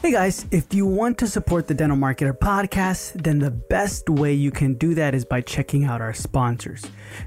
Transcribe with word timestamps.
Hey 0.00 0.12
guys, 0.12 0.46
if 0.52 0.72
you 0.72 0.86
want 0.86 1.18
to 1.18 1.26
support 1.26 1.66
the 1.66 1.74
Dental 1.74 1.98
Marketer 1.98 2.32
podcast, 2.32 3.20
then 3.20 3.40
the 3.40 3.50
best 3.50 4.08
way 4.08 4.32
you 4.32 4.52
can 4.52 4.74
do 4.74 4.94
that 4.94 5.12
is 5.12 5.24
by 5.24 5.40
checking 5.40 5.86
out 5.86 6.00
our 6.00 6.14
sponsors. 6.14 6.84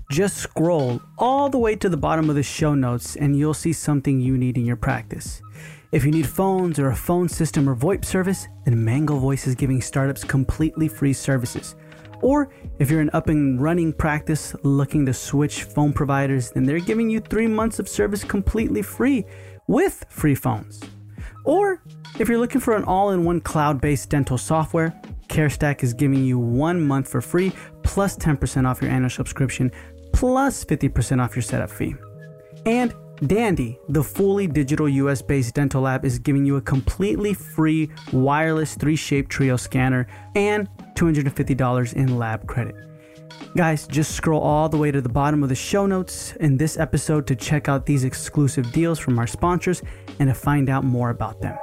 Just 0.09 0.37
scroll 0.37 1.01
all 1.17 1.49
the 1.49 1.57
way 1.57 1.75
to 1.75 1.89
the 1.89 1.97
bottom 1.97 2.29
of 2.29 2.37
the 2.37 2.43
show 2.43 2.73
notes 2.73 3.17
and 3.17 3.37
you'll 3.37 3.53
see 3.53 3.73
something 3.73 4.21
you 4.21 4.37
need 4.37 4.57
in 4.57 4.65
your 4.65 4.77
practice. 4.77 5.41
If 5.91 6.05
you 6.05 6.11
need 6.11 6.25
phones 6.25 6.79
or 6.79 6.91
a 6.91 6.95
phone 6.95 7.27
system 7.27 7.67
or 7.67 7.75
VoIP 7.75 8.05
service, 8.05 8.47
then 8.63 8.81
Mango 8.81 9.17
Voice 9.17 9.47
is 9.47 9.55
giving 9.55 9.81
startups 9.81 10.23
completely 10.23 10.87
free 10.87 11.13
services. 11.13 11.75
Or 12.21 12.53
if 12.79 12.89
you're 12.89 13.01
an 13.01 13.09
up 13.11 13.27
and 13.27 13.61
running 13.61 13.91
practice 13.91 14.55
looking 14.63 15.05
to 15.07 15.13
switch 15.13 15.63
phone 15.63 15.91
providers, 15.91 16.51
then 16.51 16.63
they're 16.63 16.79
giving 16.79 17.09
you 17.09 17.19
three 17.19 17.47
months 17.47 17.79
of 17.79 17.89
service 17.89 18.23
completely 18.23 18.81
free 18.81 19.25
with 19.67 20.05
free 20.07 20.35
phones. 20.35 20.79
Or 21.43 21.81
if 22.19 22.29
you're 22.29 22.37
looking 22.37 22.61
for 22.61 22.75
an 22.75 22.83
all 22.83 23.11
in 23.11 23.23
one 23.23 23.41
cloud 23.41 23.81
based 23.81 24.09
dental 24.09 24.37
software, 24.37 24.99
CareStack 25.27 25.83
is 25.83 25.93
giving 25.93 26.23
you 26.23 26.37
one 26.37 26.81
month 26.81 27.07
for 27.07 27.21
free, 27.21 27.53
plus 27.83 28.17
10% 28.17 28.67
off 28.67 28.81
your 28.81 28.91
annual 28.91 29.09
subscription, 29.09 29.71
plus 30.13 30.65
50% 30.65 31.23
off 31.23 31.35
your 31.35 31.43
setup 31.43 31.69
fee. 31.69 31.95
And 32.65 32.93
Dandy, 33.25 33.79
the 33.87 34.03
fully 34.03 34.47
digital 34.47 34.89
US 34.89 35.21
based 35.21 35.53
dental 35.53 35.83
lab, 35.83 36.05
is 36.05 36.19
giving 36.19 36.45
you 36.45 36.55
a 36.57 36.61
completely 36.61 37.33
free 37.33 37.89
wireless 38.11 38.75
3Shape 38.75 39.29
trio 39.29 39.57
scanner 39.57 40.07
and 40.35 40.67
$250 40.95 41.93
in 41.93 42.17
lab 42.17 42.47
credit. 42.47 42.75
Guys, 43.55 43.85
just 43.87 44.15
scroll 44.15 44.41
all 44.41 44.69
the 44.69 44.77
way 44.77 44.91
to 44.91 45.01
the 45.01 45.09
bottom 45.09 45.43
of 45.43 45.49
the 45.49 45.55
show 45.55 45.85
notes 45.85 46.33
in 46.37 46.57
this 46.57 46.77
episode 46.77 47.27
to 47.27 47.35
check 47.35 47.67
out 47.67 47.85
these 47.85 48.03
exclusive 48.03 48.71
deals 48.71 48.97
from 48.97 49.19
our 49.19 49.27
sponsors 49.27 49.81
and 50.19 50.29
to 50.29 50.33
find 50.33 50.69
out 50.69 50.83
more 50.83 51.09
about 51.09 51.41
them. 51.41 51.57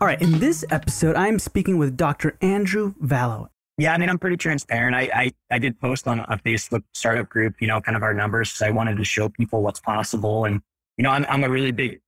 All 0.00 0.06
right, 0.06 0.20
in 0.20 0.38
this 0.38 0.64
episode, 0.70 1.16
I 1.16 1.28
am 1.28 1.38
speaking 1.38 1.78
with 1.78 1.96
Dr. 1.96 2.36
Andrew 2.42 2.94
Vallo. 3.02 3.48
Yeah, 3.78 3.92
I 3.92 3.98
mean, 3.98 4.08
I'm 4.08 4.18
pretty 4.18 4.36
transparent. 4.36 4.96
I, 4.96 5.10
I, 5.14 5.32
I 5.50 5.58
did 5.58 5.78
post 5.78 6.08
on 6.08 6.20
a 6.20 6.38
Facebook 6.38 6.82
startup 6.94 7.28
group, 7.28 7.54
you 7.60 7.66
know, 7.66 7.80
kind 7.80 7.96
of 7.96 8.02
our 8.02 8.14
numbers. 8.14 8.50
because 8.50 8.62
I 8.62 8.70
wanted 8.70 8.96
to 8.96 9.04
show 9.04 9.28
people 9.28 9.62
what's 9.62 9.80
possible. 9.80 10.46
And, 10.46 10.62
you 10.96 11.02
know, 11.02 11.10
I'm, 11.10 11.26
I'm 11.28 11.44
a 11.44 11.48
really 11.48 11.72
big 11.72 12.00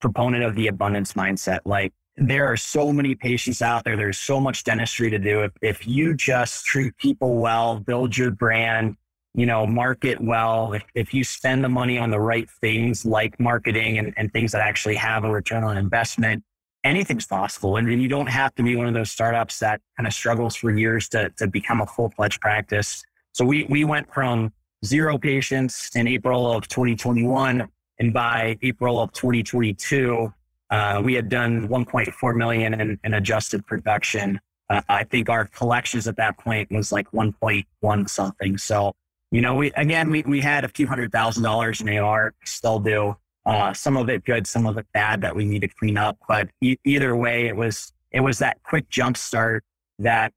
proponent 0.00 0.44
of 0.44 0.54
the 0.54 0.68
abundance 0.68 1.14
mindset. 1.14 1.60
Like, 1.64 1.92
there 2.20 2.46
are 2.46 2.56
so 2.56 2.92
many 2.92 3.14
patients 3.14 3.62
out 3.62 3.84
there. 3.84 3.96
There's 3.96 4.18
so 4.18 4.40
much 4.40 4.64
dentistry 4.64 5.10
to 5.10 5.18
do. 5.18 5.42
If, 5.42 5.52
if 5.62 5.86
you 5.86 6.14
just 6.14 6.64
treat 6.64 6.96
people 6.98 7.36
well, 7.36 7.78
build 7.78 8.16
your 8.16 8.30
brand, 8.30 8.96
you 9.34 9.46
know, 9.46 9.66
market 9.66 10.20
well, 10.20 10.72
if, 10.72 10.82
if 10.94 11.14
you 11.14 11.22
spend 11.22 11.62
the 11.62 11.68
money 11.68 11.98
on 11.98 12.10
the 12.10 12.18
right 12.18 12.48
things 12.60 13.04
like 13.04 13.38
marketing 13.38 13.98
and, 13.98 14.12
and 14.16 14.32
things 14.32 14.52
that 14.52 14.60
actually 14.60 14.96
have 14.96 15.24
a 15.24 15.30
return 15.30 15.62
on 15.62 15.76
investment, 15.76 16.42
anything's 16.84 17.26
possible. 17.26 17.76
And, 17.76 17.88
you 17.88 18.08
don't 18.08 18.28
have 18.28 18.54
to 18.56 18.62
be 18.62 18.74
one 18.74 18.86
of 18.86 18.94
those 18.94 19.10
startups 19.10 19.58
that 19.60 19.80
kind 19.96 20.06
of 20.06 20.12
struggles 20.12 20.56
for 20.56 20.70
years 20.70 21.08
to, 21.10 21.30
to 21.36 21.46
become 21.46 21.80
a 21.80 21.86
full 21.86 22.10
fledged 22.10 22.40
practice. 22.40 23.02
So 23.32 23.44
we, 23.44 23.64
we 23.64 23.84
went 23.84 24.12
from 24.12 24.52
zero 24.84 25.18
patients 25.18 25.90
in 25.94 26.08
April 26.08 26.50
of 26.50 26.66
2021. 26.68 27.68
And 28.00 28.12
by 28.12 28.56
April 28.62 29.00
of 29.00 29.12
2022, 29.12 30.32
uh, 30.70 31.00
we 31.04 31.14
had 31.14 31.28
done 31.28 31.68
1.4 31.68 32.36
million 32.36 32.74
in, 32.80 32.98
in 33.02 33.14
adjusted 33.14 33.66
production. 33.66 34.40
Uh, 34.68 34.82
I 34.88 35.04
think 35.04 35.30
our 35.30 35.46
collections 35.46 36.06
at 36.06 36.16
that 36.16 36.38
point 36.38 36.70
was 36.70 36.92
like 36.92 37.10
1.1 37.12 38.08
something. 38.08 38.58
So, 38.58 38.94
you 39.30 39.40
know, 39.40 39.54
we 39.54 39.70
again 39.72 40.10
we 40.10 40.22
we 40.22 40.40
had 40.40 40.64
a 40.64 40.68
few 40.68 40.86
hundred 40.86 41.12
thousand 41.12 41.42
dollars 41.42 41.80
in 41.80 41.88
AR, 41.88 42.34
still 42.44 42.78
do. 42.78 43.16
Uh, 43.46 43.72
some 43.72 43.96
of 43.96 44.10
it 44.10 44.24
good, 44.24 44.46
some 44.46 44.66
of 44.66 44.76
it 44.76 44.86
bad 44.92 45.22
that 45.22 45.34
we 45.34 45.44
need 45.44 45.60
to 45.60 45.68
clean 45.68 45.96
up. 45.96 46.18
But 46.28 46.48
e- 46.60 46.76
either 46.84 47.16
way, 47.16 47.46
it 47.46 47.56
was 47.56 47.92
it 48.10 48.20
was 48.20 48.38
that 48.38 48.62
quick 48.62 48.88
jump 48.88 49.16
start 49.16 49.64
that 49.98 50.32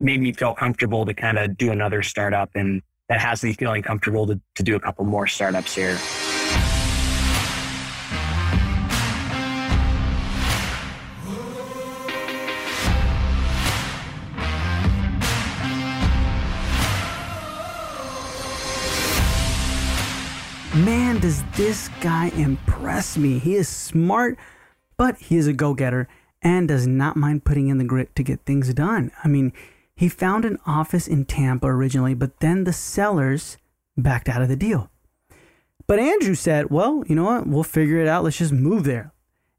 made 0.00 0.20
me 0.20 0.32
feel 0.32 0.54
comfortable 0.54 1.04
to 1.06 1.14
kind 1.14 1.38
of 1.38 1.56
do 1.56 1.70
another 1.70 2.02
startup, 2.02 2.50
and 2.54 2.82
that 3.08 3.20
has 3.20 3.42
me 3.42 3.52
feeling 3.54 3.82
comfortable 3.82 4.26
to 4.26 4.40
to 4.56 4.62
do 4.62 4.76
a 4.76 4.80
couple 4.80 5.04
more 5.04 5.26
startups 5.26 5.74
here. 5.74 5.98
Does 21.20 21.42
this 21.56 21.88
guy 22.00 22.28
impress 22.36 23.16
me. 23.16 23.40
He 23.40 23.56
is 23.56 23.68
smart, 23.68 24.38
but 24.96 25.16
he 25.18 25.36
is 25.36 25.48
a 25.48 25.52
go 25.52 25.74
getter 25.74 26.06
and 26.40 26.68
does 26.68 26.86
not 26.86 27.16
mind 27.16 27.44
putting 27.44 27.66
in 27.66 27.78
the 27.78 27.84
grit 27.84 28.14
to 28.14 28.22
get 28.22 28.44
things 28.44 28.72
done. 28.72 29.10
I 29.24 29.28
mean, 29.28 29.52
he 29.96 30.08
found 30.08 30.44
an 30.44 30.58
office 30.64 31.08
in 31.08 31.24
Tampa 31.24 31.66
originally, 31.66 32.14
but 32.14 32.38
then 32.38 32.62
the 32.62 32.72
sellers 32.72 33.56
backed 33.96 34.28
out 34.28 34.42
of 34.42 34.48
the 34.48 34.54
deal. 34.54 34.90
But 35.88 35.98
Andrew 35.98 36.36
said, 36.36 36.70
well, 36.70 37.02
you 37.08 37.16
know 37.16 37.24
what? 37.24 37.48
We'll 37.48 37.64
figure 37.64 37.98
it 37.98 38.06
out. 38.06 38.22
Let's 38.22 38.38
just 38.38 38.52
move 38.52 38.84
there. 38.84 39.12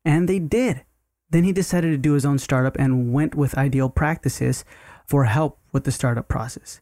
And 0.06 0.30
they 0.30 0.40
did. 0.40 0.86
Then 1.30 1.44
he 1.44 1.52
decided 1.52 1.92
to 1.92 1.98
do 1.98 2.14
his 2.14 2.26
own 2.26 2.40
startup 2.40 2.78
and 2.80 3.12
went 3.12 3.36
with 3.36 3.58
Ideal 3.58 3.90
Practices 3.90 4.64
for 5.06 5.26
help 5.26 5.60
with 5.74 5.84
the 5.84 5.92
startup 5.92 6.30
process. 6.30 6.80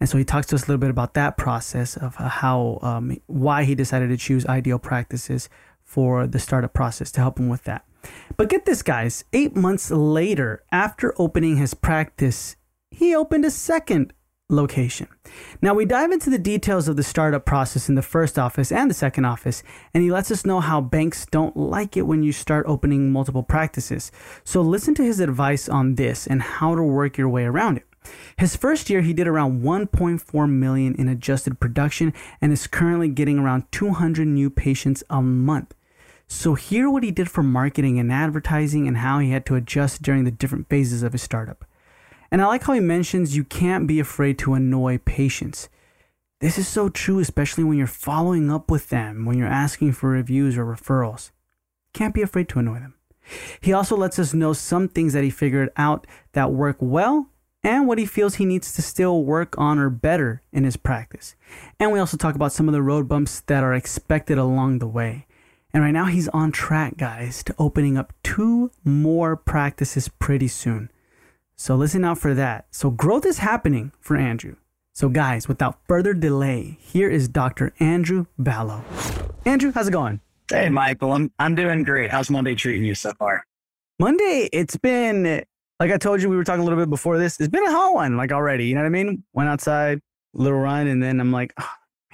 And 0.00 0.08
so 0.08 0.16
he 0.16 0.24
talks 0.24 0.46
to 0.48 0.56
us 0.56 0.62
a 0.62 0.66
little 0.66 0.80
bit 0.80 0.90
about 0.90 1.14
that 1.14 1.36
process 1.36 1.96
of 1.96 2.16
how, 2.16 2.78
um, 2.82 3.18
why 3.26 3.64
he 3.64 3.74
decided 3.74 4.08
to 4.08 4.16
choose 4.16 4.46
ideal 4.46 4.78
practices 4.78 5.48
for 5.84 6.26
the 6.26 6.38
startup 6.38 6.72
process 6.72 7.12
to 7.12 7.20
help 7.20 7.38
him 7.38 7.48
with 7.48 7.64
that. 7.64 7.84
But 8.36 8.48
get 8.48 8.64
this, 8.64 8.82
guys, 8.82 9.24
eight 9.32 9.54
months 9.54 9.90
later, 9.90 10.62
after 10.72 11.14
opening 11.18 11.56
his 11.56 11.74
practice, 11.74 12.56
he 12.90 13.14
opened 13.14 13.44
a 13.44 13.50
second 13.50 14.14
location. 14.48 15.06
Now, 15.62 15.74
we 15.74 15.84
dive 15.84 16.10
into 16.10 16.30
the 16.30 16.38
details 16.38 16.88
of 16.88 16.96
the 16.96 17.02
startup 17.02 17.44
process 17.44 17.88
in 17.88 17.94
the 17.94 18.02
first 18.02 18.38
office 18.38 18.72
and 18.72 18.90
the 18.90 18.94
second 18.94 19.24
office, 19.24 19.62
and 19.94 20.02
he 20.02 20.10
lets 20.10 20.30
us 20.30 20.46
know 20.46 20.60
how 20.60 20.80
banks 20.80 21.26
don't 21.26 21.56
like 21.56 21.96
it 21.96 22.02
when 22.02 22.22
you 22.22 22.32
start 22.32 22.66
opening 22.66 23.12
multiple 23.12 23.42
practices. 23.42 24.10
So, 24.44 24.60
listen 24.60 24.94
to 24.96 25.04
his 25.04 25.20
advice 25.20 25.68
on 25.68 25.94
this 25.94 26.26
and 26.26 26.42
how 26.42 26.74
to 26.74 26.82
work 26.82 27.16
your 27.16 27.28
way 27.28 27.44
around 27.44 27.76
it. 27.76 27.86
His 28.36 28.56
first 28.56 28.88
year, 28.88 29.02
he 29.02 29.12
did 29.12 29.28
around 29.28 29.62
1.4 29.62 30.50
million 30.50 30.94
in 30.94 31.08
adjusted 31.08 31.60
production 31.60 32.14
and 32.40 32.52
is 32.52 32.66
currently 32.66 33.08
getting 33.08 33.38
around 33.38 33.70
200 33.70 34.26
new 34.26 34.48
patients 34.48 35.04
a 35.10 35.20
month. 35.20 35.74
So, 36.26 36.54
hear 36.54 36.88
what 36.88 37.02
he 37.02 37.10
did 37.10 37.28
for 37.28 37.42
marketing 37.42 37.98
and 37.98 38.12
advertising 38.12 38.86
and 38.86 38.98
how 38.98 39.18
he 39.18 39.30
had 39.30 39.44
to 39.46 39.56
adjust 39.56 40.00
during 40.00 40.24
the 40.24 40.30
different 40.30 40.68
phases 40.68 41.02
of 41.02 41.12
his 41.12 41.22
startup. 41.22 41.64
And 42.30 42.40
I 42.40 42.46
like 42.46 42.62
how 42.62 42.72
he 42.72 42.80
mentions 42.80 43.36
you 43.36 43.44
can't 43.44 43.88
be 43.88 43.98
afraid 43.98 44.38
to 44.38 44.54
annoy 44.54 44.98
patients. 44.98 45.68
This 46.40 46.56
is 46.56 46.68
so 46.68 46.88
true, 46.88 47.18
especially 47.18 47.64
when 47.64 47.76
you're 47.76 47.86
following 47.86 48.50
up 48.50 48.70
with 48.70 48.88
them, 48.88 49.26
when 49.26 49.36
you're 49.36 49.48
asking 49.48 49.92
for 49.92 50.10
reviews 50.10 50.56
or 50.56 50.64
referrals. 50.64 51.32
Can't 51.92 52.14
be 52.14 52.22
afraid 52.22 52.48
to 52.50 52.60
annoy 52.60 52.78
them. 52.78 52.94
He 53.60 53.72
also 53.72 53.96
lets 53.96 54.18
us 54.18 54.32
know 54.32 54.52
some 54.52 54.88
things 54.88 55.12
that 55.12 55.24
he 55.24 55.30
figured 55.30 55.70
out 55.76 56.06
that 56.32 56.52
work 56.52 56.76
well 56.80 57.28
and 57.62 57.86
what 57.86 57.98
he 57.98 58.06
feels 58.06 58.36
he 58.36 58.44
needs 58.44 58.72
to 58.74 58.82
still 58.82 59.24
work 59.24 59.56
on 59.58 59.78
or 59.78 59.90
better 59.90 60.42
in 60.52 60.64
his 60.64 60.76
practice. 60.76 61.34
And 61.78 61.92
we 61.92 61.98
also 61.98 62.16
talk 62.16 62.34
about 62.34 62.52
some 62.52 62.68
of 62.68 62.72
the 62.72 62.82
road 62.82 63.08
bumps 63.08 63.40
that 63.40 63.62
are 63.62 63.74
expected 63.74 64.38
along 64.38 64.78
the 64.78 64.86
way. 64.86 65.26
And 65.72 65.82
right 65.82 65.92
now 65.92 66.06
he's 66.06 66.28
on 66.28 66.52
track, 66.52 66.96
guys, 66.96 67.42
to 67.44 67.54
opening 67.58 67.96
up 67.96 68.12
two 68.22 68.70
more 68.84 69.36
practices 69.36 70.08
pretty 70.08 70.48
soon. 70.48 70.90
So 71.56 71.76
listen 71.76 72.04
out 72.04 72.18
for 72.18 72.34
that. 72.34 72.66
So 72.70 72.90
growth 72.90 73.26
is 73.26 73.38
happening 73.38 73.92
for 74.00 74.16
Andrew. 74.16 74.56
So 74.94 75.08
guys, 75.08 75.46
without 75.46 75.78
further 75.86 76.14
delay, 76.14 76.78
here 76.80 77.08
is 77.08 77.28
Dr. 77.28 77.72
Andrew 77.78 78.26
Vallo. 78.38 78.82
Andrew, 79.44 79.70
how's 79.72 79.88
it 79.88 79.92
going? 79.92 80.20
Hey, 80.50 80.68
Michael, 80.68 81.12
I'm 81.12 81.30
I'm 81.38 81.54
doing 81.54 81.84
great. 81.84 82.10
How's 82.10 82.28
Monday 82.28 82.54
treating 82.56 82.84
you 82.84 82.94
so 82.94 83.12
far? 83.12 83.46
Monday, 84.00 84.48
it's 84.52 84.76
been 84.76 85.44
like 85.80 85.90
I 85.90 85.96
told 85.96 86.20
you, 86.20 86.28
we 86.28 86.36
were 86.36 86.44
talking 86.44 86.60
a 86.60 86.64
little 86.64 86.78
bit 86.78 86.90
before 86.90 87.18
this. 87.18 87.40
It's 87.40 87.48
been 87.48 87.64
a 87.64 87.70
hot 87.70 87.94
one, 87.94 88.16
like 88.16 88.32
already. 88.32 88.66
You 88.66 88.74
know 88.74 88.82
what 88.82 88.86
I 88.86 88.90
mean? 88.90 89.24
Went 89.32 89.48
outside, 89.48 90.00
little 90.34 90.58
run, 90.58 90.86
and 90.86 91.02
then 91.02 91.18
I'm 91.18 91.32
like, 91.32 91.54
oh, 91.58 91.70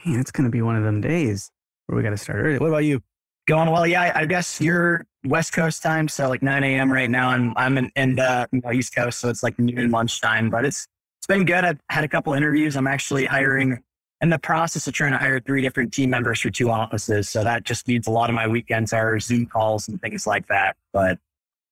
man, 0.07 0.21
it's 0.21 0.31
gonna 0.31 0.51
be 0.51 0.63
one 0.63 0.77
of 0.77 0.85
them 0.85 1.01
days 1.01 1.51
where 1.87 1.97
we 1.97 2.03
got 2.03 2.11
to 2.11 2.17
start 2.17 2.39
early. 2.39 2.59
What 2.59 2.69
about 2.69 2.85
you? 2.85 3.01
Going 3.49 3.71
well, 3.71 3.87
yeah. 3.87 4.13
I 4.15 4.25
guess 4.27 4.61
you're 4.61 5.07
West 5.25 5.53
Coast 5.53 5.83
time, 5.83 6.09
so 6.09 6.29
like 6.29 6.43
9 6.43 6.65
a.m. 6.65 6.93
right 6.93 7.11
now, 7.11 7.31
and 7.31 7.53
I'm 7.57 7.79
in, 7.79 7.93
in 7.95 8.19
uh, 8.19 8.47
you 8.51 8.61
know, 8.61 8.73
East 8.73 8.95
Coast, 8.95 9.21
so 9.21 9.29
it's 9.29 9.43
like 9.43 9.59
noon 9.59 9.91
lunchtime. 9.91 10.51
But 10.51 10.65
it's 10.65 10.87
it's 11.19 11.27
been 11.27 11.45
good. 11.45 11.65
I've 11.65 11.81
had 11.89 12.05
a 12.05 12.09
couple 12.09 12.33
interviews. 12.35 12.77
I'm 12.77 12.87
actually 12.87 13.25
hiring 13.25 13.83
in 14.21 14.31
the 14.31 14.39
process 14.39 14.87
of 14.87 14.95
trying 14.95 15.13
to 15.13 15.19
hire 15.19 15.41
three 15.41 15.63
different 15.63 15.93
team 15.93 16.11
members 16.11 16.41
for 16.41 16.51
two 16.51 16.71
offices. 16.71 17.29
So 17.29 17.45
that 17.45 17.65
just 17.65 17.87
means 17.87 18.07
a 18.07 18.11
lot 18.11 18.31
of 18.31 18.35
my 18.35 18.47
weekends 18.49 18.93
are 18.93 19.19
Zoom 19.21 19.47
calls 19.47 19.89
and 19.89 20.01
things 20.01 20.27
like 20.27 20.49
that. 20.49 20.77
But 20.93 21.19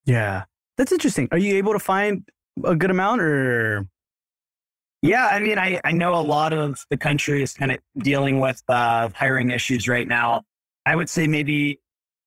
yeah, 0.05 0.45
that's 0.77 0.93
interesting. 0.93 1.29
Are 1.33 1.39
you 1.39 1.57
able 1.57 1.73
to 1.73 1.79
find 1.79 2.29
a 2.65 2.75
good 2.75 2.91
amount 2.91 3.21
or? 3.21 3.87
Yeah, 5.03 5.27
I 5.27 5.39
mean, 5.39 5.59
I, 5.59 5.81
I 5.85 5.93
know 5.93 6.15
a 6.15 6.23
lot 6.23 6.55
of 6.55 6.81
the 6.89 6.97
country 6.97 7.43
is 7.43 7.53
kind 7.53 7.73
of 7.73 7.79
dealing 7.99 8.41
with 8.41 8.63
uh, 8.69 9.11
hiring 9.15 9.51
issues 9.51 9.87
right 9.87 10.09
now. 10.09 10.43
I 10.87 10.97
would 10.97 11.11
say 11.11 11.27
maybe 11.27 11.81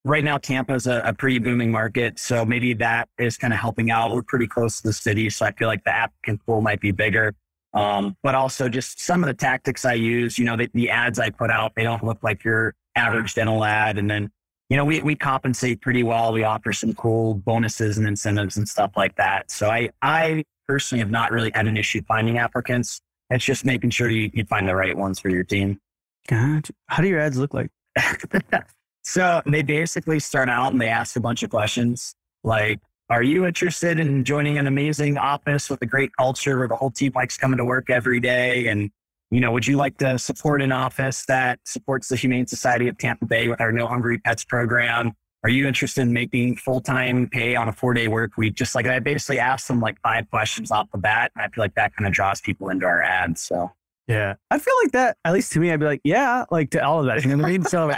right 0.08 0.24
now 0.24 0.38
Tampa 0.38 0.74
is 0.76 0.88
a, 0.88 1.02
a, 1.04 1.14
pretty 1.14 1.40
booming 1.40 1.72
market. 1.72 2.18
So 2.20 2.46
maybe 2.46 2.74
that 2.76 3.10
is 3.18 3.38
kind 3.38 3.52
of 3.52 3.60
helping 3.60 3.92
out. 3.92 4.14
We're 4.14 4.22
pretty 4.22 4.48
close 4.48 4.78
to 4.78 4.88
the 4.88 4.94
city. 4.94 5.30
So 5.30 5.46
I 5.46 5.52
feel 5.52 5.68
like 5.68 5.84
the 5.84 5.94
applicant 5.94 6.46
pool 6.46 6.62
might 6.62 6.80
be 6.80 6.92
bigger. 6.92 7.36
Um, 7.74 8.16
but 8.24 8.34
also 8.34 8.70
just 8.70 9.02
some 9.02 9.24
of 9.24 9.28
the 9.28 9.34
tactics 9.34 9.84
I 9.86 9.94
use, 9.94 10.40
you 10.40 10.46
know, 10.46 10.56
the, 10.56 10.70
the 10.74 10.90
ads 10.90 11.20
I 11.20 11.30
put 11.30 11.52
out, 11.52 11.74
they 11.76 11.84
don't 11.84 12.04
look 12.04 12.20
like 12.24 12.44
your 12.44 12.74
average 12.96 13.36
dental 13.36 13.64
ad. 13.64 13.98
And 13.98 14.10
then, 14.10 14.32
you 14.70 14.76
know, 14.76 14.84
we, 14.84 15.02
we 15.02 15.16
compensate 15.16 15.82
pretty 15.82 16.04
well. 16.04 16.34
We 16.34 16.44
offer 16.44 16.74
some 16.74 16.94
cool 16.94 17.36
bonuses 17.36 17.98
and 17.98 18.08
incentives 18.08 18.58
and 18.58 18.68
stuff 18.68 18.92
like 18.98 19.16
that. 19.16 19.50
So 19.50 19.70
I, 19.70 19.90
I 20.02 20.44
personally 20.68 21.00
have 21.00 21.12
not 21.12 21.32
really 21.32 21.52
had 21.54 21.68
an 21.68 21.78
issue 21.78 22.02
finding 22.08 22.38
applicants. 22.38 23.00
It's 23.30 23.46
just 23.46 23.66
making 23.66 23.92
sure 23.92 24.10
you, 24.10 24.30
you 24.34 24.46
find 24.46 24.68
the 24.68 24.76
right 24.76 24.98
ones 24.98 25.20
for 25.20 25.30
your 25.30 25.44
team. 25.44 25.80
Gotcha. 26.28 26.74
How 26.88 27.02
do 27.02 27.08
your 27.08 27.20
ads 27.20 27.38
look 27.38 27.54
like? 27.54 27.70
so 29.04 29.42
they 29.46 29.62
basically 29.62 30.20
start 30.20 30.50
out 30.50 30.74
and 30.74 30.82
they 30.82 30.90
ask 30.90 31.16
a 31.16 31.22
bunch 31.22 31.44
of 31.44 31.50
questions 31.50 32.14
like, 32.44 32.80
are 33.10 33.24
you 33.24 33.46
interested 33.46 34.00
in 34.02 34.26
joining 34.26 34.58
an 34.58 34.68
amazing 34.68 35.18
office 35.18 35.70
with 35.70 35.82
a 35.82 35.86
great 35.86 36.12
culture 36.18 36.58
where 36.58 36.68
the 36.68 36.76
whole 36.76 36.92
team 36.92 37.14
likes 37.16 37.38
coming 37.38 37.58
to 37.58 37.64
work 37.64 37.90
every 37.90 38.20
day? 38.20 38.68
And, 38.68 38.92
you 39.32 39.40
know, 39.40 39.52
would 39.52 39.68
you 39.68 39.78
like 39.78 39.98
to 39.98 40.18
support 40.18 40.62
an 40.62 40.72
office 40.72 41.26
that 41.26 41.60
supports 41.66 42.08
the 42.08 42.16
Humane 42.16 42.48
Society 42.48 42.88
of 42.88 42.98
Tampa 42.98 43.26
Bay 43.26 43.48
with 43.48 43.60
our 43.60 43.72
No 43.72 43.88
Hungry 43.88 44.20
Pets 44.20 44.46
program? 44.46 45.14
Are 45.44 45.50
you 45.50 45.68
interested 45.68 46.02
in 46.02 46.14
making 46.14 46.58
full 46.58 46.82
time 46.82 47.30
pay 47.30 47.56
on 47.56 47.68
a 47.68 47.74
four 47.74 47.94
day 47.94 48.08
work 48.08 48.38
week? 48.38 48.56
Just 48.56 48.74
like 48.74 48.88
I 48.88 49.00
basically 49.00 49.40
asked 49.40 49.68
them 49.68 49.80
like 49.80 50.00
five 50.02 50.30
questions 50.30 50.72
off 50.72 50.88
the 50.92 50.98
bat. 50.98 51.32
And 51.36 51.44
I 51.44 51.48
feel 51.50 51.64
like 51.64 51.76
that 51.76 51.96
kind 51.96 52.08
of 52.08 52.14
draws 52.14 52.42
people 52.42 52.70
into 52.70 52.86
our 52.86 53.02
ads. 53.02 53.42
So 53.42 53.72
yeah. 54.08 54.36
I 54.50 54.58
feel 54.58 54.74
like 54.84 54.94
that, 54.94 55.18
at 55.26 55.34
least 55.34 55.52
to 55.54 55.60
me, 55.60 55.72
I'd 55.72 55.80
be 55.80 55.86
like, 55.86 56.02
yeah, 56.04 56.46
like 56.50 56.72
to 56.72 56.84
all 56.84 57.00
of 57.00 57.06
that. 57.08 57.24
You 57.24 57.36
know 57.36 57.44
what 57.44 57.50
I 57.50 57.52
mean? 57.52 57.64
So, 57.64 57.94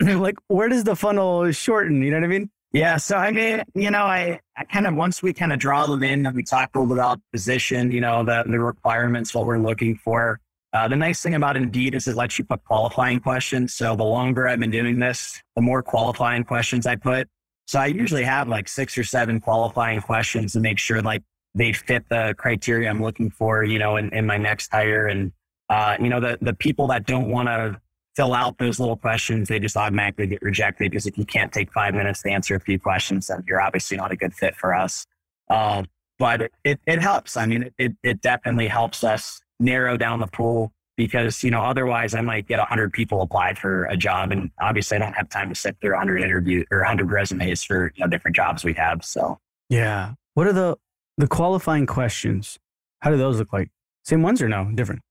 like, 0.20 0.36
where 0.46 0.68
does 0.68 0.84
the 0.84 0.94
funnel 0.94 1.50
shorten? 1.50 2.00
You 2.02 2.12
know 2.12 2.18
what 2.18 2.24
I 2.24 2.28
mean? 2.28 2.50
Yeah. 2.72 2.98
So, 2.98 3.16
I 3.16 3.30
mean, 3.30 3.62
you 3.74 3.90
know, 3.90 4.02
I, 4.02 4.40
I 4.56 4.64
kind 4.64 4.86
of, 4.86 4.94
once 4.94 5.22
we 5.22 5.32
kind 5.32 5.52
of 5.52 5.58
draw 5.58 5.86
them 5.86 6.02
in 6.02 6.26
and 6.26 6.36
we 6.36 6.42
talk 6.42 6.70
a 6.74 6.78
little 6.78 6.94
about 6.94 7.18
position, 7.32 7.90
you 7.90 8.00
know, 8.00 8.22
the, 8.24 8.44
the 8.46 8.60
requirements, 8.60 9.34
what 9.34 9.46
we're 9.46 9.58
looking 9.58 9.96
for. 9.96 10.40
Uh, 10.74 10.86
the 10.86 10.96
nice 10.96 11.22
thing 11.22 11.34
about 11.34 11.56
Indeed 11.56 11.94
is 11.94 12.06
it 12.06 12.14
lets 12.14 12.38
you 12.38 12.44
put 12.44 12.62
qualifying 12.64 13.20
questions. 13.20 13.72
So, 13.72 13.96
the 13.96 14.04
longer 14.04 14.46
I've 14.46 14.60
been 14.60 14.70
doing 14.70 14.98
this, 14.98 15.42
the 15.56 15.62
more 15.62 15.82
qualifying 15.82 16.44
questions 16.44 16.86
I 16.86 16.96
put. 16.96 17.26
So, 17.66 17.78
I 17.78 17.86
usually 17.86 18.24
have 18.24 18.48
like 18.48 18.68
six 18.68 18.98
or 18.98 19.04
seven 19.04 19.40
qualifying 19.40 20.02
questions 20.02 20.52
to 20.52 20.60
make 20.60 20.78
sure 20.78 21.00
like 21.00 21.22
they 21.54 21.72
fit 21.72 22.04
the 22.10 22.34
criteria 22.36 22.90
I'm 22.90 23.00
looking 23.00 23.30
for, 23.30 23.64
you 23.64 23.78
know, 23.78 23.96
in, 23.96 24.12
in 24.12 24.26
my 24.26 24.36
next 24.36 24.70
hire. 24.70 25.06
And, 25.06 25.32
uh, 25.70 25.96
you 25.98 26.10
know, 26.10 26.20
the, 26.20 26.36
the 26.42 26.52
people 26.52 26.88
that 26.88 27.06
don't 27.06 27.30
want 27.30 27.48
to 27.48 27.80
fill 28.18 28.34
out 28.34 28.58
those 28.58 28.80
little 28.80 28.96
questions, 28.96 29.46
they 29.48 29.60
just 29.60 29.76
automatically 29.76 30.26
get 30.26 30.42
rejected 30.42 30.90
because 30.90 31.06
if 31.06 31.16
you 31.16 31.24
can't 31.24 31.52
take 31.52 31.72
five 31.72 31.94
minutes 31.94 32.20
to 32.20 32.28
answer 32.28 32.56
a 32.56 32.60
few 32.60 32.76
questions, 32.76 33.28
then 33.28 33.44
you're 33.46 33.60
obviously 33.60 33.96
not 33.96 34.10
a 34.10 34.16
good 34.16 34.34
fit 34.34 34.56
for 34.56 34.74
us. 34.74 35.06
Um, 35.50 35.86
but 36.18 36.50
it, 36.64 36.80
it 36.84 37.00
helps. 37.00 37.36
I 37.36 37.46
mean, 37.46 37.70
it, 37.78 37.92
it 38.02 38.20
definitely 38.20 38.66
helps 38.66 39.04
us 39.04 39.40
narrow 39.60 39.96
down 39.96 40.18
the 40.18 40.26
pool 40.26 40.72
because, 40.96 41.44
you 41.44 41.52
know, 41.52 41.62
otherwise 41.62 42.12
I 42.12 42.20
might 42.20 42.48
get 42.48 42.58
100 42.58 42.92
people 42.92 43.22
applied 43.22 43.56
for 43.56 43.84
a 43.84 43.96
job. 43.96 44.32
And 44.32 44.50
obviously 44.60 44.96
I 44.96 44.98
don't 44.98 45.12
have 45.12 45.28
time 45.28 45.48
to 45.50 45.54
sit 45.54 45.76
through 45.80 45.92
100 45.92 46.20
interviews 46.20 46.66
or 46.72 46.78
100 46.78 47.12
resumes 47.12 47.62
for 47.62 47.92
you 47.94 48.04
know, 48.04 48.10
different 48.10 48.34
jobs 48.34 48.64
we 48.64 48.72
have. 48.72 49.04
So, 49.04 49.38
yeah. 49.68 50.14
What 50.34 50.48
are 50.48 50.52
the 50.52 50.76
the 51.18 51.28
qualifying 51.28 51.86
questions, 51.86 52.58
how 52.98 53.10
do 53.10 53.16
those 53.16 53.38
look 53.38 53.52
like? 53.52 53.70
Same 54.04 54.22
ones 54.22 54.42
or 54.42 54.48
no? 54.48 54.70
Different? 54.74 55.02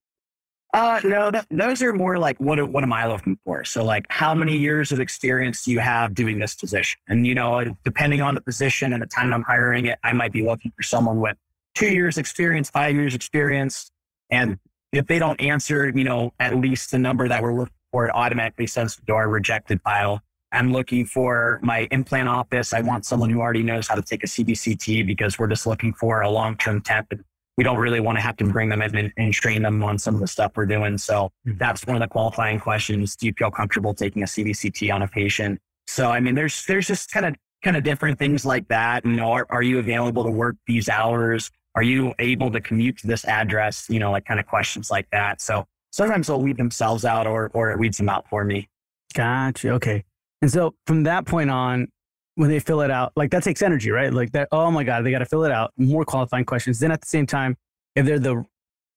Uh, 0.73 0.99
no, 1.03 1.31
that, 1.31 1.47
those 1.49 1.81
are 1.81 1.93
more 1.93 2.19
like 2.19 2.37
what 2.39 2.61
what 2.69 2.83
am 2.83 2.91
I 2.91 3.07
looking 3.07 3.39
for? 3.45 3.63
So 3.63 3.83
like 3.83 4.05
how 4.09 4.35
many 4.35 4.57
years 4.57 4.91
of 4.91 4.99
experience 4.99 5.63
do 5.63 5.71
you 5.71 5.79
have 5.79 6.13
doing 6.13 6.39
this 6.39 6.55
position? 6.55 6.99
And 7.07 7.25
you 7.25 7.35
know, 7.35 7.75
depending 7.85 8.21
on 8.21 8.35
the 8.35 8.41
position 8.41 8.93
and 8.93 9.01
the 9.01 9.07
time 9.07 9.33
I'm 9.33 9.43
hiring 9.43 9.85
it, 9.85 9.97
I 10.03 10.13
might 10.13 10.33
be 10.33 10.43
looking 10.43 10.71
for 10.75 10.83
someone 10.83 11.21
with 11.21 11.37
two 11.73 11.87
years 11.87 12.17
experience, 12.17 12.69
five 12.69 12.95
years 12.95 13.15
experience. 13.15 13.91
And 14.29 14.59
if 14.91 15.07
they 15.07 15.19
don't 15.19 15.39
answer, 15.39 15.89
you 15.89 16.03
know, 16.03 16.33
at 16.39 16.55
least 16.57 16.91
the 16.91 16.99
number 16.99 17.27
that 17.27 17.41
we're 17.41 17.53
looking 17.53 17.73
for, 17.91 18.07
it 18.07 18.11
automatically 18.13 18.67
sends 18.67 18.97
to 18.97 19.13
our 19.13 19.29
rejected 19.29 19.81
file. 19.81 20.21
I'm 20.51 20.71
looking 20.71 21.05
for 21.05 21.59
my 21.61 21.87
implant 21.91 22.29
office. 22.29 22.73
I 22.73 22.81
want 22.81 23.05
someone 23.05 23.29
who 23.29 23.41
already 23.41 23.63
knows 23.63 23.87
how 23.87 23.95
to 23.95 24.01
take 24.01 24.23
a 24.23 24.27
CBCT 24.27 25.05
because 25.05 25.37
we're 25.37 25.47
just 25.47 25.67
looking 25.67 25.93
for 25.93 26.21
a 26.21 26.29
long 26.29 26.57
term 26.57 26.81
temp. 26.81 27.13
We 27.57 27.63
don't 27.63 27.77
really 27.77 27.99
want 27.99 28.17
to 28.17 28.21
have 28.21 28.37
to 28.37 28.45
bring 28.45 28.69
them 28.69 28.81
in 28.81 28.95
and, 28.95 29.13
and, 29.17 29.33
train 29.33 29.63
them 29.63 29.83
on 29.83 29.97
some 29.97 30.13
of 30.13 30.21
the 30.21 30.27
stuff 30.27 30.51
we're 30.55 30.67
doing. 30.67 30.97
So 30.97 31.31
mm-hmm. 31.47 31.57
that's 31.57 31.85
one 31.87 31.95
of 31.95 32.01
the 32.01 32.07
qualifying 32.07 32.59
questions. 32.59 33.15
Do 33.15 33.25
you 33.25 33.33
feel 33.33 33.49
comfortable 33.49 33.93
taking 33.93 34.21
a 34.21 34.25
CBCT 34.25 34.93
on 34.93 35.01
a 35.01 35.07
patient? 35.07 35.59
So, 35.87 36.11
I 36.11 36.19
mean, 36.19 36.35
there's, 36.35 36.65
there's 36.65 36.85
just 36.85 37.11
kind 37.11 37.25
of, 37.25 37.35
kind 37.63 37.75
of 37.75 37.83
different 37.83 38.19
things 38.19 38.45
like 38.45 38.67
that. 38.67 39.05
You 39.05 39.13
know, 39.13 39.31
are, 39.31 39.47
are 39.49 39.63
you 39.63 39.79
available 39.79 40.23
to 40.23 40.29
work 40.29 40.55
these 40.67 40.87
hours? 40.87 41.49
Are 41.75 41.83
you 41.83 42.13
able 42.19 42.51
to 42.51 42.61
commute 42.61 42.97
to 42.99 43.07
this 43.07 43.25
address? 43.25 43.89
You 43.89 43.99
know, 43.99 44.11
like 44.11 44.25
kind 44.25 44.39
of 44.39 44.45
questions 44.45 44.91
like 44.91 45.07
that. 45.11 45.41
So 45.41 45.65
sometimes 45.91 46.27
they'll 46.27 46.41
weed 46.41 46.57
themselves 46.57 47.05
out 47.05 47.25
or, 47.25 47.49
or 47.53 47.71
it 47.71 47.79
weeds 47.79 47.97
them 47.97 48.09
out 48.09 48.29
for 48.29 48.43
me. 48.43 48.69
Gotcha. 49.13 49.71
Okay. 49.71 50.03
And 50.41 50.51
so 50.51 50.75
from 50.85 51.03
that 51.03 51.25
point 51.25 51.49
on, 51.49 51.87
when 52.37 52.49
they 52.49 52.59
fill 52.59 52.81
it 52.81 52.91
out, 52.91 53.11
like 53.15 53.31
that 53.31 53.41
takes 53.41 53.63
energy, 53.63 53.89
right? 53.89 54.13
Like 54.13 54.31
that, 54.33 54.47
oh 54.51 54.69
my 54.69 54.83
God, 54.83 55.03
they 55.03 55.09
got 55.09 55.19
to 55.19 55.25
fill 55.25 55.43
it 55.43 55.51
out. 55.51 55.73
More 55.75 56.05
qualifying 56.05 56.45
questions. 56.45 56.79
Then 56.79 56.91
at 56.91 57.01
the 57.01 57.07
same 57.07 57.25
time, 57.25 57.57
if 57.95 58.05
they're 58.05 58.19
the 58.19 58.45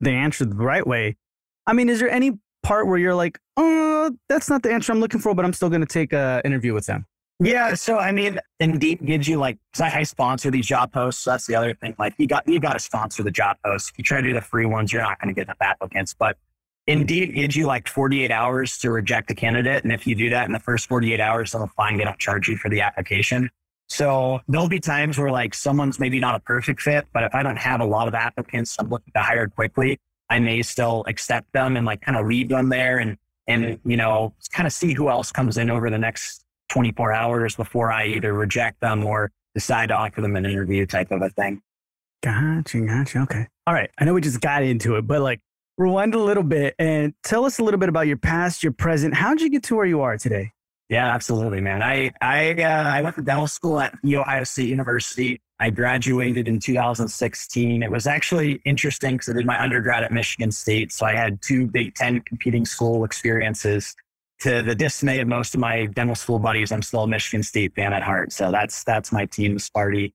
they 0.02 0.14
answer 0.14 0.44
the 0.44 0.54
right 0.54 0.86
way, 0.86 1.16
I 1.66 1.72
mean, 1.72 1.88
is 1.88 2.00
there 2.00 2.10
any 2.10 2.32
part 2.62 2.86
where 2.86 2.98
you're 2.98 3.14
like, 3.14 3.38
oh, 3.56 4.10
that's 4.28 4.50
not 4.50 4.62
the 4.62 4.72
answer 4.72 4.92
I'm 4.92 5.00
looking 5.00 5.20
for, 5.20 5.34
but 5.34 5.44
I'm 5.44 5.54
still 5.54 5.70
going 5.70 5.80
to 5.80 5.86
take 5.86 6.12
a 6.12 6.42
interview 6.44 6.74
with 6.74 6.84
them? 6.84 7.06
Yeah, 7.42 7.72
so 7.72 7.96
I 7.96 8.12
mean, 8.12 8.38
Indeed 8.60 9.04
gives 9.04 9.26
you 9.26 9.38
like, 9.38 9.56
I, 9.80 10.00
I 10.00 10.02
sponsor 10.02 10.50
these 10.50 10.66
job 10.66 10.92
posts. 10.92 11.22
So 11.22 11.30
that's 11.30 11.46
the 11.46 11.54
other 11.54 11.72
thing. 11.72 11.94
Like, 11.98 12.14
you 12.18 12.26
got 12.26 12.46
you 12.46 12.60
got 12.60 12.74
to 12.74 12.78
sponsor 12.78 13.22
the 13.22 13.30
job 13.30 13.56
posts. 13.64 13.88
If 13.88 13.96
you 13.96 14.04
try 14.04 14.20
to 14.20 14.26
do 14.28 14.34
the 14.34 14.42
free 14.42 14.66
ones, 14.66 14.92
you're 14.92 15.00
not 15.00 15.18
going 15.18 15.34
to 15.34 15.38
get 15.38 15.46
enough 15.46 15.56
applicants. 15.62 16.12
But 16.12 16.36
Indeed 16.90 17.34
gives 17.34 17.54
you 17.54 17.66
like 17.66 17.86
48 17.86 18.32
hours 18.32 18.76
to 18.78 18.90
reject 18.90 19.30
a 19.30 19.34
candidate. 19.34 19.84
And 19.84 19.92
if 19.92 20.08
you 20.08 20.16
do 20.16 20.28
that 20.30 20.46
in 20.46 20.52
the 20.52 20.58
first 20.58 20.88
48 20.88 21.20
hours, 21.20 21.52
they'll 21.52 21.68
find 21.68 22.00
they 22.00 22.04
don't 22.04 22.18
charge 22.18 22.48
you 22.48 22.56
for 22.56 22.68
the 22.68 22.80
application. 22.80 23.48
So 23.88 24.40
there'll 24.48 24.68
be 24.68 24.80
times 24.80 25.16
where 25.16 25.30
like 25.30 25.54
someone's 25.54 26.00
maybe 26.00 26.18
not 26.18 26.34
a 26.34 26.40
perfect 26.40 26.82
fit, 26.82 27.06
but 27.12 27.22
if 27.22 27.32
I 27.32 27.44
don't 27.44 27.58
have 27.58 27.80
a 27.80 27.84
lot 27.84 28.08
of 28.08 28.14
applicants, 28.14 28.76
I'm 28.78 28.88
looking 28.88 29.12
to 29.14 29.22
hire 29.22 29.46
quickly. 29.46 29.98
I 30.30 30.40
may 30.40 30.62
still 30.62 31.04
accept 31.06 31.52
them 31.52 31.76
and 31.76 31.86
like 31.86 32.00
kind 32.00 32.18
of 32.18 32.26
leave 32.26 32.48
them 32.48 32.68
there 32.68 32.98
and, 32.98 33.16
and, 33.46 33.78
you 33.84 33.96
know, 33.96 34.34
kind 34.52 34.66
of 34.66 34.72
see 34.72 34.92
who 34.92 35.10
else 35.10 35.30
comes 35.30 35.58
in 35.58 35.70
over 35.70 35.90
the 35.90 35.98
next 35.98 36.44
24 36.70 37.12
hours 37.12 37.54
before 37.54 37.92
I 37.92 38.06
either 38.06 38.32
reject 38.32 38.80
them 38.80 39.06
or 39.06 39.30
decide 39.54 39.90
to 39.90 39.94
offer 39.94 40.20
them 40.20 40.34
an 40.34 40.44
interview 40.44 40.86
type 40.86 41.12
of 41.12 41.22
a 41.22 41.30
thing. 41.30 41.62
Gotcha. 42.22 42.80
Gotcha. 42.80 43.20
Okay. 43.20 43.46
All 43.66 43.74
right. 43.74 43.90
I 43.98 44.04
know 44.04 44.14
we 44.14 44.20
just 44.20 44.40
got 44.40 44.64
into 44.64 44.96
it, 44.96 45.06
but 45.06 45.20
like 45.20 45.40
rewind 45.80 46.14
a 46.14 46.18
little 46.18 46.42
bit 46.42 46.74
and 46.78 47.14
tell 47.24 47.46
us 47.46 47.58
a 47.58 47.64
little 47.64 47.80
bit 47.80 47.88
about 47.88 48.06
your 48.06 48.18
past, 48.18 48.62
your 48.62 48.72
present. 48.72 49.14
How 49.14 49.30
did 49.30 49.40
you 49.40 49.48
get 49.48 49.62
to 49.64 49.76
where 49.76 49.86
you 49.86 50.02
are 50.02 50.18
today? 50.18 50.52
Yeah, 50.90 51.06
absolutely, 51.06 51.60
man. 51.60 51.82
I 51.82 52.10
I 52.20 52.52
uh, 52.52 52.84
I 52.84 53.00
went 53.00 53.16
to 53.16 53.22
dental 53.22 53.46
school 53.46 53.80
at 53.80 53.96
the 54.02 54.16
Ohio 54.16 54.44
State 54.44 54.68
University. 54.68 55.40
I 55.58 55.70
graduated 55.70 56.48
in 56.48 56.58
2016. 56.58 57.82
It 57.82 57.90
was 57.90 58.06
actually 58.06 58.60
interesting 58.64 59.12
because 59.12 59.28
I 59.28 59.32
did 59.34 59.46
my 59.46 59.62
undergrad 59.62 60.02
at 60.02 60.12
Michigan 60.12 60.50
State, 60.50 60.92
so 60.92 61.06
I 61.06 61.14
had 61.14 61.40
two 61.42 61.66
Big 61.66 61.94
Ten 61.94 62.20
competing 62.20 62.64
school 62.66 63.04
experiences. 63.04 63.94
To 64.40 64.62
the 64.62 64.74
dismay 64.74 65.20
of 65.20 65.28
most 65.28 65.54
of 65.54 65.60
my 65.60 65.84
dental 65.86 66.14
school 66.14 66.38
buddies, 66.38 66.72
I'm 66.72 66.80
still 66.82 67.02
a 67.02 67.06
Michigan 67.06 67.42
State 67.42 67.74
fan 67.74 67.92
at 67.92 68.02
heart. 68.02 68.32
So 68.32 68.50
that's 68.50 68.82
that's 68.84 69.12
my 69.12 69.26
team, 69.26 69.58
Sparty. 69.58 70.12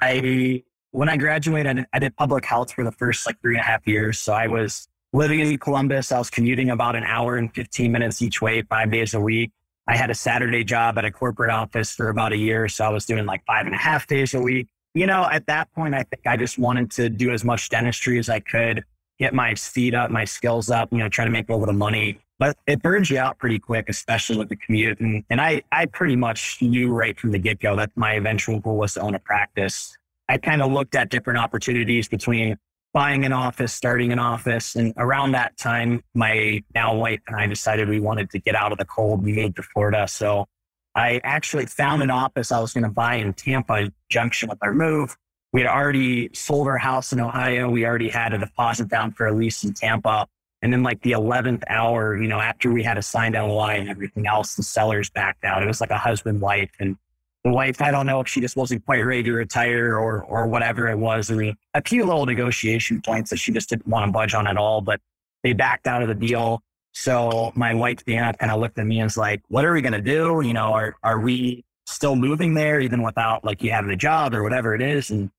I 0.00 0.64
when 0.90 1.08
I 1.08 1.16
graduated, 1.16 1.86
I 1.92 1.98
did 1.98 2.16
public 2.16 2.44
health 2.44 2.72
for 2.72 2.82
the 2.84 2.92
first 2.92 3.26
like 3.26 3.40
three 3.40 3.54
and 3.54 3.60
a 3.60 3.64
half 3.64 3.86
years. 3.86 4.18
So 4.18 4.32
I 4.32 4.48
was 4.48 4.88
living 5.12 5.40
in 5.40 5.58
Columbus. 5.58 6.12
I 6.12 6.18
was 6.18 6.30
commuting 6.30 6.70
about 6.70 6.96
an 6.96 7.04
hour 7.04 7.36
and 7.36 7.52
15 7.54 7.90
minutes 7.90 8.22
each 8.22 8.40
way, 8.40 8.62
five 8.62 8.90
days 8.90 9.14
a 9.14 9.20
week. 9.20 9.50
I 9.86 9.96
had 9.96 10.10
a 10.10 10.14
Saturday 10.14 10.62
job 10.62 10.98
at 10.98 11.04
a 11.04 11.10
corporate 11.10 11.50
office 11.50 11.94
for 11.94 12.10
about 12.10 12.32
a 12.32 12.36
year. 12.36 12.68
So 12.68 12.84
I 12.84 12.90
was 12.90 13.06
doing 13.06 13.26
like 13.26 13.44
five 13.46 13.66
and 13.66 13.74
a 13.74 13.78
half 13.78 14.06
days 14.06 14.34
a 14.34 14.40
week. 14.40 14.68
You 14.94 15.06
know, 15.06 15.28
at 15.30 15.46
that 15.46 15.72
point, 15.72 15.94
I 15.94 16.02
think 16.04 16.26
I 16.26 16.36
just 16.36 16.58
wanted 16.58 16.90
to 16.92 17.08
do 17.08 17.32
as 17.32 17.44
much 17.44 17.68
dentistry 17.68 18.18
as 18.18 18.28
I 18.28 18.40
could, 18.40 18.84
get 19.18 19.34
my 19.34 19.54
feet 19.54 19.94
up, 19.94 20.10
my 20.10 20.24
skills 20.24 20.70
up, 20.70 20.92
you 20.92 20.98
know, 20.98 21.08
try 21.08 21.24
to 21.24 21.30
make 21.30 21.48
a 21.48 21.52
little 21.52 21.66
bit 21.66 21.72
of 21.74 21.78
money. 21.78 22.18
But 22.38 22.56
it 22.66 22.82
burns 22.82 23.10
you 23.10 23.18
out 23.18 23.38
pretty 23.38 23.58
quick, 23.58 23.88
especially 23.88 24.38
with 24.38 24.48
the 24.48 24.56
commute. 24.56 24.98
And, 25.00 25.24
and 25.28 25.40
I, 25.40 25.62
I 25.70 25.86
pretty 25.86 26.16
much 26.16 26.62
knew 26.62 26.92
right 26.92 27.18
from 27.18 27.32
the 27.32 27.38
get 27.38 27.60
go 27.60 27.76
that 27.76 27.90
my 27.96 28.14
eventual 28.14 28.60
goal 28.60 28.78
was 28.78 28.94
to 28.94 29.00
own 29.00 29.14
a 29.14 29.18
practice. 29.18 29.96
I 30.28 30.38
kind 30.38 30.62
of 30.62 30.72
looked 30.72 30.94
at 30.94 31.10
different 31.10 31.38
opportunities 31.38 32.08
between 32.08 32.56
buying 32.92 33.24
an 33.24 33.32
office, 33.32 33.72
starting 33.72 34.12
an 34.12 34.18
office. 34.18 34.74
And 34.74 34.92
around 34.96 35.32
that 35.32 35.56
time, 35.56 36.02
my 36.14 36.62
now 36.74 36.94
wife 36.94 37.20
and 37.26 37.36
I 37.36 37.46
decided 37.46 37.88
we 37.88 38.00
wanted 38.00 38.30
to 38.30 38.38
get 38.38 38.54
out 38.54 38.72
of 38.72 38.78
the 38.78 38.84
cold. 38.84 39.22
We 39.22 39.32
moved 39.32 39.56
to 39.56 39.62
Florida. 39.62 40.08
So 40.08 40.46
I 40.94 41.20
actually 41.22 41.66
found 41.66 42.02
an 42.02 42.10
office 42.10 42.50
I 42.50 42.60
was 42.60 42.72
going 42.72 42.84
to 42.84 42.90
buy 42.90 43.16
in 43.16 43.32
Tampa 43.32 43.92
Junction 44.08 44.48
with 44.48 44.58
our 44.62 44.74
move. 44.74 45.16
We 45.52 45.60
had 45.60 45.70
already 45.70 46.30
sold 46.32 46.66
our 46.66 46.78
house 46.78 47.12
in 47.12 47.20
Ohio. 47.20 47.70
We 47.70 47.84
already 47.84 48.08
had 48.08 48.32
a 48.32 48.38
deposit 48.38 48.88
down 48.88 49.12
for 49.12 49.26
a 49.26 49.32
lease 49.32 49.62
in 49.64 49.72
Tampa. 49.72 50.26
And 50.62 50.72
then 50.72 50.82
like 50.82 51.00
the 51.02 51.12
11th 51.12 51.62
hour, 51.68 52.20
you 52.20 52.28
know, 52.28 52.40
after 52.40 52.70
we 52.70 52.82
had 52.82 52.98
a 52.98 53.02
signed 53.02 53.34
LOI 53.34 53.76
and 53.76 53.88
everything 53.88 54.26
else, 54.26 54.54
the 54.54 54.62
sellers 54.62 55.10
backed 55.10 55.44
out. 55.44 55.62
It 55.62 55.66
was 55.66 55.80
like 55.80 55.90
a 55.90 55.98
husband 55.98 56.40
wife 56.40 56.70
and 56.78 56.96
wife, 57.44 57.80
I 57.80 57.90
don't 57.90 58.06
know 58.06 58.20
if 58.20 58.28
she 58.28 58.40
just 58.40 58.56
wasn't 58.56 58.84
quite 58.84 59.00
ready 59.00 59.22
to 59.24 59.32
retire 59.32 59.98
or, 59.98 60.22
or 60.22 60.46
whatever 60.46 60.88
it 60.88 60.98
was. 60.98 61.30
I 61.30 61.34
mean, 61.34 61.56
a 61.74 61.82
few 61.82 62.04
little 62.04 62.26
negotiation 62.26 63.00
points 63.00 63.30
that 63.30 63.38
she 63.38 63.52
just 63.52 63.70
didn't 63.70 63.86
want 63.86 64.06
to 64.06 64.12
budge 64.12 64.34
on 64.34 64.46
at 64.46 64.56
all, 64.56 64.80
but 64.80 65.00
they 65.42 65.52
backed 65.52 65.86
out 65.86 66.02
of 66.02 66.08
the 66.08 66.14
deal. 66.14 66.62
So 66.92 67.52
my 67.54 67.72
wife, 67.74 68.04
Dana, 68.04 68.34
kind 68.34 68.52
of 68.52 68.60
looked 68.60 68.78
at 68.78 68.86
me 68.86 68.98
and 68.98 69.06
was 69.06 69.16
like, 69.16 69.42
what 69.48 69.64
are 69.64 69.72
we 69.72 69.80
going 69.80 69.92
to 69.92 70.02
do? 70.02 70.42
You 70.44 70.52
know, 70.52 70.72
are, 70.74 70.96
are 71.02 71.18
we 71.18 71.64
still 71.86 72.16
moving 72.16 72.54
there 72.54 72.80
even 72.80 73.02
without 73.02 73.44
like 73.44 73.62
you 73.62 73.70
having 73.70 73.90
a 73.90 73.96
job 73.96 74.34
or 74.34 74.42
whatever 74.42 74.74
it 74.74 74.82
is? 74.82 75.10
And 75.10 75.30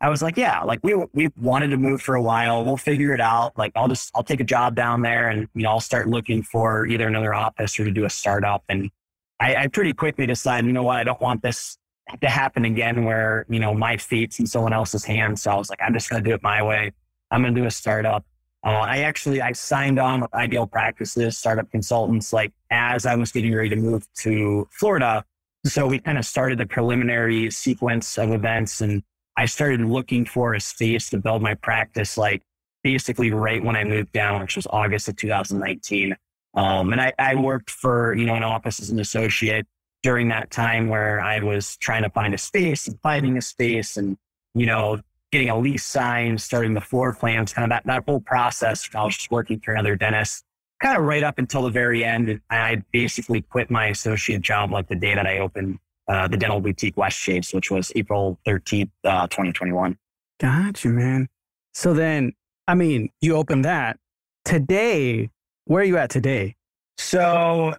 I 0.00 0.10
was 0.10 0.22
like, 0.22 0.36
yeah, 0.36 0.62
like 0.62 0.78
we, 0.84 0.94
we 1.12 1.30
wanted 1.40 1.68
to 1.68 1.76
move 1.76 2.02
for 2.02 2.14
a 2.14 2.22
while. 2.22 2.64
We'll 2.64 2.76
figure 2.76 3.12
it 3.14 3.20
out. 3.20 3.58
Like 3.58 3.72
I'll 3.74 3.88
just, 3.88 4.12
I'll 4.14 4.22
take 4.22 4.40
a 4.40 4.44
job 4.44 4.76
down 4.76 5.02
there 5.02 5.28
and, 5.28 5.48
you 5.54 5.62
know, 5.62 5.70
I'll 5.70 5.80
start 5.80 6.08
looking 6.08 6.42
for 6.42 6.86
either 6.86 7.08
another 7.08 7.34
office 7.34 7.80
or 7.80 7.84
to 7.84 7.90
do 7.90 8.04
a 8.04 8.10
startup. 8.10 8.62
And 8.68 8.90
I, 9.40 9.54
I 9.56 9.66
pretty 9.68 9.92
quickly 9.92 10.26
decided, 10.26 10.66
you 10.66 10.72
know 10.72 10.82
what, 10.82 10.98
I 10.98 11.04
don't 11.04 11.20
want 11.20 11.42
this 11.42 11.78
to 12.20 12.28
happen 12.28 12.64
again 12.64 13.04
where, 13.04 13.44
you 13.48 13.60
know, 13.60 13.74
my 13.74 13.96
feet's 13.96 14.38
in 14.40 14.46
someone 14.46 14.72
else's 14.72 15.04
hands. 15.04 15.42
So 15.42 15.50
I 15.50 15.56
was 15.56 15.70
like, 15.70 15.80
I'm 15.82 15.92
just 15.92 16.10
going 16.10 16.22
to 16.22 16.28
do 16.28 16.34
it 16.34 16.42
my 16.42 16.62
way. 16.62 16.92
I'm 17.30 17.42
going 17.42 17.54
to 17.54 17.60
do 17.60 17.66
a 17.66 17.70
startup. 17.70 18.24
Uh, 18.64 18.70
I 18.70 18.98
actually 18.98 19.40
I 19.40 19.52
signed 19.52 19.98
on 19.98 20.20
with 20.20 20.34
Ideal 20.34 20.66
Practices, 20.66 21.38
startup 21.38 21.70
consultants, 21.70 22.32
like 22.32 22.52
as 22.70 23.06
I 23.06 23.14
was 23.14 23.30
getting 23.30 23.54
ready 23.54 23.68
to 23.68 23.76
move 23.76 24.06
to 24.18 24.68
Florida. 24.72 25.24
So 25.64 25.86
we 25.86 25.98
kind 26.00 26.18
of 26.18 26.26
started 26.26 26.58
the 26.58 26.66
preliminary 26.66 27.50
sequence 27.50 28.18
of 28.18 28.32
events, 28.32 28.80
and 28.80 29.02
I 29.36 29.46
started 29.46 29.80
looking 29.82 30.24
for 30.24 30.54
a 30.54 30.60
space 30.60 31.10
to 31.10 31.18
build 31.18 31.42
my 31.42 31.54
practice, 31.54 32.18
like 32.18 32.42
basically 32.82 33.30
right 33.30 33.62
when 33.62 33.76
I 33.76 33.84
moved 33.84 34.12
down, 34.12 34.40
which 34.40 34.56
was 34.56 34.66
August 34.70 35.08
of 35.08 35.16
2019. 35.16 36.16
Um, 36.54 36.92
and 36.92 37.00
I, 37.00 37.12
I 37.18 37.34
worked 37.34 37.70
for 37.70 38.14
you 38.14 38.26
know 38.26 38.34
an 38.34 38.42
office 38.42 38.80
as 38.80 38.90
an 38.90 38.98
associate 39.00 39.66
during 40.02 40.28
that 40.28 40.50
time 40.50 40.88
where 40.88 41.20
I 41.20 41.40
was 41.40 41.76
trying 41.78 42.02
to 42.02 42.10
find 42.10 42.34
a 42.34 42.38
space 42.38 42.86
and 42.88 42.98
finding 43.02 43.36
a 43.36 43.42
space 43.42 43.96
and 43.96 44.16
you 44.54 44.66
know 44.66 45.00
getting 45.30 45.50
a 45.50 45.58
lease 45.58 45.84
signed, 45.84 46.40
starting 46.40 46.74
the 46.74 46.80
floor 46.80 47.12
plans, 47.12 47.52
kind 47.52 47.64
of 47.64 47.70
that, 47.70 47.84
that 47.86 48.04
whole 48.08 48.20
process. 48.20 48.88
I 48.94 49.04
was 49.04 49.16
just 49.16 49.30
working 49.30 49.60
for 49.60 49.74
another 49.74 49.94
dentist, 49.94 50.44
kind 50.80 50.96
of 50.96 51.04
right 51.04 51.22
up 51.22 51.38
until 51.38 51.62
the 51.62 51.70
very 51.70 52.04
end. 52.04 52.40
I 52.50 52.82
basically 52.92 53.42
quit 53.42 53.70
my 53.70 53.86
associate 53.86 54.40
job 54.40 54.70
like 54.72 54.88
the 54.88 54.96
day 54.96 55.14
that 55.14 55.26
I 55.26 55.38
opened 55.38 55.78
uh, 56.08 56.26
the 56.26 56.36
dental 56.36 56.60
boutique 56.60 56.96
West 56.96 57.28
which 57.52 57.70
was 57.70 57.92
April 57.94 58.38
13th, 58.46 58.90
uh, 59.04 59.26
2021. 59.26 59.98
Got 60.40 60.84
you, 60.84 60.90
man. 60.92 61.28
So 61.74 61.92
then, 61.92 62.32
I 62.66 62.74
mean, 62.74 63.10
you 63.20 63.36
opened 63.36 63.64
that 63.64 63.98
today. 64.44 65.30
Where 65.68 65.82
are 65.82 65.84
you 65.84 65.98
at 65.98 66.08
today? 66.08 66.56
So 66.96 67.74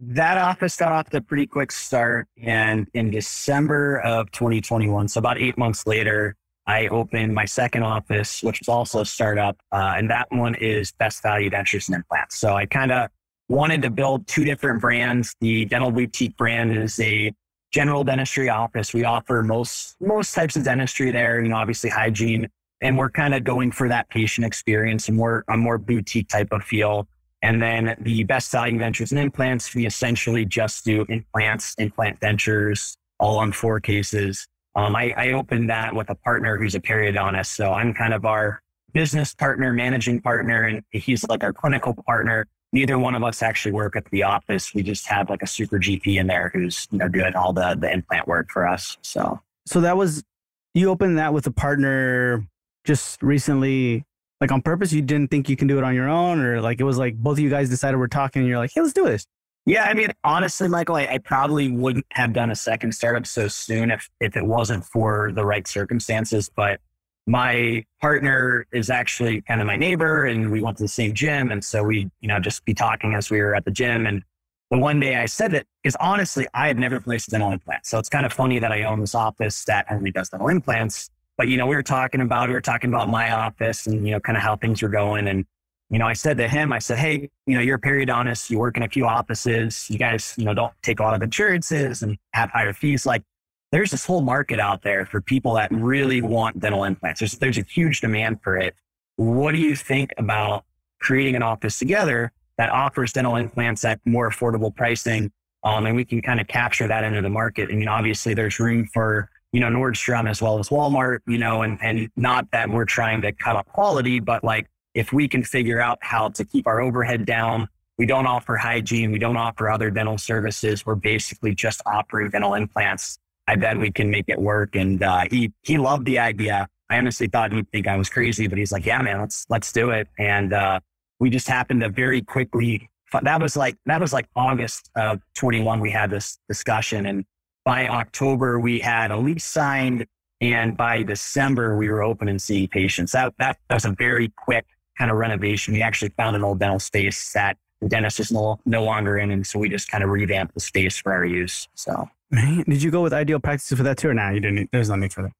that 0.00 0.38
office 0.38 0.76
got 0.76 0.92
off 0.92 1.10
to 1.10 1.18
a 1.18 1.20
pretty 1.20 1.46
quick 1.46 1.72
start. 1.72 2.26
And 2.42 2.88
in 2.94 3.10
December 3.10 3.98
of 3.98 4.30
2021, 4.30 5.08
so 5.08 5.18
about 5.18 5.36
eight 5.36 5.58
months 5.58 5.86
later, 5.86 6.36
I 6.66 6.88
opened 6.88 7.34
my 7.34 7.44
second 7.44 7.82
office, 7.82 8.42
which 8.42 8.60
was 8.60 8.68
also 8.70 9.02
a 9.02 9.04
startup, 9.04 9.58
uh, 9.72 9.92
and 9.98 10.08
that 10.08 10.28
one 10.30 10.54
is 10.54 10.92
Best 10.92 11.22
Value 11.22 11.50
Dentures 11.50 11.86
and 11.88 11.96
Implants. 11.96 12.38
So 12.38 12.54
I 12.54 12.64
kind 12.64 12.90
of 12.90 13.10
wanted 13.50 13.82
to 13.82 13.90
build 13.90 14.26
two 14.26 14.44
different 14.44 14.80
brands. 14.80 15.36
The 15.42 15.66
Dental 15.66 15.90
Boutique 15.90 16.38
brand 16.38 16.74
is 16.74 16.98
a 16.98 17.30
general 17.70 18.04
dentistry 18.04 18.48
office. 18.48 18.94
We 18.94 19.04
offer 19.04 19.42
most 19.42 19.96
most 20.00 20.34
types 20.34 20.56
of 20.56 20.64
dentistry 20.64 21.10
there, 21.10 21.42
you 21.42 21.50
know, 21.50 21.56
obviously 21.56 21.90
hygiene, 21.90 22.48
and 22.80 22.96
we're 22.96 23.10
kind 23.10 23.34
of 23.34 23.44
going 23.44 23.70
for 23.70 23.86
that 23.90 24.08
patient 24.08 24.46
experience 24.46 25.08
and 25.08 25.16
more 25.18 25.44
a 25.48 25.58
more 25.58 25.76
boutique 25.76 26.28
type 26.28 26.48
of 26.50 26.64
feel. 26.64 27.06
And 27.44 27.60
then 27.60 27.94
the 28.00 28.24
best 28.24 28.50
selling 28.50 28.78
Dentures 28.78 29.10
and 29.10 29.20
Implants, 29.20 29.74
we 29.74 29.84
essentially 29.84 30.46
just 30.46 30.82
do 30.82 31.04
implants, 31.10 31.74
implant 31.76 32.18
dentures, 32.20 32.96
all 33.20 33.36
on 33.36 33.52
four 33.52 33.80
cases. 33.80 34.48
Um, 34.74 34.96
I, 34.96 35.12
I 35.14 35.32
opened 35.32 35.68
that 35.68 35.94
with 35.94 36.08
a 36.08 36.14
partner 36.14 36.56
who's 36.56 36.74
a 36.74 36.80
periodontist. 36.80 37.54
So 37.54 37.70
I'm 37.74 37.92
kind 37.92 38.14
of 38.14 38.24
our 38.24 38.62
business 38.94 39.34
partner, 39.34 39.74
managing 39.74 40.22
partner, 40.22 40.62
and 40.62 40.82
he's 40.90 41.22
like 41.28 41.44
our 41.44 41.52
clinical 41.52 41.94
partner. 42.06 42.46
Neither 42.72 42.98
one 42.98 43.14
of 43.14 43.22
us 43.22 43.42
actually 43.42 43.72
work 43.72 43.94
at 43.94 44.06
the 44.06 44.22
office. 44.22 44.72
We 44.72 44.82
just 44.82 45.06
have 45.08 45.28
like 45.28 45.42
a 45.42 45.46
super 45.46 45.78
GP 45.78 46.18
in 46.18 46.26
there 46.26 46.50
who's 46.54 46.88
you 46.90 46.98
know 46.98 47.08
doing 47.08 47.34
all 47.36 47.52
the 47.52 47.76
the 47.78 47.92
implant 47.92 48.26
work 48.26 48.48
for 48.50 48.66
us. 48.66 48.96
So 49.02 49.38
so 49.66 49.82
that 49.82 49.98
was 49.98 50.24
you 50.72 50.88
opened 50.88 51.18
that 51.18 51.34
with 51.34 51.46
a 51.46 51.52
partner 51.52 52.46
just 52.84 53.22
recently, 53.22 54.04
like 54.40 54.52
on 54.52 54.62
purpose. 54.62 54.92
You 54.92 55.02
didn't 55.02 55.30
think 55.30 55.48
you 55.48 55.56
can 55.56 55.68
do 55.68 55.78
it 55.78 55.84
on 55.84 55.94
your 55.94 56.08
own, 56.08 56.40
or 56.40 56.60
like 56.60 56.80
it 56.80 56.84
was 56.84 56.98
like 56.98 57.16
both 57.16 57.34
of 57.34 57.38
you 57.40 57.50
guys 57.50 57.68
decided 57.70 57.98
we're 57.98 58.08
talking, 58.08 58.40
and 58.40 58.48
you're 58.48 58.58
like, 58.58 58.72
hey, 58.74 58.80
let's 58.80 58.92
do 58.92 59.04
this. 59.04 59.26
Yeah, 59.66 59.84
I 59.84 59.94
mean, 59.94 60.08
honestly, 60.24 60.68
Michael, 60.68 60.96
I, 60.96 61.06
I, 61.12 61.18
probably 61.18 61.70
wouldn't 61.70 62.04
have 62.10 62.34
done 62.34 62.50
a 62.50 62.54
second 62.54 62.92
startup 62.92 63.26
so 63.26 63.48
soon 63.48 63.90
if 63.90 64.10
if 64.20 64.36
it 64.36 64.44
wasn't 64.44 64.84
for 64.84 65.32
the 65.32 65.44
right 65.44 65.66
circumstances. 65.66 66.50
But 66.54 66.80
my 67.26 67.84
partner 68.02 68.66
is 68.74 68.90
actually 68.90 69.40
kind 69.42 69.62
of 69.62 69.66
my 69.66 69.76
neighbor, 69.76 70.26
and 70.26 70.50
we 70.50 70.60
went 70.60 70.76
to 70.78 70.82
the 70.84 70.88
same 70.88 71.14
gym, 71.14 71.50
and 71.50 71.64
so 71.64 71.82
we, 71.82 72.10
you 72.20 72.28
know, 72.28 72.38
just 72.40 72.64
be 72.66 72.74
talking 72.74 73.14
as 73.14 73.30
we 73.30 73.40
were 73.40 73.54
at 73.54 73.64
the 73.64 73.70
gym. 73.70 74.06
And 74.06 74.22
the 74.70 74.76
one 74.76 75.00
day 75.00 75.16
I 75.16 75.24
said 75.24 75.54
it 75.54 75.66
because 75.82 75.96
honestly, 75.98 76.46
I 76.52 76.66
had 76.66 76.78
never 76.78 77.00
placed 77.00 77.28
a 77.28 77.30
dental 77.30 77.50
implant, 77.50 77.86
so 77.86 77.98
it's 77.98 78.10
kind 78.10 78.26
of 78.26 78.34
funny 78.34 78.58
that 78.58 78.70
I 78.70 78.82
own 78.82 79.00
this 79.00 79.14
office 79.14 79.64
that 79.64 79.86
only 79.90 80.10
does 80.10 80.28
dental 80.28 80.48
implants. 80.48 81.08
But 81.36 81.48
you 81.48 81.56
know, 81.56 81.66
we 81.66 81.74
were 81.74 81.82
talking 81.82 82.20
about 82.20 82.48
we 82.48 82.54
were 82.54 82.60
talking 82.60 82.90
about 82.90 83.08
my 83.08 83.32
office 83.32 83.86
and 83.86 84.06
you 84.06 84.12
know, 84.12 84.20
kind 84.20 84.36
of 84.36 84.42
how 84.42 84.56
things 84.56 84.82
were 84.82 84.88
going, 84.88 85.28
and 85.28 85.44
you 85.90 85.98
know, 85.98 86.06
I 86.06 86.14
said 86.14 86.38
to 86.38 86.48
him, 86.48 86.72
I 86.72 86.78
said, 86.78 86.98
Hey, 86.98 87.30
you 87.46 87.54
know, 87.54 87.60
you're 87.60 87.76
a 87.76 87.80
periodontist, 87.80 88.50
you 88.50 88.58
work 88.58 88.76
in 88.76 88.82
a 88.82 88.88
few 88.88 89.06
offices, 89.06 89.88
you 89.90 89.98
guys, 89.98 90.34
you 90.36 90.44
know, 90.44 90.54
don't 90.54 90.72
take 90.82 90.98
a 90.98 91.02
lot 91.02 91.14
of 91.14 91.22
insurances 91.22 92.02
and 92.02 92.18
have 92.32 92.50
higher 92.50 92.72
fees. 92.72 93.06
Like 93.06 93.22
there's 93.70 93.90
this 93.90 94.06
whole 94.06 94.22
market 94.22 94.58
out 94.58 94.82
there 94.82 95.06
for 95.06 95.20
people 95.20 95.54
that 95.54 95.70
really 95.70 96.22
want 96.22 96.58
dental 96.60 96.84
implants. 96.84 97.20
There's, 97.20 97.32
there's 97.38 97.58
a 97.58 97.64
huge 97.68 98.00
demand 98.00 98.40
for 98.42 98.56
it. 98.56 98.74
What 99.16 99.52
do 99.52 99.58
you 99.58 99.76
think 99.76 100.12
about 100.16 100.64
creating 101.00 101.36
an 101.36 101.42
office 101.42 101.78
together 101.78 102.32
that 102.56 102.70
offers 102.70 103.12
dental 103.12 103.36
implants 103.36 103.84
at 103.84 104.00
more 104.04 104.30
affordable 104.30 104.74
pricing? 104.74 105.30
Um, 105.64 105.86
and 105.86 105.96
we 105.96 106.04
can 106.04 106.22
kind 106.22 106.40
of 106.40 106.46
capture 106.46 106.88
that 106.88 107.04
into 107.04 107.22
the 107.22 107.30
market. 107.30 107.68
I 107.70 107.74
mean, 107.74 107.88
obviously 107.88 108.34
there's 108.34 108.58
room 108.58 108.88
for, 108.92 109.30
you 109.54 109.60
know, 109.60 109.68
Nordstrom 109.68 110.28
as 110.28 110.42
well 110.42 110.58
as 110.58 110.68
Walmart, 110.68 111.20
you 111.28 111.38
know, 111.38 111.62
and, 111.62 111.78
and 111.80 112.10
not 112.16 112.50
that 112.50 112.68
we're 112.68 112.84
trying 112.84 113.22
to 113.22 113.30
cut 113.30 113.54
off 113.54 113.66
quality, 113.66 114.18
but 114.18 114.42
like 114.42 114.66
if 114.94 115.12
we 115.12 115.28
can 115.28 115.44
figure 115.44 115.80
out 115.80 115.96
how 116.00 116.28
to 116.30 116.44
keep 116.44 116.66
our 116.66 116.80
overhead 116.80 117.24
down, 117.24 117.68
we 117.96 118.04
don't 118.04 118.26
offer 118.26 118.56
hygiene, 118.56 119.12
we 119.12 119.20
don't 119.20 119.36
offer 119.36 119.70
other 119.70 119.92
dental 119.92 120.18
services. 120.18 120.84
We're 120.84 120.96
basically 120.96 121.54
just 121.54 121.80
offering 121.86 122.30
dental 122.30 122.54
implants. 122.54 123.16
I 123.46 123.54
bet 123.54 123.78
we 123.78 123.92
can 123.92 124.10
make 124.10 124.24
it 124.26 124.40
work. 124.40 124.74
And 124.74 125.00
uh, 125.00 125.26
he 125.30 125.52
he 125.62 125.78
loved 125.78 126.04
the 126.06 126.18
idea. 126.18 126.66
I 126.90 126.98
honestly 126.98 127.28
thought 127.28 127.52
he'd 127.52 127.70
think 127.70 127.86
I 127.86 127.96
was 127.96 128.08
crazy, 128.08 128.48
but 128.48 128.58
he's 128.58 128.72
like, 128.72 128.84
"Yeah, 128.84 129.00
man, 129.02 129.20
let's 129.20 129.46
let's 129.48 129.70
do 129.70 129.90
it." 129.90 130.08
And 130.18 130.52
uh, 130.52 130.80
we 131.20 131.30
just 131.30 131.46
happened 131.46 131.82
to 131.82 131.90
very 131.90 132.22
quickly. 132.22 132.90
That 133.22 133.40
was 133.40 133.56
like 133.56 133.76
that 133.86 134.00
was 134.00 134.12
like 134.12 134.26
August 134.34 134.90
of 134.96 135.20
21. 135.36 135.78
We 135.78 135.92
had 135.92 136.10
this 136.10 136.38
discussion, 136.48 137.06
and 137.06 137.24
by 137.64 137.88
October 137.88 138.60
we 138.60 138.78
had 138.80 139.10
a 139.10 139.16
lease 139.16 139.44
signed, 139.44 140.06
and 140.40 140.76
by 140.76 141.02
December 141.02 141.76
we 141.76 141.88
were 141.88 142.02
open 142.02 142.28
and 142.28 142.40
seeing 142.40 142.68
patients. 142.68 143.12
That 143.12 143.34
that 143.38 143.58
was 143.70 143.84
a 143.84 143.94
very 143.98 144.32
quick 144.36 144.66
kind 144.98 145.10
of 145.10 145.16
renovation. 145.16 145.74
We 145.74 145.82
actually 145.82 146.10
found 146.10 146.36
an 146.36 146.44
old 146.44 146.60
dental 146.60 146.78
space 146.78 147.32
that 147.32 147.56
the 147.80 147.88
dentist 147.88 148.20
is 148.20 148.32
no, 148.32 148.58
no 148.64 148.84
longer 148.84 149.18
in. 149.18 149.30
And 149.30 149.46
so 149.46 149.58
we 149.58 149.68
just 149.68 149.90
kind 149.90 150.02
of 150.02 150.10
revamped 150.10 150.54
the 150.54 150.60
space 150.60 150.96
for 150.96 151.12
our 151.12 151.24
use. 151.24 151.68
So, 151.74 152.08
man, 152.30 152.64
did 152.66 152.82
you 152.82 152.90
go 152.90 153.02
with 153.02 153.12
ideal 153.12 153.40
practices 153.40 153.76
for 153.76 153.84
that 153.84 153.98
too? 153.98 154.08
Or 154.08 154.14
now 154.14 154.28
nah, 154.28 154.34
you 154.34 154.40
didn't, 154.40 154.70
there's 154.72 154.88
no 154.88 154.96
need 154.96 155.12
for 155.12 155.22
that. 155.22 155.32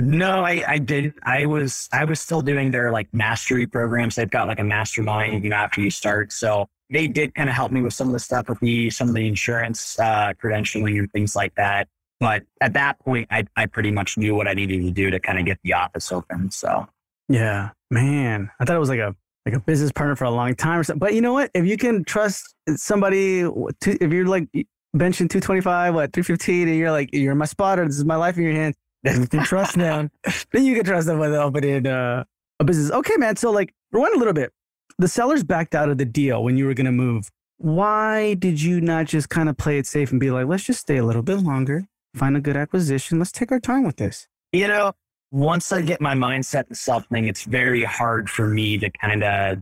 No, 0.00 0.44
I, 0.44 0.62
I 0.66 0.78
did. 0.78 1.14
I 1.24 1.46
was, 1.46 1.88
I 1.92 2.04
was 2.04 2.20
still 2.20 2.40
doing 2.40 2.70
their 2.70 2.92
like 2.92 3.12
mastery 3.12 3.66
programs. 3.66 4.14
They've 4.14 4.30
got 4.30 4.46
like 4.46 4.60
a 4.60 4.64
mastermind, 4.64 5.42
you 5.42 5.50
know, 5.50 5.56
after 5.56 5.80
you 5.80 5.90
start. 5.90 6.32
So 6.32 6.68
they 6.90 7.06
did 7.06 7.34
kind 7.34 7.48
of 7.48 7.54
help 7.54 7.72
me 7.72 7.82
with 7.82 7.92
some 7.92 8.06
of 8.06 8.12
the 8.12 8.18
stuff 8.18 8.48
with 8.48 8.60
the, 8.60 8.90
some 8.90 9.08
of 9.08 9.14
the 9.14 9.26
insurance, 9.26 9.98
uh, 9.98 10.32
credentialing 10.42 10.98
and 10.98 11.12
things 11.12 11.36
like 11.36 11.54
that. 11.56 11.88
But 12.20 12.44
at 12.60 12.72
that 12.72 12.98
point, 13.00 13.28
I, 13.30 13.44
I 13.56 13.66
pretty 13.66 13.90
much 13.90 14.18
knew 14.18 14.34
what 14.34 14.48
I 14.48 14.54
needed 14.54 14.82
to 14.82 14.90
do 14.90 15.10
to 15.10 15.20
kind 15.20 15.38
of 15.38 15.44
get 15.44 15.58
the 15.62 15.74
office 15.74 16.10
open. 16.10 16.50
So 16.50 16.88
yeah, 17.28 17.70
man. 17.90 18.50
I 18.58 18.64
thought 18.64 18.76
it 18.76 18.80
was 18.80 18.88
like 18.88 18.98
a 18.98 19.14
like 19.46 19.54
a 19.54 19.60
business 19.60 19.92
partner 19.92 20.16
for 20.16 20.24
a 20.24 20.30
long 20.30 20.54
time 20.54 20.80
or 20.80 20.84
something. 20.84 20.98
But 20.98 21.14
you 21.14 21.20
know 21.20 21.32
what? 21.32 21.50
If 21.54 21.64
you 21.64 21.76
can 21.76 22.04
trust 22.04 22.54
somebody, 22.74 23.40
if 23.40 24.12
you're 24.12 24.26
like 24.26 24.48
benching 24.96 25.28
225, 25.28 25.94
what 25.94 26.12
315, 26.12 26.68
and 26.68 26.76
you're 26.76 26.90
like 26.90 27.10
you're 27.12 27.34
my 27.34 27.44
spotter, 27.44 27.84
this 27.86 27.96
is 27.96 28.04
my 28.04 28.16
life 28.16 28.36
in 28.36 28.44
your 28.44 28.52
hands, 28.52 28.76
then 29.04 29.20
you 29.20 29.26
can 29.28 29.44
trust 29.44 29.76
them. 29.76 30.10
then 30.52 30.64
you 30.64 30.74
can 30.74 30.84
trust 30.84 31.06
them 31.06 31.18
with 31.18 31.32
opening 31.32 31.86
uh, 31.86 32.24
a 32.58 32.64
business. 32.64 32.90
Okay, 32.90 33.16
man. 33.16 33.36
So 33.36 33.50
like 33.50 33.74
rewind 33.92 34.14
a 34.14 34.18
little 34.18 34.34
bit. 34.34 34.52
The 34.98 35.08
sellers 35.08 35.44
backed 35.44 35.74
out 35.74 35.88
of 35.88 35.98
the 35.98 36.04
deal 36.04 36.42
when 36.42 36.56
you 36.56 36.66
were 36.66 36.74
going 36.74 36.86
to 36.86 36.92
move. 36.92 37.30
Why 37.58 38.34
did 38.34 38.62
you 38.62 38.80
not 38.80 39.06
just 39.06 39.28
kind 39.28 39.48
of 39.48 39.56
play 39.56 39.78
it 39.78 39.86
safe 39.86 40.10
and 40.10 40.20
be 40.20 40.30
like, 40.30 40.46
let's 40.46 40.64
just 40.64 40.80
stay 40.80 40.96
a 40.96 41.04
little 41.04 41.22
bit 41.22 41.38
longer, 41.38 41.86
find 42.14 42.36
a 42.36 42.40
good 42.40 42.56
acquisition, 42.56 43.18
let's 43.18 43.32
take 43.32 43.50
our 43.50 43.60
time 43.60 43.84
with 43.84 43.96
this? 43.96 44.28
You 44.52 44.68
know, 44.68 44.92
once 45.30 45.72
I 45.72 45.82
get 45.82 46.00
my 46.00 46.14
mindset 46.14 46.68
to 46.68 46.74
something, 46.74 47.26
it's 47.26 47.44
very 47.44 47.84
hard 47.84 48.30
for 48.30 48.46
me 48.46 48.78
to 48.78 48.90
kind 48.90 49.24
of 49.24 49.58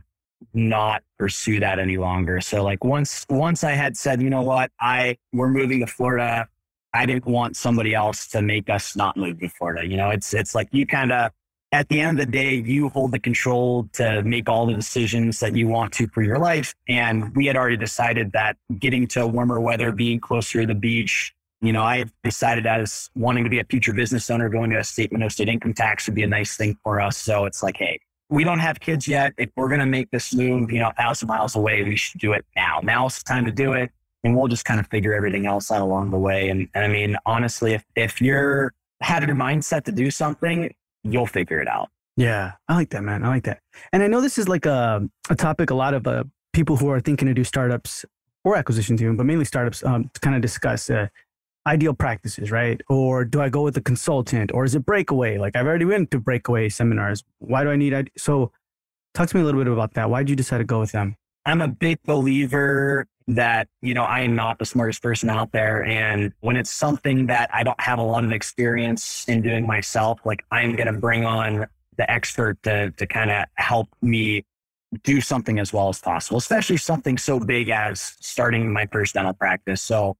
not 0.52 1.02
pursue 1.18 1.61
that 1.61 1.78
any 1.78 1.97
longer. 1.97 2.40
So 2.40 2.62
like 2.62 2.85
once 2.85 3.25
once 3.28 3.64
I 3.64 3.73
had 3.73 3.97
said, 3.97 4.23
you 4.23 4.30
know 4.30 4.42
what, 4.42 4.71
I 4.80 5.16
we're 5.33 5.49
moving 5.49 5.80
to 5.80 5.87
Florida, 5.87 6.49
I 6.92 7.06
didn't 7.06 7.26
want 7.26 7.56
somebody 7.56 7.95
else 7.95 8.26
to 8.28 8.42
make 8.42 8.71
us 8.71 8.97
not 8.97 9.16
move 9.16 9.40
to 9.40 9.49
Florida. 9.49 9.87
You 9.87 9.97
know, 9.97 10.11
it's 10.11 10.35
it's 10.35 10.54
like 10.54 10.68
you 10.73 10.87
kind 10.87 11.12
of 11.12 11.33
at 11.73 11.88
the 11.88 12.00
end 12.00 12.20
of 12.20 12.26
the 12.26 12.32
day, 12.32 12.54
you 12.54 12.88
hold 12.88 13.12
the 13.12 13.18
control 13.18 13.88
to 13.94 14.23
make 14.23 14.49
all 14.49 14.66
the 14.66 14.75
decisions 14.75 15.40
that 15.40 15.56
you 15.56 15.66
want 15.68 15.92
to 15.94 16.06
for 16.08 16.23
your 16.23 16.38
life. 16.38 16.75
And 16.88 17.35
we 17.35 17.46
had 17.46 17.56
already 17.56 17.76
decided 17.76 18.32
that 18.32 18.56
getting 18.78 19.06
to 19.08 19.26
warmer 19.26 19.61
weather, 19.61 19.90
being 19.92 20.20
closer 20.20 20.61
to 20.61 20.66
the 20.66 20.75
beach, 20.75 21.35
you 21.61 21.73
know, 21.73 21.82
I 21.82 22.04
decided 22.23 22.66
as 22.66 23.11
wanting 23.16 23.44
to 23.44 23.50
be 23.50 23.58
a 23.58 23.64
future 23.64 23.92
business 23.92 24.30
owner, 24.30 24.49
going 24.49 24.70
to 24.70 24.78
a 24.78 24.85
state 24.85 25.11
no 25.12 25.28
state 25.28 25.49
income 25.49 25.75
tax 25.75 26.06
would 26.06 26.14
be 26.14 26.23
a 26.23 26.28
nice 26.28 26.56
thing 26.56 26.76
for 26.82 27.00
us. 27.00 27.16
So 27.16 27.46
it's 27.46 27.62
like, 27.62 27.76
hey, 27.76 27.99
we 28.28 28.44
don't 28.44 28.58
have 28.58 28.78
kids 28.78 29.08
yet. 29.08 29.32
If 29.38 29.50
we're 29.56 29.68
going 29.68 29.80
to 29.80 29.87
make 29.87 30.11
this 30.11 30.35
move, 30.35 30.70
you 30.70 30.80
know, 30.80 30.88
a 30.88 30.94
thousand 30.94 31.28
miles 31.28 31.56
away, 31.56 31.82
we 31.82 31.96
should 31.96 32.20
do 32.20 32.32
it 32.32 32.44
now. 32.54 32.80
Now's 32.82 33.18
the 33.18 33.25
time 33.25 33.44
to 33.46 33.52
do 33.52 33.73
it. 33.73 33.90
And 34.23 34.37
we'll 34.37 34.49
just 34.49 34.64
kind 34.64 34.80
of 34.80 34.87
figure 34.88 35.14
everything 35.14 35.46
else 35.46 35.70
out 35.70 35.80
along 35.80 36.11
the 36.11 36.18
way. 36.18 36.49
And, 36.49 36.68
and 36.75 36.85
I 36.85 36.88
mean, 36.88 37.16
honestly, 37.25 37.75
if, 37.75 37.85
if 37.94 38.20
you're 38.20 38.73
had 39.00 39.26
your 39.26 39.37
mindset 39.37 39.85
to 39.85 39.92
do 39.92 40.11
something, 40.11 40.75
you'll 41.12 41.26
figure 41.26 41.60
it 41.60 41.68
out. 41.68 41.90
Yeah, 42.16 42.52
I 42.68 42.75
like 42.75 42.90
that, 42.90 43.02
man. 43.02 43.22
I 43.22 43.28
like 43.28 43.44
that. 43.44 43.60
And 43.92 44.02
I 44.02 44.06
know 44.06 44.20
this 44.20 44.38
is 44.38 44.48
like 44.48 44.64
a, 44.64 45.06
a 45.28 45.34
topic 45.36 45.70
a 45.70 45.75
lot 45.75 45.92
of 45.94 46.06
uh, 46.06 46.25
people 46.52 46.76
who 46.76 46.88
are 46.88 47.00
thinking 47.00 47.28
to 47.28 47.34
do 47.34 47.44
startups 47.44 48.04
or 48.44 48.56
acquisitions 48.56 49.02
even, 49.02 49.16
but 49.16 49.26
mainly 49.26 49.44
startups 49.44 49.84
um, 49.84 50.10
to 50.14 50.20
kind 50.20 50.34
of 50.34 50.40
discuss 50.40 50.88
uh, 50.88 51.08
ideal 51.66 51.92
practices, 51.92 52.50
right? 52.50 52.80
Or 52.88 53.25
do 53.25 53.42
I 53.42 53.48
go 53.48 53.62
with 53.62 53.76
a 53.76 53.82
consultant 53.82 54.50
or 54.54 54.64
is 54.64 54.75
it 54.75 54.86
breakaway? 54.86 55.36
Like 55.36 55.56
I've 55.56 55.66
already 55.66 55.84
been 55.84 56.06
to 56.08 56.18
breakaway 56.18 56.68
seminars. 56.68 57.22
Why 57.38 57.64
do 57.64 57.70
I 57.70 57.76
need, 57.76 58.10
so 58.16 58.52
talk 59.12 59.28
to 59.28 59.36
me 59.36 59.42
a 59.42 59.44
little 59.44 59.62
bit 59.62 59.70
about 59.70 59.94
that. 59.94 60.08
Why 60.08 60.22
did 60.22 60.30
you 60.30 60.36
decide 60.36 60.58
to 60.58 60.64
go 60.64 60.80
with 60.80 60.92
them? 60.92 61.16
I'm 61.44 61.60
a 61.60 61.68
big 61.68 62.02
believer 62.04 63.06
that, 63.28 63.68
you 63.83 63.92
know, 63.92 64.04
I 64.04 64.21
am 64.21 64.37
not 64.37 64.59
the 64.59 64.64
smartest 64.64 65.02
person 65.02 65.28
out 65.28 65.52
there. 65.52 65.85
And 65.85 66.33
when 66.40 66.56
it's 66.56 66.71
something 66.71 67.26
that 67.26 67.50
I 67.52 67.64
don't 67.64 67.80
have 67.80 67.99
a 67.99 68.02
lot 68.02 68.25
of 68.25 68.33
experience 68.33 69.25
in 69.26 69.42
doing 69.42 69.66
myself, 69.66 70.21
like 70.25 70.45
I'm 70.50 70.76
going 70.76 70.92
to 70.92 70.99
bring 70.99 71.25
on 71.25 71.66
the 71.97 72.11
expert 72.11 72.62
to, 72.62 72.92
to 72.92 73.06
kind 73.06 73.30
of 73.30 73.47
help 73.54 73.88
me 74.00 74.45
do 75.02 75.21
something 75.21 75.59
as 75.59 75.73
well 75.73 75.88
as 75.88 76.00
possible, 76.00 76.38
especially 76.38 76.76
something 76.76 77.18
so 77.18 77.40
big 77.40 77.68
as 77.68 78.16
starting 78.21 78.73
my 78.73 78.87
first 78.92 79.14
dental 79.14 79.33
practice. 79.33 79.83
So, 79.83 80.16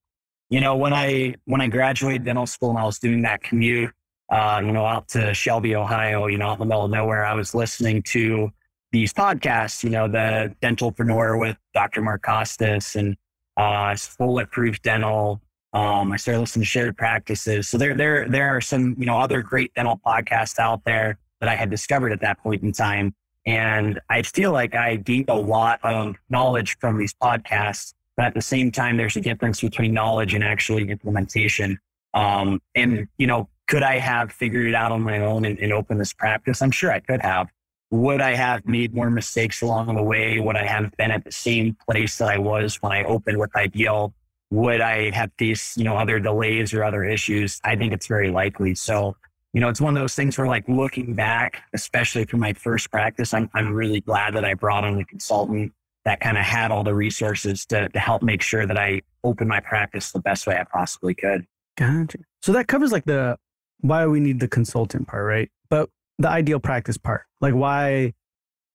you 0.51 0.61
know, 0.61 0.77
when 0.77 0.93
I, 0.93 1.37
when 1.45 1.61
I 1.61 1.69
graduated 1.69 2.25
dental 2.25 2.47
school 2.47 2.71
and 2.71 2.79
I 2.79 2.85
was 2.85 2.99
doing 2.99 3.23
that 3.23 3.43
commute, 3.43 3.93
uh, 4.31 4.61
you 4.65 4.73
know, 4.73 4.85
out 4.85 5.07
to 5.09 5.33
Shelby, 5.33 5.77
Ohio, 5.77 6.27
you 6.27 6.39
know, 6.39 6.49
out 6.49 6.55
in 6.55 6.59
the 6.61 6.65
middle 6.67 6.85
of 6.85 6.91
nowhere, 6.91 7.25
I 7.25 7.35
was 7.35 7.55
listening 7.55 8.03
to 8.09 8.51
these 8.93 9.13
podcasts, 9.13 9.83
you 9.85 9.91
know, 9.91 10.09
the 10.09 10.55
Dentalpreneur 10.63 11.39
with 11.39 11.57
Dr. 11.75 12.03
Mark 12.03 12.23
Costes 12.23 12.97
and 12.97 13.17
uh, 13.57 13.97
Bulletproof 14.19 14.81
Dental. 14.83 15.41
Um, 15.73 16.13
I 16.13 16.17
started 16.17 16.41
listening 16.41 16.63
to 16.63 16.69
shared 16.69 16.97
practices. 16.97 17.69
So 17.69 17.77
there, 17.79 17.95
there, 17.95 18.29
there 18.29 18.49
are 18.49 18.61
some, 18.61 18.95
you 18.99 19.07
know, 19.07 19.19
other 19.19 19.43
great 19.43 19.75
dental 19.75 20.01
podcasts 20.05 20.59
out 20.59 20.85
there 20.85 21.19
that 21.41 21.49
I 21.49 21.55
had 21.55 21.71
discovered 21.71 22.13
at 22.13 22.21
that 22.21 22.39
point 22.39 22.63
in 22.63 22.73
time. 22.73 23.15
And 23.45 24.01
I 24.09 24.23
feel 24.23 24.53
like 24.53 24.75
I 24.75 24.97
gained 24.97 25.29
a 25.29 25.35
lot 25.35 25.81
of 25.83 26.17
knowledge 26.31 26.79
from 26.79 26.99
these 26.99 27.15
podcasts, 27.15 27.95
but 28.17 28.27
at 28.27 28.35
the 28.35 28.43
same 28.43 28.73
time, 28.73 28.97
there's 28.97 29.17
a 29.17 29.21
difference 29.21 29.61
between 29.61 29.93
knowledge 29.93 30.35
and 30.35 30.43
actually 30.43 30.89
implementation. 30.91 31.79
Um, 32.15 32.61
and, 32.75 33.07
you 33.19 33.27
know, 33.27 33.49
could 33.69 33.83
I 33.83 33.99
have 33.99 34.33
figured 34.33 34.67
it 34.67 34.75
out 34.75 34.93
on 34.93 35.03
my 35.03 35.21
own 35.21 35.45
and, 35.45 35.59
and 35.59 35.73
opened 35.73 36.01
this 36.01 36.13
practice? 36.13 36.63
I'm 36.63 36.71
sure 36.71 36.91
I 36.91 37.01
could 37.01 37.21
have 37.21 37.49
would 37.91 38.21
I 38.21 38.35
have 38.35 38.67
made 38.67 38.95
more 38.95 39.11
mistakes 39.11 39.63
along 39.63 39.95
the 39.95 40.03
way? 40.03 40.41
Would 40.41 40.57
I 40.57 40.67
have 40.67 40.91
been 40.97 41.11
at 41.11 41.25
the 41.25 41.33
same 41.33 41.77
place 41.89 42.19
that 42.19 42.29
I 42.29 42.39
was 42.39 42.77
when 42.83 42.93
I 42.93 43.05
opened 43.05 43.39
with 43.39 43.55
Ideal? 43.55 44.13
Would 44.51 44.81
I 44.81 45.11
have 45.11 45.31
faced, 45.39 45.77
you 45.77 45.85
know, 45.85 45.97
other 45.97 46.19
delays 46.19 46.75
or 46.75 46.85
other 46.85 47.05
issues? 47.05 47.61
I 47.65 47.77
think 47.77 47.93
it's 47.93 48.07
very 48.07 48.31
likely. 48.31 48.75
So, 48.75 49.17
you 49.53 49.61
know, 49.61 49.69
it's 49.69 49.81
one 49.81 49.97
of 49.97 50.01
those 50.01 50.15
things 50.15 50.37
where 50.37 50.47
like 50.47 50.69
looking 50.69 51.15
back, 51.15 51.63
especially 51.75 52.25
for 52.25 52.37
my 52.37 52.53
first 52.53 52.91
practice, 52.91 53.33
I'm, 53.33 53.49
I'm 53.55 53.73
really 53.73 54.01
glad 54.01 54.35
that 54.35 54.45
I 54.45 54.55
brought 54.55 54.85
on 54.85 54.99
a 54.99 55.05
consultant 55.05 55.73
that 56.05 56.21
kind 56.21 56.39
of 56.39 56.45
had 56.45 56.71
all 56.71 56.85
the 56.85 56.95
resources 56.95 57.67
to, 57.67 57.89
to 57.89 57.99
help 57.99 58.23
make 58.23 58.41
sure 58.41 58.67
that 58.67 58.79
I 58.79 59.03
opened 59.25 59.49
my 59.49 59.61
practice 59.61 60.13
the 60.13 60.21
best 60.21 60.47
way 60.47 60.57
I 60.57 60.65
possibly 60.65 61.15
could. 61.15 61.47
Gotcha. 61.77 62.19
So 62.43 62.53
that 62.53 62.69
covers 62.69 62.93
like 62.93 63.05
the 63.05 63.37
why 63.81 64.07
we 64.07 64.21
need 64.21 64.41
the 64.41 64.49
consultant 64.49 65.09
part, 65.09 65.27
right? 65.27 65.51
But 65.69 65.91
the 66.19 66.29
ideal 66.29 66.61
practice 66.61 66.97
part? 66.97 67.23
Like, 67.41 67.55
why 67.55 68.15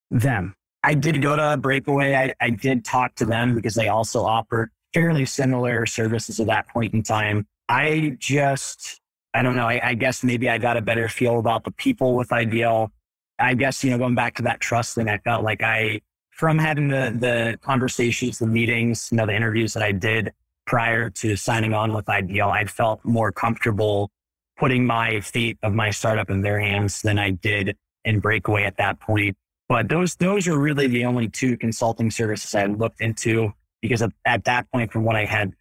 them? 0.10 0.56
I 0.84 0.94
did 0.96 1.22
go 1.22 1.36
to 1.36 1.58
Breakaway. 1.58 2.16
I, 2.16 2.34
I 2.40 2.50
did 2.50 2.84
talk 2.84 3.16
to 3.16 3.26
them 3.26 3.56
because 3.56 3.76
they 3.76 3.88
also 3.88 4.24
offer 4.24 4.72
fairly 4.94 5.26
similar 5.26 5.86
services 5.86 6.40
at 6.40 6.48
that 6.48 6.68
point 6.70 6.94
in 6.94 7.04
time. 7.04 7.48
I 7.70 8.18
just, 8.20 9.00
I 9.34 9.42
don't 9.44 9.56
know. 9.56 9.68
I, 9.68 9.80
I, 9.82 9.94
guess 9.94 10.24
maybe 10.24 10.50
I 10.50 10.58
got 10.58 10.78
a 10.78 10.82
better 10.82 11.08
feel 11.08 11.40
about 11.40 11.64
the 11.64 11.72
people 11.72 12.16
with 12.16 12.32
Ideal. 12.32 12.92
I 13.40 13.54
guess, 13.54 13.84
you 13.84 13.92
know, 13.92 13.98
going 13.98 14.16
back 14.16 14.36
to 14.36 14.44
that 14.44 14.60
trust 14.60 14.96
thing, 14.96 15.08
I 15.08 15.20
felt 15.20 15.44
like 15.44 15.64
I, 15.64 16.02
from 16.32 16.58
having 16.58 16.90
the, 16.90 17.16
the 17.18 17.60
conversations, 17.62 18.40
the 18.40 18.48
meetings, 18.48 19.10
you 19.12 19.18
know, 19.18 19.26
the 19.26 19.36
interviews 19.36 19.74
that 19.74 19.84
I 19.84 19.92
did 19.92 20.34
prior 20.66 21.10
to 21.10 21.36
signing 21.36 21.74
on 21.74 21.94
with 21.94 22.10
Ideal, 22.10 22.50
I 22.50 22.66
felt 22.66 23.00
more 23.06 23.32
comfortable 23.32 24.12
putting 24.62 24.86
my 24.86 25.20
fate 25.22 25.58
of 25.64 25.74
my 25.74 25.90
startup 25.90 26.30
in 26.30 26.42
their 26.42 26.60
hands 26.60 27.02
than 27.02 27.18
I 27.18 27.32
did 27.32 27.76
in 28.06 28.20
Breakaway 28.20 28.64
at 28.64 28.78
that 28.78 29.00
point. 29.00 29.36
But 29.68 29.90
those 29.90 30.16
those 30.18 30.48
are 30.48 30.58
really 30.58 30.86
the 30.86 31.04
only 31.06 31.28
two 31.28 31.58
consulting 31.58 32.12
services 32.12 32.54
I 32.54 32.66
looked 32.66 33.02
into 33.02 33.54
because 33.82 34.04
at, 34.04 34.12
at 34.24 34.44
that 34.44 34.72
point, 34.72 34.92
from 34.92 35.04
what 35.04 35.16
I 35.16 35.26
had 35.26 35.54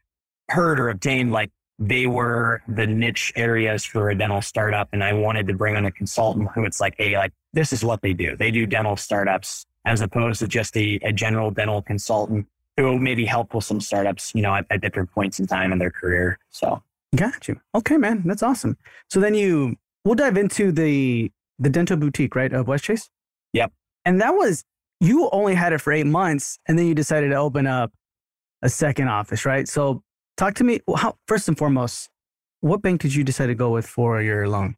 heard 0.51 0.79
or 0.79 0.91
obtained, 0.91 1.33
like 1.33 1.51
they 1.79 2.07
were 2.07 2.61
the 2.69 2.87
niche 2.87 3.33
areas 3.37 3.87
for 3.87 4.11
a 4.11 4.15
dental 4.15 4.43
startup. 4.43 4.91
And 4.93 5.03
I 5.03 5.15
wanted 5.15 5.47
to 5.47 5.55
bring 5.55 5.77
on 5.77 5.87
a 5.87 5.91
consultant 5.91 6.51
who 6.55 6.67
it's 6.67 6.79
like, 6.79 6.95
hey, 6.99 7.17
like 7.17 7.33
this 7.55 7.73
is 7.73 7.83
what 7.83 8.03
they 8.03 8.13
do. 8.13 8.37
They 8.37 8.51
do 8.51 8.67
dental 8.67 8.99
startups 8.99 9.65
as 9.87 10.03
opposed 10.03 10.41
to 10.41 10.47
just 10.47 10.77
a, 10.77 10.97
a 11.03 11.11
general 11.11 11.51
dental 11.51 11.81
consultant 11.81 12.47
who 12.77 12.99
maybe 12.99 13.25
help 13.25 13.55
with 13.55 13.65
some 13.65 13.81
startups, 13.81 14.35
you 14.35 14.43
know, 14.43 14.55
at, 14.55 14.67
at 14.69 14.83
different 14.83 15.11
points 15.11 15.41
in 15.41 15.47
time 15.47 15.73
in 15.73 15.79
their 15.79 15.91
career. 15.91 16.39
So 16.51 16.83
Got 17.15 17.49
you. 17.49 17.61
Okay, 17.75 17.97
man, 17.97 18.23
that's 18.25 18.43
awesome. 18.43 18.77
So 19.09 19.21
then 19.21 19.35
you, 19.35 19.77
we'll 20.05 20.15
dive 20.15 20.37
into 20.37 20.73
the 20.73 21.31
the 21.59 21.69
dental 21.69 21.97
boutique, 21.97 22.35
right, 22.35 22.53
of 22.53 22.67
Westchase. 22.67 23.09
Yep. 23.53 23.73
And 24.07 24.21
that 24.21 24.31
was 24.31 24.65
you 25.01 25.29
only 25.31 25.55
had 25.55 25.73
it 25.73 25.81
for 25.81 25.93
eight 25.93 26.07
months, 26.07 26.59
and 26.67 26.79
then 26.79 26.87
you 26.87 26.95
decided 26.95 27.31
to 27.31 27.37
open 27.37 27.67
up 27.67 27.93
a 28.63 28.69
second 28.69 29.09
office, 29.09 29.45
right? 29.45 29.69
So 29.69 30.03
talk 30.37 30.55
to 30.55 30.65
me. 30.65 30.81
How, 30.97 31.17
first 31.27 31.49
and 31.49 31.59
foremost, 31.59 32.09
what 32.61 32.83
bank 32.83 33.01
did 33.01 33.15
you 33.15 33.25
decide 33.25 33.47
to 33.47 33.55
go 33.55 33.71
with 33.71 33.87
for 33.87 34.23
your 34.23 34.49
loan? 34.49 34.77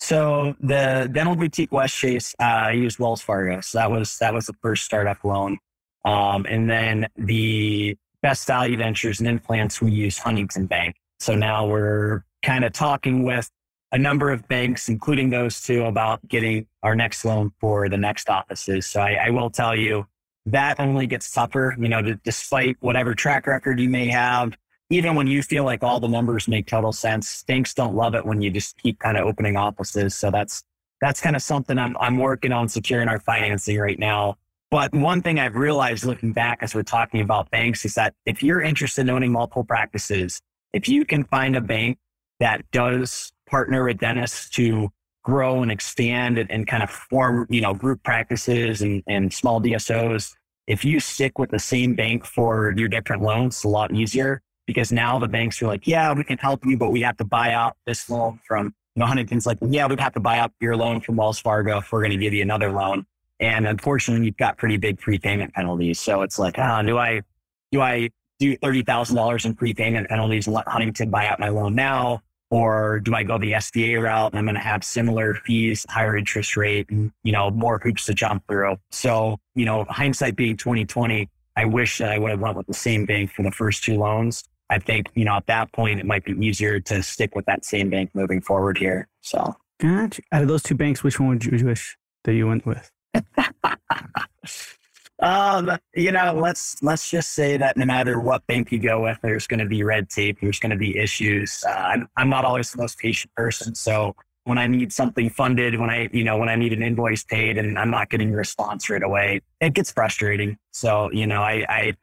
So 0.00 0.54
the 0.60 1.08
dental 1.10 1.36
boutique 1.36 1.70
Westchase, 1.70 2.34
uh, 2.40 2.42
I 2.68 2.72
used 2.72 2.98
Wells 2.98 3.22
Fargo. 3.22 3.60
So 3.60 3.78
that 3.78 3.90
was 3.90 4.18
that 4.18 4.34
was 4.34 4.46
the 4.46 4.54
first 4.60 4.84
startup 4.84 5.24
loan. 5.24 5.58
Um, 6.04 6.46
and 6.48 6.68
then 6.68 7.08
the 7.16 7.96
best 8.22 8.46
value 8.46 8.76
Dentures 8.76 9.20
and 9.20 9.28
implants 9.28 9.80
we 9.80 9.92
use 9.92 10.18
Huntington 10.18 10.66
Bank. 10.66 10.96
So 11.24 11.34
now 11.34 11.66
we're 11.66 12.22
kind 12.42 12.66
of 12.66 12.74
talking 12.74 13.22
with 13.22 13.50
a 13.92 13.98
number 13.98 14.30
of 14.30 14.46
banks, 14.46 14.90
including 14.90 15.30
those 15.30 15.62
two, 15.62 15.84
about 15.84 16.28
getting 16.28 16.66
our 16.82 16.94
next 16.94 17.24
loan 17.24 17.50
for 17.62 17.88
the 17.88 17.96
next 17.96 18.28
offices. 18.28 18.86
So 18.86 19.00
I, 19.00 19.12
I 19.28 19.30
will 19.30 19.48
tell 19.48 19.74
you 19.74 20.06
that 20.44 20.78
only 20.78 21.06
gets 21.06 21.30
tougher, 21.30 21.74
you 21.80 21.88
know, 21.88 22.02
to, 22.02 22.16
despite 22.16 22.76
whatever 22.80 23.14
track 23.14 23.46
record 23.46 23.80
you 23.80 23.88
may 23.88 24.06
have. 24.08 24.54
Even 24.90 25.14
when 25.14 25.26
you 25.26 25.42
feel 25.42 25.64
like 25.64 25.82
all 25.82 25.98
the 25.98 26.08
numbers 26.08 26.46
make 26.46 26.66
total 26.66 26.92
sense, 26.92 27.42
banks 27.44 27.72
don't 27.72 27.94
love 27.94 28.14
it 28.14 28.26
when 28.26 28.42
you 28.42 28.50
just 28.50 28.76
keep 28.76 28.98
kind 28.98 29.16
of 29.16 29.26
opening 29.26 29.56
offices. 29.56 30.14
So 30.14 30.30
that's 30.30 30.62
that's 31.00 31.22
kind 31.22 31.36
of 31.36 31.40
something 31.40 31.78
I'm 31.78 31.96
I'm 31.98 32.18
working 32.18 32.52
on 32.52 32.68
securing 32.68 33.08
our 33.08 33.18
financing 33.18 33.78
right 33.78 33.98
now. 33.98 34.36
But 34.70 34.92
one 34.92 35.22
thing 35.22 35.38
I've 35.38 35.56
realized 35.56 36.04
looking 36.04 36.34
back 36.34 36.58
as 36.60 36.74
we're 36.74 36.82
talking 36.82 37.22
about 37.22 37.50
banks 37.50 37.86
is 37.86 37.94
that 37.94 38.12
if 38.26 38.42
you're 38.42 38.60
interested 38.60 39.02
in 39.02 39.10
owning 39.10 39.32
multiple 39.32 39.64
practices, 39.64 40.42
if 40.74 40.88
you 40.88 41.04
can 41.04 41.24
find 41.24 41.56
a 41.56 41.60
bank 41.60 41.98
that 42.40 42.68
does 42.72 43.32
partner 43.48 43.84
with 43.84 43.98
dentists 43.98 44.50
to 44.50 44.90
grow 45.22 45.62
and 45.62 45.70
expand 45.70 46.36
and, 46.36 46.50
and 46.50 46.66
kind 46.66 46.82
of 46.82 46.90
form, 46.90 47.46
you 47.48 47.60
know, 47.60 47.72
group 47.72 48.02
practices 48.02 48.82
and, 48.82 49.02
and 49.06 49.32
small 49.32 49.60
DSOs, 49.60 50.34
if 50.66 50.84
you 50.84 50.98
stick 50.98 51.38
with 51.38 51.50
the 51.50 51.58
same 51.58 51.94
bank 51.94 52.24
for 52.24 52.74
your 52.76 52.88
different 52.88 53.22
loans, 53.22 53.54
it's 53.54 53.64
a 53.64 53.68
lot 53.68 53.94
easier 53.94 54.42
because 54.66 54.90
now 54.90 55.18
the 55.18 55.28
banks 55.28 55.62
are 55.62 55.66
like, 55.66 55.86
yeah, 55.86 56.12
we 56.12 56.24
can 56.24 56.38
help 56.38 56.66
you, 56.66 56.76
but 56.76 56.90
we 56.90 57.02
have 57.02 57.16
to 57.18 57.24
buy 57.24 57.52
out 57.52 57.76
this 57.86 58.10
loan 58.10 58.40
from, 58.46 58.74
you 58.94 59.00
know, 59.00 59.06
Huntington's 59.06 59.46
like, 59.46 59.58
yeah, 59.62 59.86
we'd 59.86 60.00
have 60.00 60.14
to 60.14 60.20
buy 60.20 60.38
out 60.38 60.52
your 60.60 60.76
loan 60.76 61.00
from 61.00 61.16
Wells 61.16 61.38
Fargo 61.38 61.78
if 61.78 61.92
we're 61.92 62.00
going 62.00 62.10
to 62.10 62.16
give 62.16 62.32
you 62.32 62.42
another 62.42 62.72
loan. 62.72 63.06
And 63.40 63.66
unfortunately, 63.66 64.26
you've 64.26 64.36
got 64.36 64.56
pretty 64.56 64.78
big 64.78 64.98
prepayment 64.98 65.54
penalties. 65.54 66.00
So 66.00 66.22
it's 66.22 66.38
like, 66.38 66.58
ah, 66.58 66.82
do 66.82 66.98
I, 66.98 67.22
do 67.70 67.80
I 67.80 68.10
do 68.38 68.56
$30,000 68.58 69.44
in 69.44 69.54
prepayment 69.54 70.08
penalties 70.08 70.46
and 70.46 70.54
let 70.54 70.68
Huntington 70.68 71.10
buy 71.10 71.26
out 71.26 71.40
my 71.40 71.48
loan 71.48 71.74
now? 71.74 72.22
Or 72.50 73.00
do 73.00 73.14
I 73.14 73.24
go 73.24 73.38
the 73.38 73.52
SBA 73.52 74.00
route 74.02 74.32
and 74.32 74.38
I'm 74.38 74.44
going 74.44 74.54
to 74.54 74.60
have 74.60 74.84
similar 74.84 75.34
fees, 75.34 75.84
higher 75.88 76.16
interest 76.16 76.56
rate, 76.56 76.88
and, 76.90 77.10
you 77.24 77.32
know, 77.32 77.50
more 77.50 77.80
hoops 77.82 78.06
to 78.06 78.14
jump 78.14 78.44
through? 78.46 78.76
So, 78.90 79.38
you 79.54 79.64
know, 79.64 79.84
hindsight 79.88 80.36
being 80.36 80.56
2020, 80.56 81.28
I 81.56 81.64
wish 81.64 81.98
that 81.98 82.10
I 82.10 82.18
would 82.18 82.30
have 82.30 82.40
went 82.40 82.56
with 82.56 82.66
the 82.66 82.74
same 82.74 83.06
bank 83.06 83.32
for 83.32 83.42
the 83.42 83.50
first 83.50 83.82
two 83.82 83.98
loans. 83.98 84.44
I 84.70 84.78
think, 84.78 85.08
you 85.14 85.24
know, 85.24 85.34
at 85.34 85.46
that 85.46 85.72
point, 85.72 86.00
it 86.00 86.06
might 86.06 86.24
be 86.24 86.32
easier 86.32 86.80
to 86.80 87.02
stick 87.02 87.34
with 87.34 87.46
that 87.46 87.64
same 87.64 87.90
bank 87.90 88.10
moving 88.14 88.40
forward 88.40 88.78
here. 88.78 89.08
So, 89.20 89.56
gotcha. 89.80 90.22
Out 90.32 90.42
of 90.42 90.48
those 90.48 90.62
two 90.62 90.74
banks, 90.74 91.02
which 91.02 91.18
one 91.18 91.30
would 91.30 91.44
you 91.44 91.64
wish 91.64 91.96
that 92.24 92.34
you 92.34 92.46
went 92.46 92.66
with? 92.66 92.90
um, 95.24 95.78
you 95.94 96.12
know, 96.12 96.34
let's 96.34 96.82
let's 96.82 97.10
just 97.10 97.32
say 97.32 97.56
that 97.56 97.78
no 97.78 97.86
matter 97.86 98.20
what 98.20 98.46
bank 98.46 98.70
you 98.70 98.78
go 98.78 99.02
with, 99.02 99.18
there's 99.22 99.46
going 99.46 99.60
to 99.60 99.66
be 99.66 99.82
red 99.82 100.10
tape. 100.10 100.38
There's 100.42 100.58
going 100.58 100.70
to 100.70 100.76
be 100.76 100.98
issues. 100.98 101.64
Uh, 101.66 101.70
I'm 101.70 102.08
I'm 102.18 102.28
not 102.28 102.44
always 102.44 102.70
the 102.70 102.82
most 102.82 102.98
patient 102.98 103.32
person, 103.34 103.74
so 103.74 104.14
when 104.44 104.58
I 104.58 104.66
need 104.66 104.92
something 104.92 105.30
funded, 105.30 105.80
when 105.80 105.88
I 105.88 106.10
you 106.12 106.24
know 106.24 106.36
when 106.36 106.50
I 106.50 106.56
need 106.56 106.74
an 106.74 106.82
invoice 106.82 107.24
paid, 107.24 107.56
and 107.56 107.78
I'm 107.78 107.90
not 107.90 108.10
getting 108.10 108.34
a 108.34 108.36
response 108.36 108.90
right 108.90 109.02
away, 109.02 109.40
it 109.62 109.72
gets 109.72 109.90
frustrating. 109.90 110.58
So 110.72 111.10
you 111.10 111.26
know, 111.26 111.40
I 111.40 111.64
I 111.70 111.96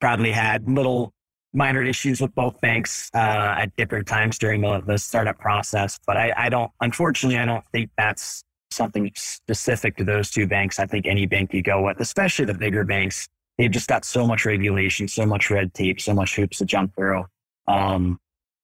probably 0.00 0.30
had 0.30 0.68
little 0.68 1.12
minor 1.52 1.82
issues 1.82 2.20
with 2.20 2.32
both 2.36 2.60
banks 2.60 3.10
uh, 3.14 3.56
at 3.58 3.74
different 3.76 4.06
times 4.06 4.38
during 4.38 4.60
the, 4.60 4.80
the 4.86 4.96
startup 4.96 5.36
process, 5.38 5.98
but 6.06 6.16
I, 6.16 6.32
I 6.36 6.48
don't. 6.48 6.70
Unfortunately, 6.80 7.36
I 7.36 7.46
don't 7.46 7.64
think 7.72 7.90
that's 7.98 8.44
something 8.70 9.10
specific 9.14 9.96
to 9.96 10.04
those 10.04 10.30
two 10.30 10.46
banks. 10.46 10.78
I 10.78 10.86
think 10.86 11.06
any 11.06 11.26
bank 11.26 11.52
you 11.52 11.62
go 11.62 11.82
with, 11.84 12.00
especially 12.00 12.44
the 12.44 12.54
bigger 12.54 12.84
banks, 12.84 13.28
they've 13.58 13.70
just 13.70 13.88
got 13.88 14.04
so 14.04 14.26
much 14.26 14.44
regulation, 14.44 15.08
so 15.08 15.26
much 15.26 15.50
red 15.50 15.74
tape, 15.74 16.00
so 16.00 16.14
much 16.14 16.36
hoops 16.36 16.58
to 16.58 16.64
jump 16.64 16.94
through. 16.94 17.24
Um, 17.66 18.18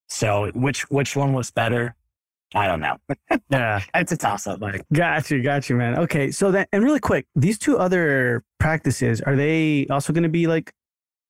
so 0.08 0.50
which 0.54 0.88
which 0.90 1.16
one 1.16 1.32
was 1.32 1.50
better? 1.50 1.94
I 2.54 2.66
don't 2.66 2.80
know. 2.80 2.96
yeah, 3.50 3.80
it's 3.94 4.12
a 4.12 4.16
toss 4.16 4.46
up, 4.46 4.60
Mike. 4.60 4.84
Got 4.92 5.30
you, 5.30 5.42
got 5.42 5.68
you, 5.68 5.76
man. 5.76 5.98
Okay, 5.98 6.30
so 6.30 6.50
then 6.50 6.66
and 6.72 6.84
really 6.84 7.00
quick, 7.00 7.26
these 7.34 7.58
two 7.58 7.78
other 7.78 8.44
practices 8.58 9.20
are 9.20 9.36
they 9.36 9.86
also 9.90 10.12
going 10.12 10.22
to 10.22 10.28
be 10.28 10.46
like 10.46 10.72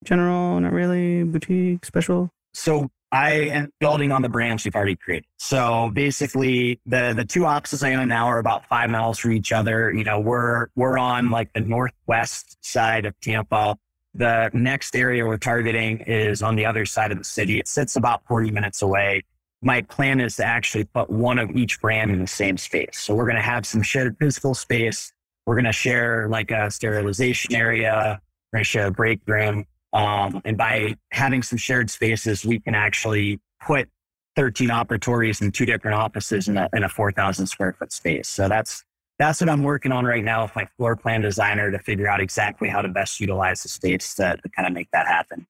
general, 0.05 0.61
not 0.61 0.73
really 0.73 1.25
boutique, 1.25 1.85
special? 1.85 2.31
So 2.53 2.91
I 3.13 3.33
am 3.33 3.73
building 3.79 4.11
on 4.11 4.23
the 4.23 4.29
brands 4.29 4.65
we've 4.65 4.75
already 4.75 4.97
created. 4.97 5.27
So 5.39 5.91
basically, 5.95 6.81
the 6.87 7.13
the 7.17 7.25
two 7.25 7.47
offices 7.47 7.83
I 7.83 7.95
own 7.95 8.09
now 8.09 8.27
are 8.27 8.39
about 8.39 8.67
five 8.67 8.91
miles 8.91 9.19
from 9.19 9.33
each 9.33 9.53
other. 9.53 9.93
You 9.93 10.05
know, 10.05 10.19
we're 10.19 10.69
we're 10.75 10.99
on 10.99 11.31
like 11.31 11.53
the 11.53 11.61
northwest 11.61 12.59
side 12.65 13.07
of 13.07 13.19
Tampa. 13.21 13.77
The 14.15 14.51
next 14.55 14.97
area 14.97 15.25
we're 15.25 15.37
targeting 15.37 16.01
is 16.01 16.43
on 16.43 16.57
the 16.57 16.67
other 16.67 16.87
side 16.87 17.13
of 17.13 17.19
the 17.19 17.25
city. 17.25 17.59
It 17.59 17.69
sits 17.69 17.97
about 17.97 18.27
40 18.27 18.51
minutes 18.51 18.83
away. 18.83 19.23
My 19.63 19.83
plan 19.83 20.21
is 20.21 20.37
to 20.37 20.45
actually 20.45 20.85
put 20.85 21.11
one 21.11 21.39
of 21.39 21.51
each 21.51 21.81
brand 21.81 22.11
in 22.11 22.21
the 22.21 22.27
same 22.27 22.57
space. 22.57 22.99
So 22.99 23.15
we're 23.15 23.27
to 23.37 23.43
have 23.43 23.67
some 23.67 23.83
shared 23.83 24.17
physical 24.19 24.55
space. 24.55 25.13
We're 25.45 25.61
to 25.61 25.73
share 25.73 26.29
like 26.29 26.51
a 26.51 26.71
sterilization 26.71 27.55
area. 27.55 28.21
We're 28.53 28.61
to 28.61 28.65
share 28.65 28.87
a 28.87 28.91
break 28.91 29.21
room. 29.27 29.67
Um, 29.93 30.43
and 30.45 30.57
by 30.57 30.97
having 31.13 31.43
some 31.43 31.59
shared 31.59 31.91
spaces, 31.91 32.45
we 32.45 32.61
can 32.61 32.75
actually 32.75 33.41
put 33.65 33.89
13 34.37 34.69
operatories 34.69 35.41
in 35.41 35.51
two 35.51 35.67
different 35.67 35.97
offices 35.97 36.49
in 36.49 36.59
a, 36.59 36.69
in 36.75 36.85
a 36.85 36.89
4,000 36.89 37.47
square 37.47 37.73
foot 37.73 37.93
space. 37.93 38.29
So 38.29 38.49
that's 38.49 38.85
that's 39.19 39.41
what 39.41 39.49
I'm 39.49 39.63
working 39.63 39.93
on 39.93 40.05
right 40.05 40.23
now 40.23 40.43
with 40.43 40.55
my 40.55 40.67
floor 40.77 40.95
plan 40.95 41.23
designer 41.23 41.71
to 41.71 41.79
figure 41.79 42.07
out 42.07 42.21
exactly 42.21 42.69
how 42.69 42.83
to 42.83 42.89
best 42.89 43.19
utilize 43.19 43.63
the 43.63 43.71
space 43.71 44.15
to, 44.17 44.37
to 44.43 44.49
kind 44.51 44.69
of 44.69 44.75
make 44.75 44.91
that 44.93 45.07
happen. 45.07 45.47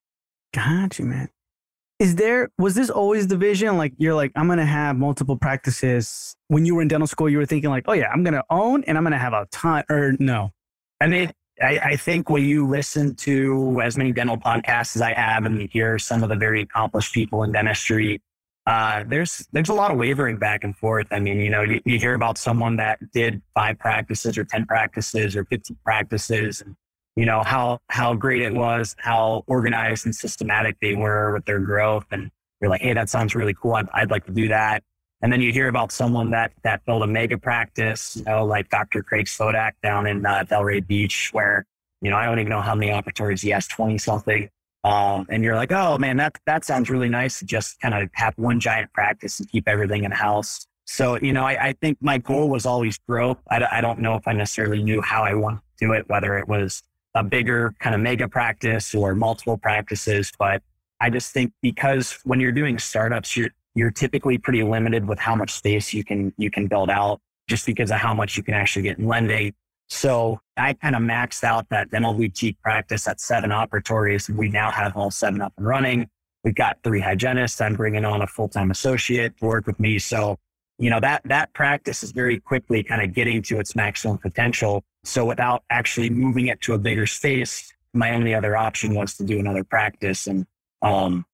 Gotcha, 0.53 1.03
man. 1.03 1.27
Is 1.99 2.15
there 2.15 2.49
was 2.57 2.75
this 2.75 2.89
always 2.89 3.27
the 3.27 3.35
vision? 3.35 3.75
Like 3.75 3.93
you're 3.97 4.13
like, 4.13 4.31
I'm 4.35 4.47
gonna 4.47 4.65
have 4.65 4.95
multiple 4.95 5.35
practices. 5.35 6.35
When 6.47 6.65
you 6.65 6.75
were 6.75 6.81
in 6.81 6.87
dental 6.87 7.07
school, 7.07 7.27
you 7.27 7.39
were 7.39 7.45
thinking 7.45 7.69
like, 7.69 7.85
oh 7.87 7.93
yeah, 7.93 8.09
I'm 8.09 8.23
gonna 8.23 8.43
own 8.49 8.83
and 8.85 8.97
I'm 8.97 9.03
gonna 9.03 9.17
have 9.17 9.33
a 9.33 9.47
ton 9.51 9.83
or 9.89 10.13
no. 10.19 10.51
I 11.01 11.07
mean, 11.07 11.31
I, 11.61 11.79
I, 11.79 11.95
think 11.95 12.29
when 12.29 12.43
you 12.43 12.67
listen 12.67 13.15
to 13.15 13.81
as 13.81 13.97
many 13.97 14.11
dental 14.11 14.37
podcasts 14.37 14.95
as 14.95 15.01
I 15.01 15.13
have 15.13 15.45
and 15.45 15.61
you 15.61 15.67
hear 15.71 15.97
some 15.97 16.21
of 16.23 16.29
the 16.29 16.35
very 16.35 16.61
accomplished 16.61 17.13
people 17.13 17.43
in 17.43 17.51
dentistry, 17.51 18.21
uh, 18.67 19.03
there's 19.07 19.47
there's 19.53 19.69
a 19.69 19.73
lot 19.73 19.91
of 19.91 19.97
wavering 19.97 20.37
back 20.37 20.63
and 20.63 20.75
forth. 20.75 21.07
I 21.11 21.19
mean, 21.19 21.39
you 21.39 21.49
know, 21.49 21.61
you, 21.61 21.81
you, 21.85 21.97
hear 21.97 22.13
about 22.13 22.37
someone 22.37 22.75
that 22.75 22.99
did 23.11 23.41
five 23.55 23.79
practices 23.79 24.37
or 24.37 24.43
ten 24.43 24.65
practices 24.65 25.35
or 25.35 25.45
fifteen 25.45 25.77
practices, 25.85 26.61
and 26.61 26.75
you 27.15 27.25
know 27.25 27.43
how 27.43 27.79
how 27.87 28.13
great 28.13 28.41
it 28.41 28.53
was, 28.53 28.93
how 28.99 29.43
organized 29.47 30.05
and 30.05 30.13
systematic 30.13 30.75
they 30.81 30.95
were 30.95 31.33
with 31.33 31.45
their 31.45 31.59
growth, 31.59 32.05
and 32.11 32.29
you're 32.61 32.69
like, 32.69 32.81
hey, 32.81 32.93
that 32.93 33.09
sounds 33.09 33.35
really 33.35 33.53
cool. 33.53 33.73
I'd, 33.73 33.87
I'd 33.93 34.11
like 34.11 34.25
to 34.25 34.33
do 34.33 34.49
that. 34.49 34.83
And 35.21 35.33
then 35.33 35.41
you 35.41 35.51
hear 35.51 35.67
about 35.67 35.91
someone 35.91 36.29
that 36.31 36.51
that 36.63 36.85
built 36.85 37.01
a 37.01 37.07
mega 37.07 37.37
practice, 37.37 38.17
you 38.17 38.23
know, 38.23 38.45
like 38.45 38.69
Dr. 38.69 39.01
Craig 39.01 39.25
Spodak 39.25 39.71
down 39.81 40.05
in 40.05 40.25
uh, 40.25 40.43
Delray 40.43 40.85
Beach, 40.85 41.29
where 41.33 41.65
you 42.01 42.11
know 42.11 42.17
I 42.17 42.25
don't 42.25 42.39
even 42.39 42.49
know 42.49 42.61
how 42.61 42.75
many 42.75 42.91
operatories 42.91 43.41
he 43.41 43.49
has, 43.49 43.67
twenty 43.67 43.97
something. 43.97 44.49
Um, 44.83 45.25
and 45.29 45.43
you're 45.43 45.55
like, 45.55 45.71
oh 45.71 45.97
man, 45.97 46.17
that 46.17 46.37
that 46.45 46.65
sounds 46.65 46.89
really 46.89 47.09
nice 47.09 47.39
to 47.39 47.45
just 47.45 47.79
kind 47.79 47.95
of 47.95 48.09
have 48.13 48.33
one 48.37 48.59
giant 48.59 48.93
practice 48.93 49.39
and 49.39 49.49
keep 49.49 49.67
everything 49.67 50.03
in 50.03 50.11
house. 50.11 50.67
So 50.85 51.17
you 51.19 51.33
know, 51.33 51.45
I, 51.45 51.69
I 51.69 51.73
think 51.73 51.97
my 51.99 52.19
goal 52.19 52.49
was 52.49 52.65
always 52.65 52.99
growth. 52.99 53.39
I, 53.49 53.65
I 53.71 53.81
don't 53.81 53.99
know 53.99 54.15
if 54.15 54.27
I 54.27 54.33
necessarily 54.33 54.83
knew 54.83 55.01
how 55.01 55.23
I 55.23 55.33
wanted 55.33 55.61
to 55.79 55.85
do 55.87 55.93
it, 55.93 56.07
whether 56.07 56.37
it 56.37 56.47
was 56.47 56.83
a 57.15 57.23
bigger 57.23 57.73
kind 57.79 57.95
of 57.95 58.01
mega 58.01 58.27
practice 58.27 58.93
or 58.93 59.15
multiple 59.15 59.57
practices, 59.57 60.31
but 60.37 60.61
I 60.99 61.09
just 61.09 61.31
think 61.31 61.53
because 61.61 62.19
when 62.23 62.39
you're 62.39 62.51
doing 62.51 62.79
startups, 62.79 63.35
you're 63.35 63.49
you're 63.77 63.91
typically 63.91 64.39
pretty 64.39 64.63
limited 64.63 65.07
with 65.07 65.19
how 65.19 65.35
much 65.35 65.51
space 65.51 65.93
you 65.93 66.03
can 66.03 66.33
you 66.37 66.49
can 66.49 66.67
build 66.67 66.89
out 66.89 67.21
just 67.47 67.65
because 67.65 67.91
of 67.91 67.97
how 67.97 68.13
much 68.13 68.35
you 68.35 68.41
can 68.41 68.55
actually 68.55 68.81
get 68.81 68.97
in 68.97 69.07
lending. 69.07 69.53
So 69.89 70.41
I 70.57 70.73
kind 70.73 70.95
of 70.95 71.01
maxed 71.01 71.43
out 71.43 71.69
that 71.69 71.91
boutique 71.91 72.59
practice 72.61 73.07
at 73.07 73.21
seven 73.21 73.51
operatories. 73.51 74.29
We 74.29 74.49
now 74.49 74.71
have 74.71 74.97
all 74.97 75.11
seven 75.11 75.41
up 75.41 75.53
and 75.57 75.65
running. 75.65 76.09
We've 76.43 76.55
got 76.55 76.77
three 76.83 76.99
hygienists. 76.99 77.61
I'm 77.61 77.75
bringing 77.75 78.03
on 78.03 78.21
a 78.21 78.27
full-time 78.27 78.71
associate 78.71 79.37
to 79.37 79.45
work 79.45 79.67
with 79.67 79.79
me. 79.79 79.99
So, 79.99 80.37
you 80.77 80.89
know, 80.89 80.99
that, 80.99 81.21
that 81.25 81.53
practice 81.53 82.03
is 82.03 82.11
very 82.11 82.39
quickly 82.39 82.83
kind 82.83 83.01
of 83.01 83.13
getting 83.13 83.41
to 83.43 83.59
its 83.59 83.75
maximum 83.75 84.17
potential. 84.17 84.83
So 85.03 85.23
without 85.23 85.63
actually 85.69 86.09
moving 86.09 86.47
it 86.47 86.59
to 86.61 86.73
a 86.73 86.77
bigger 86.77 87.07
space, 87.07 87.73
my 87.93 88.11
only 88.11 88.33
other 88.33 88.57
option 88.57 88.93
was 88.93 89.15
to 89.17 89.23
do 89.23 89.39
another 89.39 89.63
practice. 89.63 90.27
And, 90.27 90.45
um, 90.81 91.25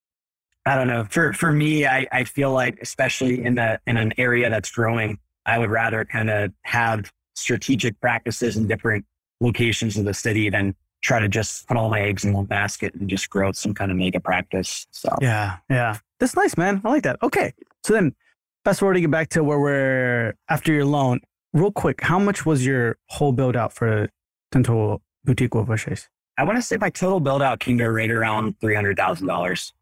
I 0.65 0.75
don't 0.75 0.87
know. 0.87 1.05
For 1.09 1.33
for 1.33 1.51
me, 1.51 1.85
I, 1.85 2.07
I 2.11 2.23
feel 2.23 2.51
like 2.51 2.79
especially 2.81 3.43
in 3.43 3.55
the 3.55 3.79
in 3.85 3.97
an 3.97 4.13
area 4.17 4.49
that's 4.49 4.71
growing, 4.71 5.17
I 5.45 5.57
would 5.57 5.69
rather 5.69 6.05
kind 6.05 6.29
of 6.29 6.51
have 6.63 7.11
strategic 7.35 7.99
practices 7.99 8.55
in 8.55 8.67
different 8.67 9.05
locations 9.41 9.97
of 9.97 10.05
the 10.05 10.13
city 10.13 10.49
than 10.49 10.75
try 11.01 11.19
to 11.19 11.27
just 11.27 11.67
put 11.67 11.75
all 11.75 11.89
my 11.89 11.99
eggs 11.99 12.23
in 12.23 12.33
one 12.33 12.45
basket 12.45 12.93
and 12.95 13.09
just 13.09 13.29
grow 13.29 13.51
some 13.51 13.73
kind 13.73 13.91
of 13.91 13.97
mega 13.97 14.19
practice. 14.19 14.87
So 14.91 15.13
yeah, 15.21 15.57
yeah, 15.69 15.97
that's 16.19 16.35
nice, 16.35 16.55
man. 16.55 16.81
I 16.85 16.89
like 16.89 17.03
that. 17.03 17.17
Okay, 17.21 17.53
so 17.83 17.93
then 17.93 18.15
fast 18.63 18.79
forwarding 18.79 19.09
back 19.11 19.29
to 19.29 19.43
where 19.43 19.59
we're 19.59 20.33
after 20.49 20.71
your 20.71 20.85
loan, 20.85 21.19
real 21.51 21.71
quick. 21.71 22.01
How 22.01 22.19
much 22.19 22.45
was 22.45 22.65
your 22.65 22.97
whole 23.09 23.33
build 23.33 23.57
out 23.57 23.73
for 23.73 24.09
dental 24.51 25.01
boutique 25.25 25.51
Westchase? 25.51 26.07
I 26.37 26.45
want 26.45 26.57
to 26.57 26.61
say 26.61 26.77
my 26.77 26.89
total 26.89 27.19
build 27.19 27.41
out 27.41 27.59
came 27.59 27.77
to 27.79 27.91
right 27.91 28.09
around 28.09 28.59
three 28.61 28.75
hundred 28.75 28.95
thousand 28.95 29.27
dollars. 29.27 29.73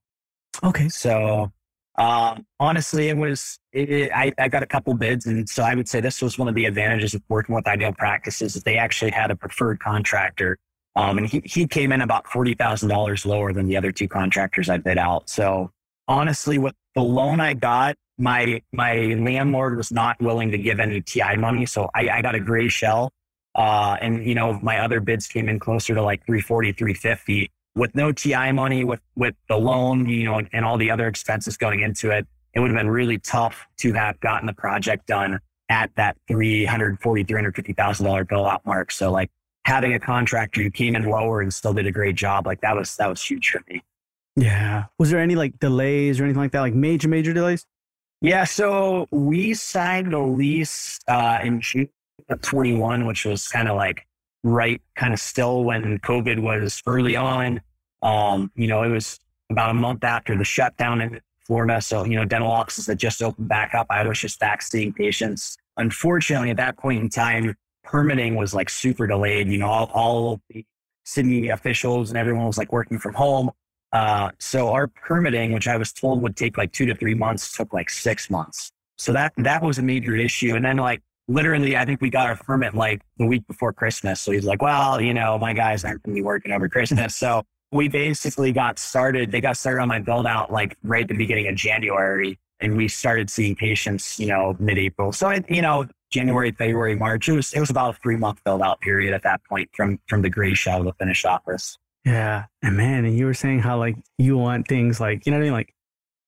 Okay. 0.63 0.89
So 0.89 1.51
um, 1.97 2.45
honestly, 2.59 3.09
it 3.09 3.17
was, 3.17 3.59
it, 3.73 4.11
I, 4.13 4.31
I 4.37 4.47
got 4.47 4.63
a 4.63 4.65
couple 4.65 4.93
bids. 4.93 5.25
And 5.25 5.47
so 5.47 5.63
I 5.63 5.75
would 5.75 5.87
say 5.87 5.99
this 5.99 6.21
was 6.21 6.37
one 6.37 6.47
of 6.47 6.55
the 6.55 6.65
advantages 6.65 7.13
of 7.13 7.21
working 7.29 7.53
with 7.53 7.67
Ideal 7.67 7.93
Practices 7.93 8.53
that 8.53 8.63
they 8.63 8.77
actually 8.77 9.11
had 9.11 9.31
a 9.31 9.35
preferred 9.35 9.79
contractor. 9.79 10.57
Um, 10.95 11.17
and 11.17 11.27
he, 11.27 11.41
he 11.45 11.67
came 11.67 11.91
in 11.91 12.01
about 12.01 12.25
$40,000 12.25 13.25
lower 13.25 13.53
than 13.53 13.67
the 13.67 13.77
other 13.77 13.91
two 13.91 14.07
contractors 14.07 14.69
I 14.69 14.77
bid 14.77 14.97
out. 14.97 15.29
So 15.29 15.71
honestly, 16.07 16.57
with 16.57 16.75
the 16.95 17.03
loan 17.03 17.39
I 17.39 17.53
got, 17.53 17.95
my, 18.17 18.61
my 18.71 19.15
landlord 19.19 19.77
was 19.77 19.91
not 19.91 20.21
willing 20.21 20.51
to 20.51 20.57
give 20.57 20.79
any 20.79 21.01
TI 21.01 21.35
money. 21.37 21.65
So 21.65 21.89
I, 21.95 22.09
I 22.09 22.21
got 22.21 22.35
a 22.35 22.39
gray 22.39 22.67
shell. 22.67 23.11
Uh, 23.53 23.97
and 24.01 24.25
you 24.25 24.33
know, 24.33 24.59
my 24.61 24.79
other 24.79 25.01
bids 25.01 25.27
came 25.27 25.49
in 25.49 25.59
closer 25.59 25.93
to 25.93 26.01
like 26.01 26.25
340, 26.25 26.71
350 26.71 27.51
with 27.75 27.95
no 27.95 28.11
TI 28.11 28.51
money, 28.51 28.83
with 28.83 29.01
with 29.15 29.35
the 29.47 29.57
loan, 29.57 30.07
you 30.07 30.25
know, 30.25 30.41
and 30.51 30.65
all 30.65 30.77
the 30.77 30.91
other 30.91 31.07
expenses 31.07 31.57
going 31.57 31.81
into 31.81 32.11
it, 32.11 32.27
it 32.53 32.59
would 32.59 32.71
have 32.71 32.77
been 32.77 32.89
really 32.89 33.17
tough 33.17 33.65
to 33.77 33.93
have 33.93 34.19
gotten 34.19 34.45
the 34.45 34.53
project 34.53 35.07
done 35.07 35.39
at 35.69 35.89
that 35.95 36.17
three 36.27 36.65
hundred 36.65 36.99
forty, 36.99 37.23
three 37.23 37.37
hundred 37.37 37.55
fifty 37.55 37.73
thousand 37.73 38.05
dollar 38.05 38.25
bill 38.25 38.45
out 38.45 38.65
mark. 38.65 38.91
So 38.91 39.11
like 39.11 39.29
having 39.65 39.93
a 39.93 39.99
contractor 39.99 40.61
who 40.61 40.69
came 40.69 40.95
in 40.95 41.03
lower 41.05 41.41
and 41.41 41.53
still 41.53 41.73
did 41.73 41.87
a 41.87 41.91
great 41.91 42.15
job, 42.15 42.45
like 42.45 42.61
that 42.61 42.75
was 42.75 42.95
that 42.97 43.07
was 43.07 43.23
huge 43.23 43.49
for 43.49 43.61
me. 43.69 43.81
Yeah. 44.35 44.85
Was 44.97 45.09
there 45.11 45.19
any 45.19 45.35
like 45.35 45.59
delays 45.59 46.19
or 46.19 46.23
anything 46.23 46.41
like 46.41 46.51
that? 46.51 46.61
Like 46.61 46.73
major, 46.73 47.07
major 47.07 47.33
delays? 47.33 47.65
Yeah. 48.21 48.43
So 48.45 49.07
we 49.11 49.53
signed 49.53 50.13
a 50.13 50.19
lease 50.19 50.99
uh, 51.07 51.39
in 51.43 51.61
June 51.61 51.89
of 52.29 52.41
21, 52.41 53.05
which 53.05 53.25
was 53.25 53.47
kind 53.47 53.67
of 53.67 53.75
like 53.75 54.05
right 54.43 54.81
kind 54.95 55.13
of 55.13 55.19
still 55.19 55.63
when 55.63 55.99
COVID 55.99 56.39
was 56.39 56.81
early 56.87 57.15
on. 57.15 57.61
Um, 58.01 58.51
you 58.55 58.67
know, 58.67 58.83
it 58.83 58.89
was 58.89 59.19
about 59.49 59.69
a 59.69 59.73
month 59.73 60.03
after 60.03 60.37
the 60.37 60.43
shutdown 60.43 61.01
in 61.01 61.19
Florida. 61.45 61.81
So, 61.81 62.05
you 62.05 62.15
know, 62.15 62.25
dental 62.25 62.49
offices 62.49 62.87
had 62.87 62.97
just 62.97 63.21
opened 63.21 63.47
back 63.47 63.73
up. 63.73 63.87
I 63.89 64.07
was 64.07 64.19
just 64.19 64.41
seeing 64.61 64.93
patients. 64.93 65.57
Unfortunately, 65.77 66.49
at 66.49 66.57
that 66.57 66.77
point 66.77 67.01
in 67.01 67.09
time, 67.09 67.55
permitting 67.83 68.35
was 68.35 68.53
like 68.53 68.69
super 68.69 69.07
delayed. 69.07 69.47
You 69.47 69.59
know, 69.59 69.67
all, 69.67 69.91
all 69.93 70.41
the 70.49 70.65
city 71.03 71.49
officials 71.49 72.09
and 72.09 72.17
everyone 72.17 72.45
was 72.45 72.57
like 72.57 72.71
working 72.71 72.99
from 72.99 73.13
home. 73.13 73.51
Uh, 73.91 74.31
so 74.39 74.69
our 74.69 74.87
permitting, 74.87 75.51
which 75.51 75.67
I 75.67 75.75
was 75.75 75.91
told 75.91 76.21
would 76.21 76.37
take 76.37 76.57
like 76.57 76.71
two 76.71 76.85
to 76.85 76.95
three 76.95 77.13
months, 77.13 77.55
took 77.55 77.73
like 77.73 77.89
six 77.89 78.29
months. 78.29 78.71
So 78.97 79.11
that 79.13 79.33
that 79.37 79.63
was 79.63 79.79
a 79.79 79.81
major 79.81 80.15
issue. 80.15 80.55
And 80.55 80.63
then 80.63 80.77
like 80.77 81.01
literally, 81.31 81.77
I 81.77 81.85
think 81.85 82.01
we 82.01 82.09
got 82.09 82.27
our 82.27 82.35
permit 82.35 82.73
like 82.73 83.01
the 83.17 83.25
week 83.25 83.47
before 83.47 83.73
Christmas. 83.73 84.21
So 84.21 84.31
he's 84.31 84.45
like, 84.45 84.61
well, 84.61 84.99
you 84.99 85.13
know, 85.13 85.37
my 85.37 85.53
guys 85.53 85.83
aren't 85.83 86.03
going 86.03 86.15
to 86.15 86.19
be 86.19 86.23
working 86.23 86.51
over 86.51 86.67
Christmas. 86.69 87.15
So 87.21 87.43
we 87.71 87.87
basically 87.87 88.51
got 88.51 88.79
started. 88.79 89.31
They 89.31 89.41
got 89.41 89.55
started 89.55 89.81
on 89.81 89.87
my 89.87 89.99
build 89.99 90.25
out 90.25 90.51
like 90.51 90.75
right 90.83 91.03
at 91.03 91.07
the 91.07 91.15
beginning 91.15 91.47
of 91.47 91.55
January, 91.55 92.39
and 92.59 92.75
we 92.75 92.87
started 92.87 93.29
seeing 93.29 93.55
patients, 93.55 94.19
you 94.19 94.27
know, 94.27 94.55
mid 94.59 94.77
April. 94.77 95.11
So 95.11 95.29
it, 95.29 95.45
you 95.49 95.61
know, 95.61 95.85
January, 96.09 96.51
February, 96.51 96.95
March. 96.95 97.29
It 97.29 97.33
was 97.33 97.53
it 97.53 97.59
was 97.59 97.69
about 97.69 97.95
a 97.95 97.99
three 97.99 98.17
month 98.17 98.43
build 98.43 98.61
out 98.61 98.81
period 98.81 99.13
at 99.13 99.23
that 99.23 99.41
point 99.45 99.69
from 99.73 99.99
from 100.07 100.21
the 100.21 100.29
gray 100.29 100.53
shell 100.53 100.79
to 100.79 100.83
the 100.85 100.93
finished 100.93 101.25
office. 101.25 101.77
Yeah, 102.05 102.45
and 102.63 102.75
man, 102.75 103.05
and 103.05 103.15
you 103.15 103.25
were 103.25 103.33
saying 103.33 103.59
how 103.59 103.77
like 103.77 103.95
you 104.17 104.37
want 104.37 104.67
things 104.67 104.99
like 104.99 105.25
you 105.25 105.31
know 105.31 105.37
what 105.37 105.43
I 105.43 105.45
mean, 105.45 105.53
like 105.53 105.73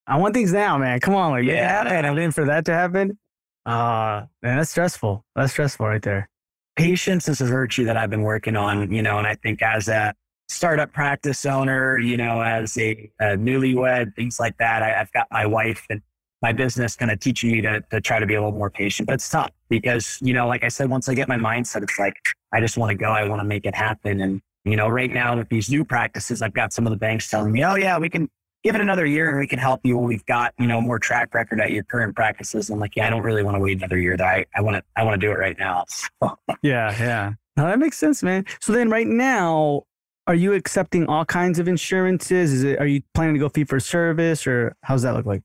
I 0.07 0.17
want 0.17 0.33
things 0.33 0.53
now, 0.53 0.77
man. 0.77 0.99
Come 0.99 1.15
on, 1.15 1.31
like 1.31 1.45
yeah, 1.45 1.83
man, 1.83 2.05
I'm 2.05 2.15
waiting 2.15 2.31
for 2.31 2.45
that 2.45 2.65
to 2.65 2.73
happen. 2.73 3.17
Uh 3.65 4.25
man, 4.41 4.57
that's 4.57 4.71
stressful. 4.71 5.25
That's 5.35 5.51
stressful 5.51 5.85
right 5.87 6.01
there. 6.01 6.29
Patience 6.75 7.29
is 7.29 7.39
a 7.39 7.45
virtue 7.45 7.85
that 7.85 7.97
I've 7.97 8.09
been 8.09 8.23
working 8.23 8.55
on, 8.55 8.91
you 8.91 9.01
know, 9.01 9.17
and 9.19 9.27
I 9.27 9.35
think 9.35 9.61
as 9.61 9.87
a 9.87 10.13
startup 10.49 10.91
practice 10.93 11.45
owner, 11.45 11.97
you 11.97 12.17
know, 12.17 12.41
as 12.41 12.77
a, 12.77 13.09
a 13.19 13.25
newlywed, 13.37 14.15
things 14.15 14.39
like 14.39 14.57
that. 14.57 14.83
I, 14.83 14.89
have 14.89 15.11
got 15.11 15.27
my 15.31 15.45
wife 15.45 15.85
and 15.89 16.01
my 16.41 16.51
business 16.51 16.95
kind 16.95 17.09
of 17.11 17.19
teaching 17.19 17.51
me 17.51 17.61
to, 17.61 17.81
to 17.91 18.01
try 18.01 18.19
to 18.19 18.25
be 18.25 18.35
a 18.35 18.41
little 18.41 18.57
more 18.57 18.69
patient, 18.69 19.07
but 19.07 19.13
it's 19.13 19.29
tough 19.29 19.51
because, 19.69 20.19
you 20.21 20.33
know, 20.33 20.47
like 20.47 20.63
I 20.63 20.67
said, 20.67 20.89
once 20.89 21.07
I 21.07 21.13
get 21.13 21.27
my 21.27 21.37
mindset, 21.37 21.83
it's 21.83 21.97
like, 21.97 22.15
I 22.51 22.59
just 22.59 22.77
want 22.77 22.89
to 22.89 22.95
go. 22.95 23.09
I 23.09 23.27
want 23.27 23.39
to 23.41 23.47
make 23.47 23.65
it 23.65 23.73
happen. 23.73 24.21
And, 24.21 24.41
you 24.65 24.75
know, 24.75 24.89
right 24.89 25.11
now 25.11 25.37
with 25.37 25.49
these 25.49 25.69
new 25.69 25.85
practices, 25.85 26.41
I've 26.41 26.53
got 26.53 26.73
some 26.73 26.85
of 26.85 26.91
the 26.91 26.97
banks 26.97 27.29
telling 27.29 27.51
me, 27.51 27.63
oh 27.63 27.75
yeah, 27.75 27.97
we 27.97 28.09
can 28.09 28.29
give 28.63 28.75
it 28.75 28.81
another 28.81 29.05
year 29.05 29.29
and 29.29 29.39
we 29.39 29.47
can 29.47 29.59
help 29.59 29.81
you. 29.83 29.97
We've 29.97 30.25
got, 30.25 30.53
you 30.57 30.67
know, 30.67 30.79
more 30.81 30.97
track 30.97 31.33
record 31.33 31.59
at 31.59 31.71
your 31.71 31.83
current 31.83 32.15
practices. 32.15 32.69
I'm 32.69 32.79
like, 32.79 32.95
yeah, 32.95 33.07
I 33.07 33.09
don't 33.09 33.21
really 33.21 33.43
want 33.43 33.55
to 33.55 33.59
wait 33.59 33.77
another 33.77 33.97
year. 33.97 34.15
That 34.15 34.25
I, 34.25 34.45
I 34.55 34.61
want 34.61 34.77
to, 34.77 34.83
I 34.95 35.03
want 35.03 35.19
to 35.19 35.27
do 35.27 35.31
it 35.31 35.37
right 35.37 35.57
now. 35.59 35.85
yeah. 36.61 36.95
Yeah. 36.97 37.33
No, 37.57 37.65
that 37.65 37.77
makes 37.77 37.97
sense, 37.97 38.23
man. 38.23 38.45
So 38.61 38.71
then 38.71 38.89
right 38.89 39.05
now, 39.05 39.83
are 40.25 40.35
you 40.35 40.53
accepting 40.53 41.05
all 41.07 41.25
kinds 41.25 41.59
of 41.59 41.67
insurances? 41.67 42.53
Is 42.53 42.63
it, 42.63 42.79
are 42.79 42.87
you 42.87 43.01
planning 43.13 43.35
to 43.35 43.39
go 43.39 43.49
fee 43.49 43.65
for 43.65 43.79
service 43.79 44.47
or 44.47 44.75
how's 44.81 45.01
that 45.01 45.13
look 45.13 45.25
like? 45.25 45.43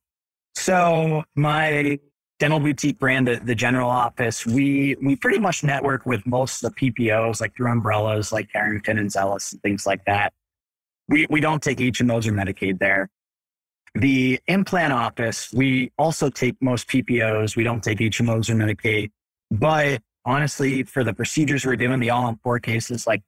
So 0.54 1.24
my 1.34 1.98
dental 2.38 2.60
boutique 2.60 3.00
brand, 3.00 3.26
the, 3.26 3.40
the 3.42 3.54
general 3.54 3.90
office, 3.90 4.46
we, 4.46 4.96
we 5.02 5.16
pretty 5.16 5.40
much 5.40 5.64
network 5.64 6.06
with 6.06 6.24
most 6.26 6.62
of 6.62 6.72
the 6.74 6.92
PPOs, 6.92 7.40
like 7.40 7.56
through 7.56 7.70
umbrellas, 7.70 8.30
like 8.30 8.50
Carrington 8.52 8.98
and 8.98 9.10
Zelis 9.10 9.52
and 9.52 9.60
things 9.62 9.84
like 9.84 10.04
that. 10.04 10.32
We, 11.08 11.26
we 11.30 11.40
don't 11.40 11.62
take 11.62 11.78
HMOs 11.78 12.26
or 12.26 12.32
Medicaid 12.32 12.78
there. 12.78 13.08
The 13.94 14.40
implant 14.46 14.92
office, 14.92 15.50
we 15.52 15.90
also 15.98 16.28
take 16.28 16.56
most 16.60 16.88
PPOs. 16.88 17.56
We 17.56 17.64
don't 17.64 17.82
take 17.82 17.98
HMOs 17.98 18.50
or 18.50 18.54
Medicaid. 18.54 19.10
But 19.50 20.02
honestly, 20.24 20.82
for 20.82 21.02
the 21.02 21.14
procedures 21.14 21.64
we're 21.64 21.76
doing, 21.76 21.98
the 22.00 22.10
all 22.10 22.24
on 22.24 22.38
four 22.42 22.60
cases, 22.60 23.06
like 23.06 23.22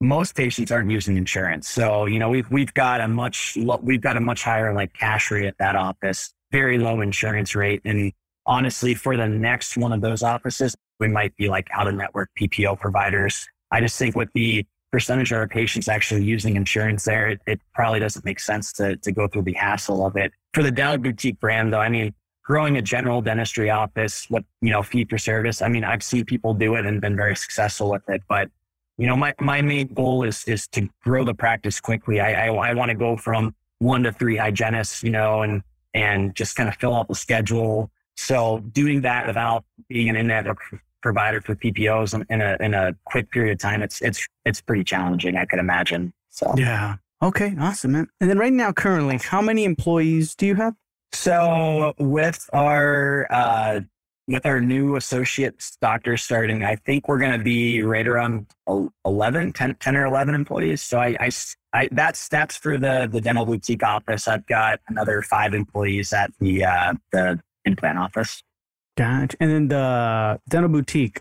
most 0.00 0.34
patients 0.34 0.72
aren't 0.72 0.90
using 0.90 1.16
insurance. 1.16 1.68
So, 1.68 2.06
you 2.06 2.18
know, 2.18 2.30
we've, 2.30 2.50
we've 2.50 2.72
got 2.74 3.00
a 3.00 3.08
much, 3.08 3.56
we've 3.82 4.00
got 4.00 4.16
a 4.16 4.20
much 4.20 4.42
higher 4.42 4.74
like 4.74 4.94
cash 4.94 5.30
rate 5.30 5.46
at 5.46 5.58
that 5.58 5.76
office, 5.76 6.32
very 6.50 6.78
low 6.78 7.00
insurance 7.02 7.54
rate. 7.54 7.82
And 7.84 8.12
honestly, 8.46 8.94
for 8.94 9.16
the 9.16 9.28
next 9.28 9.76
one 9.76 9.92
of 9.92 10.00
those 10.00 10.22
offices, 10.22 10.74
we 10.98 11.08
might 11.08 11.36
be 11.36 11.48
like 11.48 11.68
out 11.72 11.86
of 11.86 11.94
network 11.94 12.30
PPO 12.40 12.80
providers. 12.80 13.46
I 13.70 13.80
just 13.80 13.98
think 13.98 14.16
with 14.16 14.30
the 14.34 14.66
percentage 14.94 15.32
of 15.32 15.38
our 15.38 15.48
patients 15.48 15.88
actually 15.88 16.22
using 16.22 16.54
insurance 16.54 17.04
there, 17.04 17.30
it, 17.30 17.40
it 17.48 17.60
probably 17.74 17.98
doesn't 17.98 18.24
make 18.24 18.38
sense 18.38 18.72
to, 18.72 18.96
to 18.98 19.10
go 19.10 19.26
through 19.26 19.42
the 19.42 19.52
hassle 19.54 20.06
of 20.06 20.16
it. 20.16 20.30
For 20.52 20.62
the 20.62 20.70
dental 20.70 20.98
boutique 20.98 21.40
brand 21.40 21.72
though, 21.72 21.80
I 21.80 21.88
mean, 21.88 22.14
growing 22.44 22.76
a 22.76 22.82
general 22.82 23.20
dentistry 23.20 23.70
office, 23.70 24.30
what, 24.30 24.44
you 24.60 24.70
know, 24.70 24.84
fee 24.84 25.04
for 25.04 25.18
service. 25.18 25.62
I 25.62 25.68
mean, 25.68 25.82
I've 25.82 26.04
seen 26.04 26.24
people 26.24 26.54
do 26.54 26.76
it 26.76 26.86
and 26.86 27.00
been 27.00 27.16
very 27.16 27.34
successful 27.34 27.90
with 27.90 28.08
it, 28.08 28.22
but 28.28 28.48
you 28.96 29.08
know, 29.08 29.16
my, 29.16 29.34
my 29.40 29.60
main 29.62 29.88
goal 29.88 30.22
is, 30.22 30.44
is 30.44 30.68
to 30.68 30.88
grow 31.02 31.24
the 31.24 31.34
practice 31.34 31.80
quickly. 31.80 32.20
I, 32.20 32.46
I, 32.46 32.70
I 32.70 32.74
want 32.74 32.90
to 32.90 32.94
go 32.94 33.16
from 33.16 33.52
one 33.80 34.04
to 34.04 34.12
three 34.12 34.36
hygienists, 34.36 35.02
you 35.02 35.10
know, 35.10 35.42
and, 35.42 35.64
and 35.92 36.36
just 36.36 36.54
kind 36.54 36.68
of 36.68 36.76
fill 36.76 36.94
out 36.94 37.08
the 37.08 37.16
schedule. 37.16 37.90
So 38.16 38.60
doing 38.70 39.00
that 39.00 39.26
without 39.26 39.64
being 39.88 40.08
an 40.08 40.14
in-network 40.14 40.60
provider 41.04 41.38
for 41.42 41.54
PPOs 41.54 42.14
in 42.30 42.40
a, 42.40 42.56
in 42.60 42.72
a 42.72 42.94
quick 43.04 43.30
period 43.30 43.52
of 43.52 43.58
time, 43.58 43.82
it's, 43.82 44.00
it's, 44.00 44.26
it's 44.46 44.62
pretty 44.62 44.82
challenging. 44.82 45.36
I 45.36 45.44
could 45.44 45.58
imagine. 45.58 46.14
So, 46.30 46.54
yeah. 46.56 46.96
Okay. 47.22 47.54
Awesome, 47.60 47.92
man. 47.92 48.08
And 48.22 48.30
then 48.30 48.38
right 48.38 48.52
now, 48.52 48.72
currently, 48.72 49.18
how 49.18 49.42
many 49.42 49.64
employees 49.64 50.34
do 50.34 50.46
you 50.46 50.54
have? 50.54 50.74
So 51.12 51.92
with 51.98 52.48
our, 52.54 53.26
uh, 53.30 53.80
with 54.26 54.46
our 54.46 54.62
new 54.62 54.96
associate 54.96 55.62
doctor 55.82 56.16
starting, 56.16 56.64
I 56.64 56.76
think 56.76 57.06
we're 57.06 57.18
going 57.18 57.38
to 57.38 57.44
be 57.44 57.82
right 57.82 58.08
around 58.08 58.46
11, 59.04 59.52
10, 59.52 59.74
10 59.74 59.96
or 59.96 60.06
11 60.06 60.34
employees. 60.34 60.80
So 60.80 60.98
I, 60.98 61.14
I, 61.20 61.30
I, 61.74 61.88
that's, 61.92 62.28
that's 62.28 62.56
for 62.56 62.78
the, 62.78 63.10
the 63.12 63.20
dental 63.20 63.44
boutique 63.44 63.82
office. 63.82 64.26
I've 64.26 64.46
got 64.46 64.80
another 64.88 65.20
five 65.20 65.52
employees 65.52 66.14
at 66.14 66.30
the, 66.40 66.64
uh, 66.64 66.94
the 67.12 67.40
implant 67.66 67.98
office. 67.98 68.42
Gotcha. 68.96 69.36
And 69.40 69.50
then 69.50 69.68
the 69.68 70.40
dental 70.48 70.70
boutique, 70.70 71.20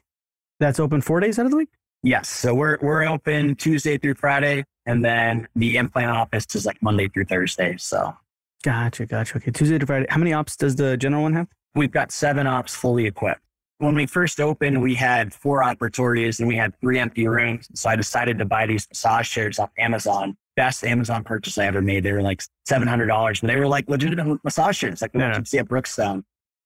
that's 0.59 0.79
open 0.79 1.01
four 1.01 1.19
days 1.19 1.39
out 1.39 1.45
of 1.45 1.51
the 1.51 1.57
week? 1.57 1.69
Yes. 2.03 2.29
So 2.29 2.53
we're, 2.53 2.77
we're 2.81 3.03
open 3.05 3.55
Tuesday 3.55 3.97
through 3.97 4.15
Friday. 4.15 4.65
And 4.85 5.03
then 5.03 5.47
the 5.55 5.77
implant 5.77 6.11
office 6.11 6.45
is 6.55 6.65
like 6.65 6.81
Monday 6.81 7.07
through 7.07 7.25
Thursday. 7.25 7.77
So. 7.77 8.15
Gotcha. 8.63 9.05
Gotcha. 9.05 9.37
Okay. 9.37 9.51
Tuesday 9.51 9.77
to 9.77 9.85
Friday. 9.85 10.05
How 10.09 10.19
many 10.19 10.33
ops 10.33 10.55
does 10.55 10.75
the 10.75 10.97
general 10.97 11.23
one 11.23 11.33
have? 11.33 11.47
We've 11.75 11.91
got 11.91 12.11
seven 12.11 12.45
ops 12.45 12.75
fully 12.75 13.05
equipped. 13.05 13.41
When 13.79 13.95
we 13.95 14.05
first 14.05 14.39
opened, 14.39 14.81
we 14.81 14.95
had 14.95 15.33
four 15.33 15.63
operatories 15.63 16.39
and 16.39 16.47
we 16.47 16.55
had 16.55 16.79
three 16.79 16.99
empty 16.99 17.27
rooms. 17.27 17.67
So 17.73 17.89
I 17.89 17.95
decided 17.95 18.37
to 18.39 18.45
buy 18.45 18.65
these 18.65 18.87
massage 18.89 19.29
chairs 19.29 19.59
off 19.59 19.71
Amazon. 19.77 20.37
Best 20.55 20.85
Amazon 20.85 21.23
purchase 21.23 21.57
I 21.57 21.65
ever 21.65 21.81
made. 21.81 22.03
They 22.03 22.11
were 22.11 22.21
like 22.21 22.43
$700, 22.69 23.41
but 23.41 23.47
they 23.47 23.55
were 23.55 23.67
like 23.67 23.89
legitimate 23.89 24.39
massage 24.43 24.77
chairs, 24.77 25.01
like 25.01 25.11
the 25.11 25.19
yeah. 25.19 25.31
ones 25.31 25.39
you 25.39 25.45
see 25.45 25.57
at 25.57 25.67
Brookstone. 25.67 26.23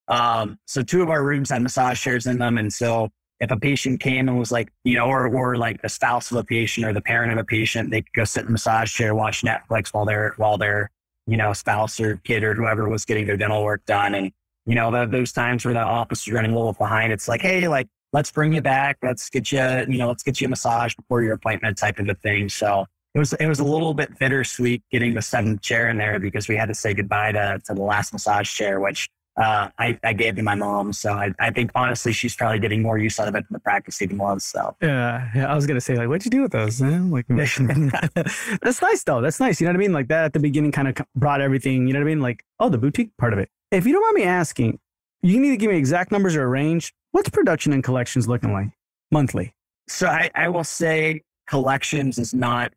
Um, 0.07 0.59
so 0.65 0.81
two 0.83 1.01
of 1.01 1.09
our 1.09 1.23
rooms 1.23 1.49
had 1.49 1.61
massage 1.61 2.01
chairs 2.01 2.27
in 2.27 2.37
them. 2.37 2.57
And 2.57 2.71
so 2.71 3.09
if 3.39 3.51
a 3.51 3.57
patient 3.57 3.99
came 3.99 4.27
and 4.29 4.39
was 4.39 4.51
like, 4.51 4.71
you 4.83 4.95
know, 4.95 5.05
or, 5.05 5.27
or 5.27 5.57
like 5.57 5.81
the 5.81 5.89
spouse 5.89 6.31
of 6.31 6.37
a 6.37 6.43
patient 6.43 6.87
or 6.87 6.93
the 6.93 7.01
parent 7.01 7.31
of 7.31 7.37
a 7.37 7.43
patient, 7.43 7.91
they 7.91 8.01
could 8.01 8.13
go 8.13 8.23
sit 8.23 8.41
in 8.41 8.45
the 8.47 8.51
massage 8.53 8.91
chair, 8.91 9.13
watch 9.13 9.43
Netflix 9.43 9.89
while 9.89 10.05
they're, 10.05 10.33
while 10.37 10.57
their, 10.57 10.89
you 11.27 11.37
know, 11.37 11.53
spouse 11.53 11.99
or 11.99 12.17
kid 12.23 12.43
or 12.43 12.53
whoever 12.53 12.87
was 12.89 13.05
getting 13.05 13.27
their 13.27 13.37
dental 13.37 13.63
work 13.63 13.85
done. 13.85 14.15
And 14.15 14.31
you 14.67 14.75
know, 14.75 14.91
the, 14.91 15.05
those 15.05 15.31
times 15.31 15.63
where 15.63 15.73
the 15.73 15.79
office 15.79 16.27
is 16.27 16.33
running 16.33 16.51
a 16.51 16.55
little 16.55 16.73
behind, 16.73 17.13
it's 17.13 17.29
like, 17.29 17.41
hey, 17.41 17.67
like, 17.69 17.87
let's 18.11 18.31
bring 18.31 18.53
you 18.53 18.61
back. 18.61 18.97
Let's 19.01 19.29
get 19.29 19.51
you, 19.51 19.61
you 19.87 19.97
know, 19.97 20.09
let's 20.09 20.23
get 20.23 20.41
you 20.41 20.47
a 20.47 20.49
massage 20.49 20.93
before 20.93 21.23
your 21.23 21.33
appointment 21.33 21.77
type 21.77 21.99
of 21.99 22.09
a 22.09 22.15
thing. 22.15 22.49
So 22.49 22.85
it 23.13 23.19
was, 23.19 23.31
it 23.33 23.47
was 23.47 23.59
a 23.59 23.63
little 23.63 23.93
bit 23.93 24.19
bittersweet 24.19 24.83
getting 24.91 25.13
the 25.13 25.21
seventh 25.21 25.61
chair 25.61 25.89
in 25.89 25.97
there 25.97 26.19
because 26.19 26.49
we 26.49 26.57
had 26.57 26.67
to 26.67 26.75
say 26.75 26.93
goodbye 26.93 27.31
to, 27.31 27.61
to 27.65 27.73
the 27.73 27.81
last 27.81 28.11
massage 28.11 28.53
chair, 28.53 28.81
which 28.81 29.09
uh, 29.37 29.69
I, 29.77 29.99
I 30.03 30.13
gave 30.13 30.35
to 30.35 30.43
my 30.43 30.55
mom. 30.55 30.93
So 30.93 31.13
I, 31.13 31.33
I 31.39 31.51
think 31.51 31.71
honestly, 31.75 32.11
she's 32.11 32.35
probably 32.35 32.59
getting 32.59 32.81
more 32.81 32.97
use 32.97 33.19
out 33.19 33.27
of 33.27 33.35
it 33.35 33.45
than 33.47 33.53
the 33.53 33.59
practice 33.59 34.01
even 34.01 34.17
was. 34.17 34.43
So 34.43 34.75
yeah, 34.81 35.29
yeah. 35.35 35.51
I 35.51 35.55
was 35.55 35.67
gonna 35.67 35.81
say 35.81 35.95
like, 35.95 36.07
what'd 36.07 36.25
you 36.25 36.31
do 36.31 36.41
with 36.41 36.51
those? 36.51 36.81
Man? 36.81 37.11
Like 37.11 37.25
that's 37.29 38.81
nice 38.81 39.03
though. 39.03 39.21
That's 39.21 39.39
nice. 39.39 39.61
You 39.61 39.65
know 39.65 39.71
what 39.71 39.77
I 39.77 39.79
mean? 39.79 39.93
Like 39.93 40.07
that 40.07 40.25
at 40.25 40.33
the 40.33 40.39
beginning 40.39 40.71
kind 40.71 40.87
of 40.87 40.97
brought 41.15 41.41
everything. 41.41 41.87
You 41.87 41.93
know 41.93 41.99
what 41.99 42.07
I 42.07 42.09
mean? 42.09 42.21
Like 42.21 42.43
oh, 42.59 42.69
the 42.69 42.77
boutique 42.77 43.15
part 43.17 43.33
of 43.33 43.39
it. 43.39 43.49
If 43.71 43.85
you 43.85 43.93
don't 43.93 44.01
mind 44.01 44.15
me 44.15 44.23
asking, 44.23 44.79
you 45.21 45.39
need 45.39 45.51
to 45.51 45.57
give 45.57 45.71
me 45.71 45.77
exact 45.77 46.11
numbers 46.11 46.35
or 46.35 46.43
a 46.43 46.47
range. 46.47 46.93
What's 47.11 47.29
production 47.29 47.73
and 47.73 47.83
collections 47.83 48.27
looking 48.27 48.53
like 48.53 48.69
monthly? 49.11 49.53
So 49.87 50.07
I, 50.07 50.29
I 50.35 50.49
will 50.49 50.63
say 50.63 51.23
collections 51.47 52.17
is 52.17 52.33
not 52.33 52.73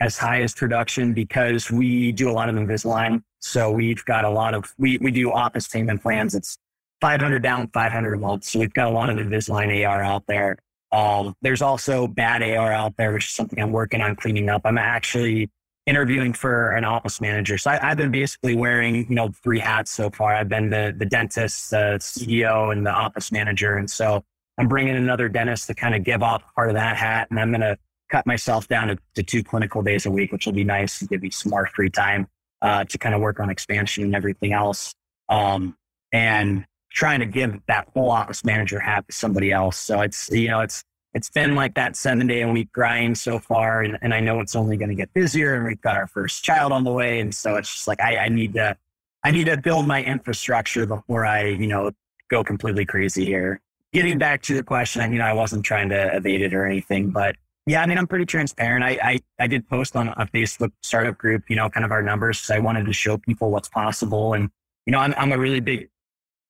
as 0.00 0.16
high 0.16 0.42
as 0.42 0.54
production 0.54 1.12
because 1.12 1.70
we 1.70 2.12
do 2.12 2.30
a 2.30 2.32
lot 2.32 2.48
of 2.48 2.54
Invisalign. 2.54 3.22
So 3.40 3.70
we've 3.70 4.04
got 4.04 4.24
a 4.24 4.30
lot 4.30 4.54
of, 4.54 4.72
we, 4.78 4.98
we 4.98 5.10
do 5.10 5.32
office 5.32 5.66
payment 5.66 6.02
plans. 6.02 6.34
It's 6.34 6.58
500 7.00 7.42
down, 7.42 7.68
500 7.68 8.14
a 8.14 8.18
month. 8.18 8.44
So 8.44 8.60
we've 8.60 8.72
got 8.72 8.86
a 8.88 8.90
lot 8.90 9.10
of 9.10 9.16
Invisalign 9.16 9.86
AR 9.86 10.02
out 10.02 10.24
there. 10.26 10.58
Um, 10.90 11.34
there's 11.42 11.62
also 11.62 12.06
bad 12.06 12.42
AR 12.42 12.72
out 12.72 12.96
there, 12.96 13.12
which 13.12 13.26
is 13.26 13.32
something 13.32 13.60
I'm 13.60 13.72
working 13.72 14.00
on 14.00 14.16
cleaning 14.16 14.48
up. 14.48 14.62
I'm 14.64 14.78
actually 14.78 15.50
interviewing 15.86 16.32
for 16.32 16.72
an 16.72 16.84
office 16.84 17.20
manager. 17.20 17.58
So 17.58 17.70
I, 17.70 17.78
have 17.78 17.96
been 17.96 18.10
basically 18.10 18.54
wearing, 18.54 18.94
you 19.08 19.14
know, 19.14 19.30
three 19.42 19.58
hats 19.58 19.90
so 19.90 20.10
far. 20.10 20.34
I've 20.34 20.48
been 20.48 20.70
the, 20.70 20.94
the 20.96 21.06
dentist, 21.06 21.70
the 21.70 21.98
CEO, 22.00 22.72
and 22.72 22.86
the 22.86 22.90
office 22.90 23.32
manager. 23.32 23.76
And 23.76 23.90
so 23.90 24.22
I'm 24.58 24.68
bringing 24.68 24.96
another 24.96 25.28
dentist 25.28 25.66
to 25.68 25.74
kind 25.74 25.94
of 25.94 26.04
give 26.04 26.22
off 26.22 26.42
part 26.54 26.68
of 26.68 26.74
that 26.74 26.96
hat. 26.96 27.28
And 27.30 27.40
I'm 27.40 27.50
going 27.50 27.62
to 27.62 27.78
cut 28.10 28.26
myself 28.26 28.68
down 28.68 28.88
to, 28.88 28.98
to, 29.14 29.22
two 29.22 29.42
clinical 29.44 29.82
days 29.82 30.06
a 30.06 30.10
week, 30.10 30.32
which 30.32 30.46
will 30.46 30.52
be 30.52 30.64
nice 30.64 31.00
and 31.00 31.10
give 31.10 31.22
me 31.22 31.30
some 31.30 31.50
more 31.50 31.66
free 31.66 31.90
time. 31.90 32.26
uh, 32.62 32.84
to 32.84 32.98
kind 32.98 33.14
of 33.14 33.20
work 33.20 33.40
on 33.40 33.50
expansion 33.50 34.04
and 34.04 34.14
everything 34.14 34.52
else. 34.52 34.94
Um, 35.28 35.76
and 36.12 36.64
trying 36.90 37.20
to 37.20 37.26
give 37.26 37.60
that 37.66 37.88
whole 37.94 38.10
office 38.10 38.44
manager 38.44 38.80
hat 38.80 39.06
to 39.06 39.14
somebody 39.14 39.52
else. 39.52 39.76
So 39.76 40.00
it's, 40.00 40.30
you 40.30 40.48
know, 40.48 40.60
it's, 40.60 40.82
it's 41.14 41.30
been 41.30 41.54
like 41.54 41.74
that 41.74 41.96
seven 41.96 42.26
day 42.26 42.42
a 42.42 42.48
week 42.48 42.72
grind 42.72 43.18
so 43.18 43.38
far. 43.38 43.82
And, 43.82 43.98
and 44.02 44.12
I 44.14 44.20
know 44.20 44.40
it's 44.40 44.56
only 44.56 44.76
going 44.76 44.88
to 44.88 44.94
get 44.94 45.12
busier 45.14 45.54
and 45.54 45.64
we've 45.64 45.80
got 45.80 45.96
our 45.96 46.06
first 46.06 46.42
child 46.42 46.72
on 46.72 46.84
the 46.84 46.92
way. 46.92 47.20
And 47.20 47.34
so 47.34 47.56
it's 47.56 47.72
just 47.72 47.88
like, 47.88 48.00
I, 48.00 48.16
I 48.16 48.28
need 48.28 48.54
to, 48.54 48.76
I 49.22 49.30
need 49.30 49.44
to 49.44 49.56
build 49.56 49.86
my 49.86 50.02
infrastructure 50.02 50.86
before 50.86 51.26
I, 51.26 51.46
you 51.46 51.66
know, 51.66 51.90
go 52.28 52.42
completely 52.42 52.84
crazy 52.84 53.24
here. 53.24 53.60
Getting 53.92 54.18
back 54.18 54.42
to 54.42 54.54
the 54.54 54.62
question, 54.62 55.12
you 55.12 55.18
know, 55.18 55.24
I 55.24 55.32
wasn't 55.32 55.64
trying 55.64 55.88
to 55.90 56.16
evade 56.16 56.42
it 56.42 56.54
or 56.54 56.66
anything, 56.66 57.10
but 57.10 57.36
yeah, 57.68 57.82
I 57.82 57.86
mean, 57.86 57.98
I'm 57.98 58.06
pretty 58.06 58.24
transparent. 58.24 58.82
I, 58.82 58.98
I, 59.02 59.20
I 59.38 59.46
did 59.46 59.68
post 59.68 59.94
on 59.94 60.08
a 60.08 60.26
Facebook 60.26 60.72
startup 60.82 61.18
group, 61.18 61.44
you 61.48 61.56
know, 61.56 61.68
kind 61.68 61.84
of 61.84 61.92
our 61.92 62.02
numbers. 62.02 62.40
So 62.40 62.54
I 62.54 62.60
wanted 62.60 62.86
to 62.86 62.94
show 62.94 63.18
people 63.18 63.50
what's 63.50 63.68
possible. 63.68 64.32
And, 64.32 64.48
you 64.86 64.92
know, 64.92 65.00
I'm, 65.00 65.14
I'm 65.18 65.32
a 65.32 65.38
really 65.38 65.60
big 65.60 65.90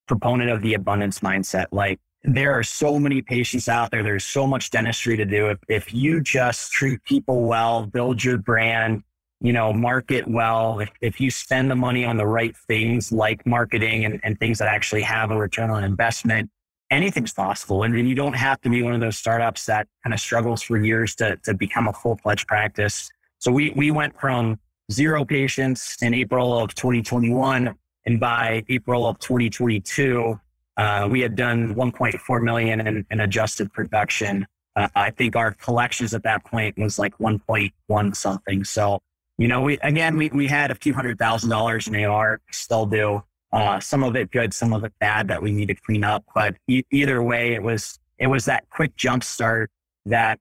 proponent 0.07 0.49
of 0.51 0.63
the 0.63 0.75
abundance 0.75 1.19
mindset. 1.19 1.67
Like 1.73 1.99
there 2.23 2.53
are 2.53 2.63
so 2.63 3.01
many 3.01 3.21
patients 3.21 3.69
out 3.69 3.91
there. 3.91 4.05
There's 4.05 4.25
so 4.25 4.47
much 4.47 4.71
dentistry 4.71 5.17
to 5.17 5.25
do. 5.25 5.49
If, 5.49 5.59
if 5.69 5.93
you 5.93 6.21
just 6.21 6.71
treat 6.71 7.03
people 7.03 7.43
well, 7.43 7.85
build 7.85 8.23
your 8.23 8.39
brand, 8.39 9.03
you 9.41 9.53
know, 9.53 9.73
market 9.73 10.29
well, 10.29 10.79
if, 10.79 10.91
if 11.01 11.21
you 11.21 11.33
spend 11.33 11.69
the 11.69 11.77
money 11.77 12.05
on 12.05 12.17
the 12.17 12.27
right 12.27 12.57
things 12.57 13.11
like 13.11 13.45
marketing 13.45 14.05
and, 14.05 14.21
and 14.23 14.39
things 14.39 14.59
that 14.61 14.69
actually 14.69 15.03
have 15.03 15.33
a 15.33 15.37
return 15.37 15.71
on 15.71 15.83
investment, 15.83 16.49
anything's 16.91 17.33
possible. 17.33 17.83
And, 17.83 17.95
and 17.95 18.09
you 18.09 18.15
don't 18.15 18.35
have 18.35 18.61
to 18.63 18.71
be 18.71 18.83
one 18.83 18.95
of 18.95 19.01
those 19.01 19.17
startups 19.17 19.67
that 19.67 19.87
kind 20.03 20.15
of 20.15 20.21
struggles 20.21 20.63
for 20.63 20.79
years 20.79 21.15
to, 21.17 21.37
to 21.45 21.55
become 21.55 21.89
a 21.89 21.93
full 21.93 22.17
fledged 22.19 22.47
practice. 22.47 23.11
So 23.39 23.53
we, 23.53 23.71
we 23.71 23.91
went 23.91 24.19
from 24.19 24.59
zero 24.91 25.25
patients 25.25 25.97
in 26.03 26.15
April 26.15 26.59
of 26.59 26.75
2021 26.75 27.75
and 28.09 28.19
by 28.19 28.65
April 28.71 29.07
of 29.07 29.19
2022, 29.19 30.41
uh, 30.79 31.09
we 31.11 31.21
had 31.21 31.37
done 31.37 31.75
1.4 31.75 32.43
million 32.43 32.81
in, 32.81 33.05
in 33.11 33.21
adjusted 33.21 33.71
production. 33.71 34.47
Uh, 34.75 34.89
I 34.95 35.11
think 35.11 35.37
our 35.37 35.53
collections 35.53 36.15
at 36.15 36.23
that 36.23 36.43
point 36.43 36.79
was 36.79 36.99
like 36.99 37.19
1.1 37.19 38.17
something. 38.17 38.65
So, 38.65 39.01
you 39.37 39.47
know, 39.47 39.61
we 39.61 39.79
again 39.81 40.17
we 40.17 40.31
we 40.31 40.47
had 40.47 40.71
a 40.71 40.75
few 40.75 40.95
hundred 40.95 41.19
thousand 41.19 41.51
dollars 41.51 41.87
in 41.87 42.03
AR, 42.03 42.41
still 42.51 42.87
do. 42.87 43.23
Uh, 43.53 43.81
some 43.81 44.03
of 44.03 44.15
it 44.15 44.31
good, 44.31 44.53
some 44.53 44.73
of 44.73 44.85
it 44.85 44.93
bad 45.01 45.29
that 45.29 45.43
we 45.43 45.53
need 45.53 45.67
to 45.69 45.75
clean 45.75 46.05
up. 46.05 46.25
But 46.35 46.57
e- 46.69 46.85
either 46.91 47.23
way, 47.23 47.55
it 47.55 47.63
was 47.63 47.99
it 48.19 48.27
was 48.27 48.45
that 48.45 48.69
quick 48.71 48.95
jump 48.97 49.25
start 49.25 49.71
that 50.07 50.39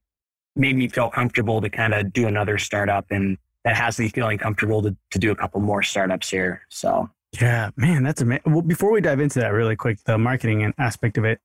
made 0.55 0.75
me 0.75 0.87
feel 0.87 1.09
comfortable 1.09 1.61
to 1.61 1.69
kind 1.69 1.93
of 1.93 2.11
do 2.11 2.27
another 2.27 2.57
startup, 2.57 3.05
and 3.09 3.37
that 3.63 3.75
has 3.75 3.99
me 3.99 4.09
feeling 4.09 4.37
comfortable 4.37 4.81
to 4.81 4.95
to 5.11 5.19
do 5.19 5.31
a 5.31 5.35
couple 5.35 5.61
more 5.61 5.83
startups 5.83 6.29
here. 6.29 6.61
So 6.69 7.09
yeah, 7.39 7.69
man, 7.75 8.03
that's 8.03 8.21
amazing. 8.21 8.43
Well, 8.45 8.61
before 8.61 8.91
we 8.91 9.01
dive 9.01 9.19
into 9.19 9.39
that 9.39 9.49
really 9.49 9.75
quick, 9.75 9.99
the 10.05 10.17
marketing 10.17 10.73
aspect 10.77 11.17
of 11.17 11.25
it, 11.25 11.39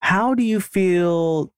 how 0.00 0.34
do 0.34 0.42
you 0.42 0.60
feel 0.60 1.52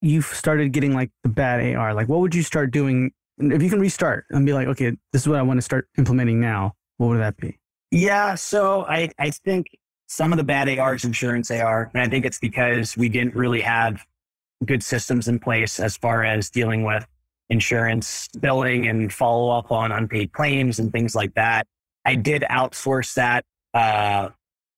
you've 0.00 0.26
started 0.26 0.72
getting 0.72 0.94
like 0.94 1.10
the 1.22 1.28
bad 1.28 1.76
AR? 1.76 1.94
Like, 1.94 2.08
what 2.08 2.20
would 2.20 2.34
you 2.34 2.42
start 2.42 2.70
doing 2.70 3.12
if 3.38 3.62
you 3.62 3.70
can 3.70 3.80
restart 3.80 4.26
and 4.30 4.44
be 4.44 4.52
like, 4.52 4.68
okay, 4.68 4.96
this 5.12 5.22
is 5.22 5.28
what 5.28 5.38
I 5.38 5.42
want 5.42 5.58
to 5.58 5.62
start 5.62 5.88
implementing 5.98 6.40
now? 6.40 6.74
What 6.96 7.08
would 7.08 7.20
that 7.20 7.36
be? 7.36 7.58
Yeah, 7.90 8.34
so 8.34 8.84
I, 8.86 9.10
I 9.18 9.30
think 9.30 9.66
some 10.08 10.32
of 10.32 10.38
the 10.38 10.44
bad 10.44 10.68
AR 10.78 10.94
is 10.94 11.04
insurance 11.04 11.50
AR. 11.50 11.90
And 11.94 12.02
I 12.02 12.08
think 12.08 12.24
it's 12.24 12.38
because 12.38 12.96
we 12.96 13.08
didn't 13.08 13.34
really 13.34 13.60
have 13.60 14.04
good 14.64 14.82
systems 14.82 15.28
in 15.28 15.38
place 15.38 15.78
as 15.78 15.96
far 15.96 16.24
as 16.24 16.50
dealing 16.50 16.84
with 16.84 17.06
insurance 17.48 18.28
billing 18.40 18.88
and 18.88 19.12
follow 19.12 19.56
up 19.56 19.70
on 19.70 19.92
unpaid 19.92 20.32
claims 20.32 20.78
and 20.78 20.92
things 20.92 21.14
like 21.14 21.34
that. 21.34 21.66
I 22.04 22.14
did 22.14 22.42
outsource 22.50 23.14
that 23.14 23.44
uh, 23.74 24.30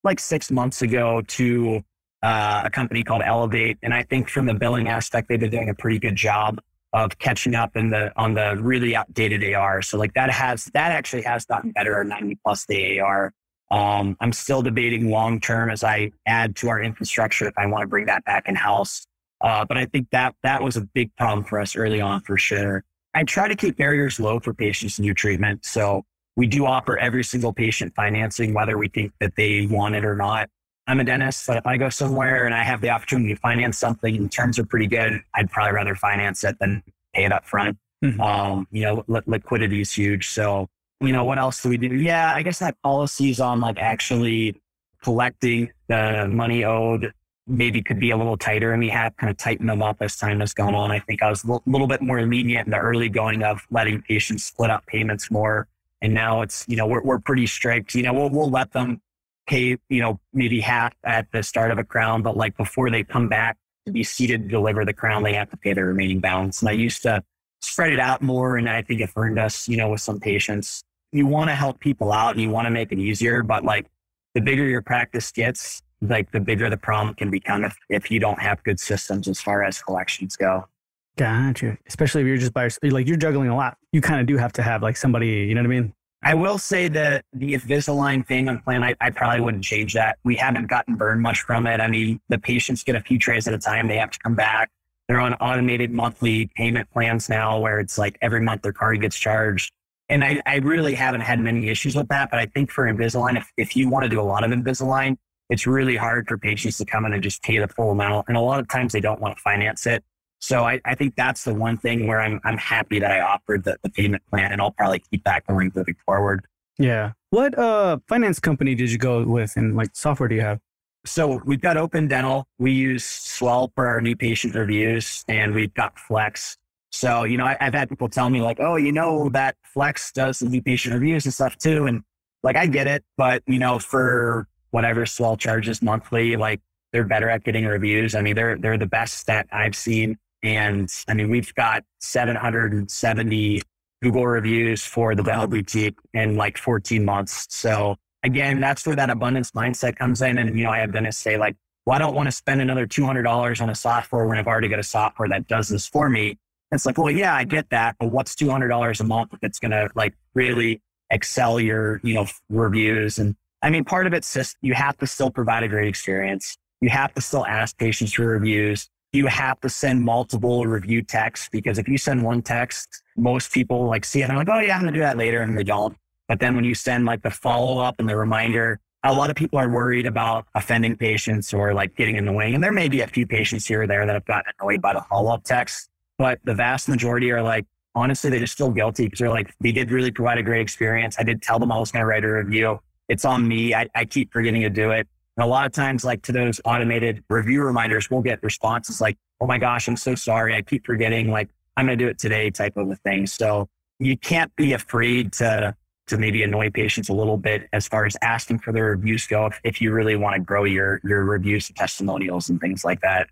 like 0.05 0.21
six 0.21 0.51
months 0.51 0.83
ago 0.83 1.23
to 1.23 1.83
uh, 2.23 2.62
a 2.64 2.71
company 2.71 3.05
called 3.05 3.23
Elevate, 3.25 3.79
and 3.83 3.94
I 3.94 4.03
think 4.03 4.29
from 4.29 4.47
the 4.47 4.55
billing 4.55 4.88
aspect, 4.88 5.29
they've 5.29 5.38
been 5.38 5.51
doing 5.51 5.68
a 5.68 5.75
pretty 5.75 5.99
good 5.99 6.16
job 6.16 6.59
of 6.92 7.18
catching 7.18 7.55
up 7.55 7.77
in 7.77 7.90
the 7.90 8.12
on 8.16 8.35
the 8.35 8.57
really 8.61 8.96
outdated 8.96 9.55
AR. 9.55 9.83
So 9.83 9.98
like 9.98 10.14
that 10.14 10.31
has 10.31 10.66
that 10.74 10.92
actually 10.92 11.22
has 11.22 11.44
gotten 11.44 11.72
better 11.72 12.03
90 12.03 12.38
plus 12.44 12.64
day 12.66 12.98
AR. 12.98 13.33
Um, 13.70 14.16
I'm 14.20 14.33
still 14.33 14.62
debating 14.62 15.11
long 15.11 15.40
term 15.40 15.70
as 15.70 15.85
I 15.85 16.12
add 16.27 16.57
to 16.57 16.68
our 16.68 16.83
infrastructure 16.83 17.46
if 17.46 17.55
I 17.59 17.66
want 17.66 17.83
to 17.83 17.88
bring 17.88 18.07
that 18.07 18.24
back 18.24 18.48
in 18.48 18.55
house. 18.55 19.07
Uh, 19.40 19.64
but 19.64 19.77
I 19.77 19.85
think 19.87 20.09
that 20.11 20.35
that 20.42 20.62
was 20.62 20.77
a 20.77 20.81
big 20.81 21.14
problem 21.16 21.44
for 21.44 21.61
us 21.61 21.77
early 21.77 22.01
on 22.01 22.22
for 22.22 22.37
sure. 22.37 22.83
I 23.14 23.24
try 23.24 23.48
to 23.48 23.55
keep 23.55 23.77
barriers 23.77 24.18
low 24.18 24.40
for 24.40 24.53
patients 24.55 24.98
in 24.98 25.05
new 25.05 25.14
treatment. 25.14 25.64
So 25.64 26.05
we 26.37 26.46
do 26.46 26.66
offer 26.66 26.96
every 26.98 27.24
single 27.24 27.53
patient 27.53 27.94
financing, 27.94 28.55
whether 28.55 28.79
we 28.79 28.88
think 28.88 29.12
that 29.20 29.35
they 29.37 29.66
want 29.66 29.94
it 29.94 30.05
or 30.05 30.14
not. 30.14 30.48
I'm 30.88 31.01
a 31.01 31.05
dentist, 31.05 31.46
but 31.46 31.59
if 31.59 31.66
I 31.66 31.77
go 31.77 31.90
somewhere 31.90 32.46
and 32.46 32.55
I 32.55 32.64
have 32.64 32.81
the 32.81 32.88
opportunity 32.88 33.35
to 33.35 33.40
finance 33.40 33.79
something 33.79 34.16
and 34.16 34.33
terms 34.33 34.59
are 34.59 34.64
pretty 34.64 34.87
good, 34.87 35.20
I'd 35.35 35.51
probably 35.51 35.74
rather 35.74 35.94
finance 35.94 36.42
it 36.44 36.59
than 36.59 36.83
pay 37.14 37.24
it 37.24 37.33
up 37.33 37.44
front. 37.44 37.77
Mm-hmm. 38.03 38.20
Um, 38.20 38.66
you 38.70 38.83
know, 38.83 39.05
li- 39.07 39.20
liquidity 39.27 39.83
is 39.83 39.92
huge. 39.92 40.29
So, 40.29 40.66
you 41.01 41.12
know, 41.12 41.24
what 41.24 41.38
else 41.38 41.62
do 41.62 41.68
we 41.68 41.77
do? 41.77 41.88
Yeah, 41.88 42.35
I 42.35 42.42
guess 42.42 42.61
that 42.61 42.74
policies 42.83 43.38
on 43.38 43.61
like 43.61 43.79
actually 43.79 44.61
collecting 45.03 45.70
the 45.88 46.27
money 46.33 46.64
owed 46.64 47.12
maybe 47.46 47.83
could 47.83 48.01
be 48.01 48.11
a 48.11 48.16
little 48.16 48.38
tighter 48.38 48.72
and 48.72 48.81
we 48.81 48.88
have 48.88 49.14
kind 49.18 49.31
of 49.31 49.37
tightened 49.37 49.68
them 49.68 49.83
up 49.83 49.98
as 50.01 50.16
time 50.16 50.40
has 50.40 50.55
gone 50.55 50.74
on. 50.74 50.90
I 50.90 51.01
think 51.01 51.22
I 51.22 51.29
was 51.29 51.44
a 51.44 51.59
little 51.66 51.87
bit 51.87 52.01
more 52.01 52.22
lenient 52.22 52.66
in 52.66 52.70
the 52.70 52.79
early 52.79 53.11
going 53.11 53.42
of 53.42 53.66
letting 53.70 54.01
patients 54.03 54.44
split 54.44 54.70
up 54.70 54.87
payments 54.87 55.31
more 55.31 55.68
and 56.01 56.14
now 56.14 56.42
it's, 56.42 56.64
you 56.68 56.77
know, 56.77 56.87
we're, 56.87 57.03
we're 57.03 57.18
pretty 57.18 57.46
strict. 57.46 57.94
You 57.94 58.05
know, 58.05 58.12
we'll, 58.12 58.31
we'll 58.31 58.51
let 58.51 58.72
them 58.72 59.01
pay, 59.48 59.76
you 59.88 60.00
know, 60.00 60.20
maybe 60.32 60.61
half 60.61 60.94
at 61.04 61.26
the 61.32 61.42
start 61.42 61.70
of 61.70 61.78
a 61.78 61.84
crown, 61.84 62.22
but 62.22 62.37
like 62.37 62.56
before 62.56 62.90
they 62.90 63.02
come 63.02 63.28
back 63.28 63.56
to 63.87 63.92
be 63.92 64.04
seated 64.04 64.42
to 64.42 64.48
deliver 64.48 64.84
the 64.84 64.92
crown, 64.92 65.22
they 65.22 65.32
have 65.32 65.50
to 65.50 65.56
pay 65.56 65.72
the 65.72 65.82
remaining 65.82 66.20
balance. 66.20 66.61
And 66.61 66.68
I 66.68 66.72
used 66.72 67.02
to 67.02 67.22
spread 67.62 67.92
it 67.92 67.98
out 67.98 68.22
more. 68.22 68.56
And 68.56 68.68
I 68.68 68.82
think 68.82 69.00
it 69.00 69.11
earned 69.16 69.38
us, 69.38 69.66
you 69.66 69.76
know, 69.76 69.90
with 69.90 70.00
some 70.00 70.20
patients. 70.20 70.84
You 71.11 71.26
want 71.26 71.48
to 71.48 71.54
help 71.54 71.80
people 71.80 72.12
out 72.12 72.32
and 72.32 72.40
you 72.40 72.50
want 72.50 72.66
to 72.66 72.70
make 72.70 72.92
it 72.92 72.98
easier, 72.98 73.42
but 73.42 73.64
like 73.64 73.87
the 74.34 74.42
bigger 74.42 74.64
your 74.66 74.82
practice 74.82 75.32
gets, 75.32 75.82
like 76.02 76.30
the 76.30 76.40
bigger 76.40 76.68
the 76.68 76.76
problem 76.76 77.14
can 77.14 77.30
become 77.30 77.64
if, 77.64 77.74
if 77.88 78.11
you 78.11 78.20
don't 78.20 78.40
have 78.40 78.62
good 78.62 78.78
systems 78.78 79.26
as 79.26 79.40
far 79.40 79.64
as 79.64 79.80
collections 79.80 80.37
go. 80.37 80.68
Gotcha. 81.16 81.78
Especially 81.88 82.20
if 82.20 82.26
you're 82.28 82.37
just 82.37 82.52
by 82.52 82.68
like 82.82 83.08
you're 83.08 83.16
juggling 83.16 83.48
a 83.48 83.56
lot. 83.56 83.76
You 83.92 84.00
kind 84.00 84.20
of 84.20 84.26
do 84.26 84.37
have 84.37 84.52
to 84.52 84.62
have 84.62 84.82
like 84.82 84.96
somebody, 84.96 85.28
you 85.28 85.54
know 85.54 85.62
what 85.62 85.66
I 85.66 85.80
mean? 85.80 85.92
I 86.22 86.35
will 86.35 86.59
say 86.59 86.88
that 86.88 87.24
the 87.33 87.54
Invisalign 87.54 88.26
payment 88.26 88.64
plan, 88.64 88.83
I, 88.83 88.96
I 89.00 89.11
probably 89.11 89.40
wouldn't 89.40 89.62
change 89.62 89.94
that. 89.94 90.18
We 90.24 90.35
haven't 90.35 90.66
gotten 90.66 90.96
burned 90.96 91.22
much 91.22 91.42
from 91.42 91.66
it. 91.66 91.81
I 91.81 91.87
mean, 91.87 92.20
the 92.28 92.38
patients 92.38 92.83
get 92.83 92.96
a 92.96 93.00
few 93.00 93.18
trays 93.18 93.46
at 93.46 93.54
a 93.54 93.59
time. 93.59 93.87
They 93.87 93.98
have 93.98 94.11
to 94.11 94.18
come 94.18 94.35
back. 94.35 94.70
They're 95.07 95.20
on 95.20 95.35
automated 95.35 95.92
monthly 95.92 96.50
payment 96.57 96.90
plans 96.90 97.28
now 97.28 97.59
where 97.61 97.78
it's 97.78 97.98
like 97.98 98.18
every 98.20 98.40
month 98.40 98.62
their 98.62 98.72
card 98.72 99.00
gets 99.00 99.16
charged. 99.16 99.72
And 100.09 100.24
I, 100.24 100.42
I 100.44 100.57
really 100.57 100.94
haven't 100.94 101.20
had 101.20 101.38
many 101.38 101.68
issues 101.68 101.94
with 101.94 102.09
that. 102.09 102.31
But 102.31 102.40
I 102.40 102.46
think 102.46 102.70
for 102.70 102.85
Invisalign, 102.92 103.37
if, 103.37 103.50
if 103.57 103.76
you 103.76 103.88
want 103.88 104.02
to 104.02 104.09
do 104.09 104.20
a 104.20 104.22
lot 104.22 104.42
of 104.42 104.50
Invisalign, 104.50 105.16
it's 105.50 105.66
really 105.66 105.96
hard 105.96 106.26
for 106.26 106.37
patients 106.37 106.78
to 106.78 106.85
come 106.85 107.07
in 107.07 107.12
and 107.12 107.22
just 107.22 107.42
pay 107.42 107.59
the 107.59 107.68
full 107.68 107.92
amount. 107.92 108.26
And 108.28 108.37
a 108.37 108.40
lot 108.40 108.59
of 108.59 108.68
times 108.68 108.92
they 108.92 109.00
don't 109.00 109.20
want 109.20 109.37
to 109.37 109.42
finance 109.42 109.87
it. 109.87 110.04
So 110.40 110.64
I, 110.64 110.81
I, 110.85 110.94
think 110.94 111.16
that's 111.16 111.44
the 111.44 111.55
one 111.55 111.79
thing 111.79 112.07
where 112.07 112.20
I'm 112.20 112.40
I'm 112.44 112.57
happy 112.57 113.01
that 113.01 113.11
I 113.11 113.20
offered 113.20 113.64
the, 113.64 113.77
the 113.83 113.90
payment 113.90 114.22
plan 114.31 114.53
and 114.53 114.61
I'll 114.61 114.70
probably 114.70 115.01
keep 115.01 115.24
that 115.24 115.46
going 115.46 115.72
moving 115.74 115.96
forward. 116.07 116.46
Yeah. 116.79 117.12
What 117.31 117.59
uh 117.59 117.98
finance 118.09 118.38
company 118.38 118.74
did 118.74 118.90
you 118.92 118.98
go 118.98 119.24
with 119.24 119.57
and 119.57 119.77
like 119.77 119.90
software 119.94 120.29
do 120.29 120.37
you 120.37 120.42
have? 120.42 120.61
So 121.05 121.40
we've 121.44 121.61
got 121.61 121.77
Open 121.77 122.07
Dental. 122.07 122.46
We 122.59 122.72
use 122.72 123.05
Swell 123.05 123.72
for 123.74 123.87
our 123.87 124.01
new 124.01 124.14
patient 124.14 124.55
reviews 124.55 125.24
and 125.29 125.55
we've 125.55 125.74
got 125.74 125.98
Flex. 125.98 126.57
So, 126.90 127.24
you 127.24 127.37
know, 127.37 127.44
I, 127.44 127.57
have 127.61 127.74
had 127.74 127.88
people 127.88 128.09
tell 128.09 128.31
me 128.31 128.40
like, 128.40 128.59
oh, 128.61 128.77
you 128.77 128.92
know, 128.92 129.29
that 129.31 129.57
Flex 129.62 130.12
does 130.12 130.38
the 130.38 130.48
new 130.48 130.62
patient 130.62 130.94
reviews 130.94 131.24
and 131.24 131.35
stuff 131.35 131.57
too. 131.59 131.87
And 131.87 132.03
like, 132.42 132.57
I 132.57 132.66
get 132.66 132.87
it, 132.87 133.05
but 133.16 133.42
you 133.46 133.59
know, 133.59 133.79
for 133.79 134.46
whatever 134.70 135.07
Swell 135.07 135.37
charges 135.37 135.83
monthly, 135.83 136.37
like 136.37 136.61
they're 136.92 137.05
better 137.05 137.29
at 137.29 137.44
getting 137.44 137.66
reviews. 137.66 138.14
I 138.14 138.22
mean, 138.22 138.35
they're, 138.35 138.57
they're 138.57 138.79
the 138.79 138.87
best 138.87 139.27
that 139.27 139.46
I've 139.53 139.77
seen 139.77 140.18
and 140.42 140.90
I 141.09 141.14
mean, 141.14 141.31
we've 141.31 141.55
got 141.55 141.85
770 142.01 143.62
Google 144.03 144.26
reviews 144.26 144.84
for 144.84 145.14
the 145.14 145.22
Bell 145.22 145.47
Boutique 145.47 145.99
in 146.14 146.36
like 146.36 146.57
14 146.57 147.05
months. 147.05 147.47
So 147.51 147.97
again, 148.22 148.61
that's 148.61 148.86
where 148.86 148.97
that 148.97 149.11
abundance 149.11 149.51
mindset 149.53 149.97
comes 149.97 150.22
in. 150.22 150.39
And, 150.39 150.57
you 150.57 150.64
know, 150.64 150.70
I 150.70 150.78
have 150.78 150.93
dentists 150.93 151.22
say 151.22 151.36
like, 151.36 151.57
well, 151.84 151.97
I 151.97 151.99
don't 151.99 152.14
want 152.14 152.28
to 152.28 152.32
spend 152.32 152.61
another 152.61 152.86
$200 152.86 153.61
on 153.61 153.70
a 153.70 153.74
software 153.74 154.26
when 154.26 154.39
I've 154.39 154.47
already 154.47 154.68
got 154.68 154.78
a 154.78 154.84
software 154.84 155.28
that 155.30 155.49
does 155.49 155.68
this 155.68 155.86
for 155.86 156.09
me. 156.09 156.39
It's 156.70 156.84
like, 156.84 156.99
well, 156.99 157.11
yeah, 157.11 157.34
I 157.34 157.45
get 157.45 157.70
that, 157.70 157.97
but 157.99 158.12
what's 158.12 158.34
$200 158.34 159.01
a 159.01 159.05
month 159.05 159.34
that's 159.41 159.59
going 159.59 159.70
to 159.70 159.89
like 159.95 160.14
really 160.34 160.82
excel 161.11 161.59
your, 161.59 161.99
you 162.05 162.14
know, 162.14 162.26
reviews? 162.51 163.18
And 163.18 163.34
I 163.62 163.70
mean, 163.70 163.84
part 163.84 164.07
of 164.07 164.12
it's 164.12 164.32
just 164.32 164.57
you 164.61 164.74
have 164.74 164.99
to 164.99 165.07
still 165.07 165.30
provide 165.30 165.62
a 165.62 165.68
great 165.68 165.89
experience. 165.89 166.57
You 166.80 166.91
have 166.91 167.14
to 167.14 167.22
still 167.22 167.47
ask 167.47 167.76
patients 167.78 168.12
for 168.12 168.26
reviews 168.26 168.89
you 169.12 169.26
have 169.26 169.61
to 169.61 169.68
send 169.68 170.02
multiple 170.02 170.66
review 170.66 171.02
texts 171.02 171.48
because 171.50 171.78
if 171.78 171.88
you 171.88 171.96
send 171.98 172.22
one 172.22 172.42
text, 172.42 173.02
most 173.16 173.52
people 173.52 173.86
like 173.86 174.04
see 174.04 174.22
it 174.22 174.28
and 174.28 174.38
like, 174.38 174.48
oh 174.50 174.61
yeah, 174.61 174.76
I'm 174.76 174.82
gonna 174.82 174.92
do 174.92 175.00
that 175.00 175.16
later, 175.16 175.42
and 175.42 175.56
they 175.56 175.64
don't. 175.64 175.96
But 176.28 176.40
then 176.40 176.54
when 176.54 176.64
you 176.64 176.74
send 176.74 177.06
like 177.06 177.22
the 177.22 177.30
follow 177.30 177.78
up 177.78 177.96
and 177.98 178.09
the 178.09 178.16
reminder, 178.16 178.80
a 179.04 179.12
lot 179.12 179.30
of 179.30 179.36
people 179.36 179.59
are 179.59 179.68
worried 179.68 180.06
about 180.06 180.46
offending 180.54 180.96
patients 180.96 181.54
or 181.54 181.72
like 181.72 181.96
getting 181.96 182.18
annoying. 182.18 182.54
And 182.54 182.62
there 182.62 182.72
may 182.72 182.88
be 182.88 183.00
a 183.00 183.06
few 183.06 183.26
patients 183.26 183.66
here 183.66 183.82
or 183.82 183.86
there 183.86 184.04
that 184.04 184.12
have 184.12 184.26
gotten 184.26 184.52
annoyed 184.61 184.82
by 184.82 184.92
the 184.92 185.02
follow 185.09 185.32
up 185.32 185.44
text, 185.44 185.88
but 186.18 186.38
the 186.44 186.54
vast 186.54 186.88
majority 186.88 187.30
are 187.30 187.42
like, 187.42 187.64
honestly, 187.94 188.28
they 188.28 188.38
just 188.38 188.59
feel 188.59 188.70
guilty 188.70 189.04
because 189.04 189.20
they're 189.20 189.30
like, 189.30 189.54
they 189.61 189.72
did 189.72 189.90
really 189.90 190.11
provide 190.11 190.38
a 190.38 190.42
great 190.42 190.61
experience. 190.61 191.16
I 191.18 191.22
did 191.22 191.42
tell 191.42 191.59
them 191.59 191.72
I 191.72 191.78
was 191.78 191.90
going 191.90 192.02
to 192.02 192.06
write 192.06 192.24
a 192.24 192.32
review. 192.32 192.80
It's 193.09 193.24
on 193.24 193.46
me. 193.48 193.74
I, 193.74 193.88
I 193.94 194.04
keep 194.04 194.32
forgetting 194.32 194.62
to 194.62 194.70
do 194.70 194.90
it. 194.90 195.09
And 195.39 195.45
a 195.45 195.47
lot 195.47 195.66
of 195.66 195.72
times, 195.72 196.05
like 196.05 196.22
to 196.22 196.32
those 196.32 196.61
automated 196.64 197.22
review 197.30 197.62
reminders, 197.62 198.11
we'll 198.11 198.22
get 198.22 198.43
responses 198.43 199.01
like, 199.01 199.16
oh 199.41 199.47
my 199.47 199.57
gosh, 199.57 199.86
I'm 199.86 199.97
so 199.97 200.16
sorry. 200.16 200.53
I 200.53 200.62
keep 200.62 200.84
forgetting. 200.84 201.30
Like, 201.30 201.49
I'm 201.76 201.86
going 201.86 201.97
to 201.97 202.05
do 202.05 202.11
it 202.11 202.18
today 202.18 202.51
type 202.51 202.76
of 202.76 202.91
a 202.91 202.97
thing. 202.97 203.28
So 203.28 203.68
you 204.01 204.16
can't 204.16 204.55
be 204.57 204.72
afraid 204.72 205.32
to 205.34 205.76
to 206.09 206.18
maybe 206.18 206.43
annoy 206.43 206.70
patients 206.70 207.09
a 207.09 207.12
little 207.12 207.36
bit 207.36 207.68
as 207.72 207.86
far 207.86 208.05
as 208.05 208.16
asking 208.22 208.59
for 208.59 208.72
their 208.72 208.86
reviews 208.86 209.26
go 209.26 209.47
if, 209.47 209.61
if 209.62 209.80
you 209.80 209.93
really 209.93 210.16
want 210.16 210.34
to 210.34 210.41
grow 210.41 210.64
your 210.64 211.01
your 211.05 211.24
reviews 211.24 211.68
and 211.68 211.76
testimonials 211.76 212.49
and 212.49 212.61
things 212.61 212.84
like 212.84 213.01
that. 213.03 213.28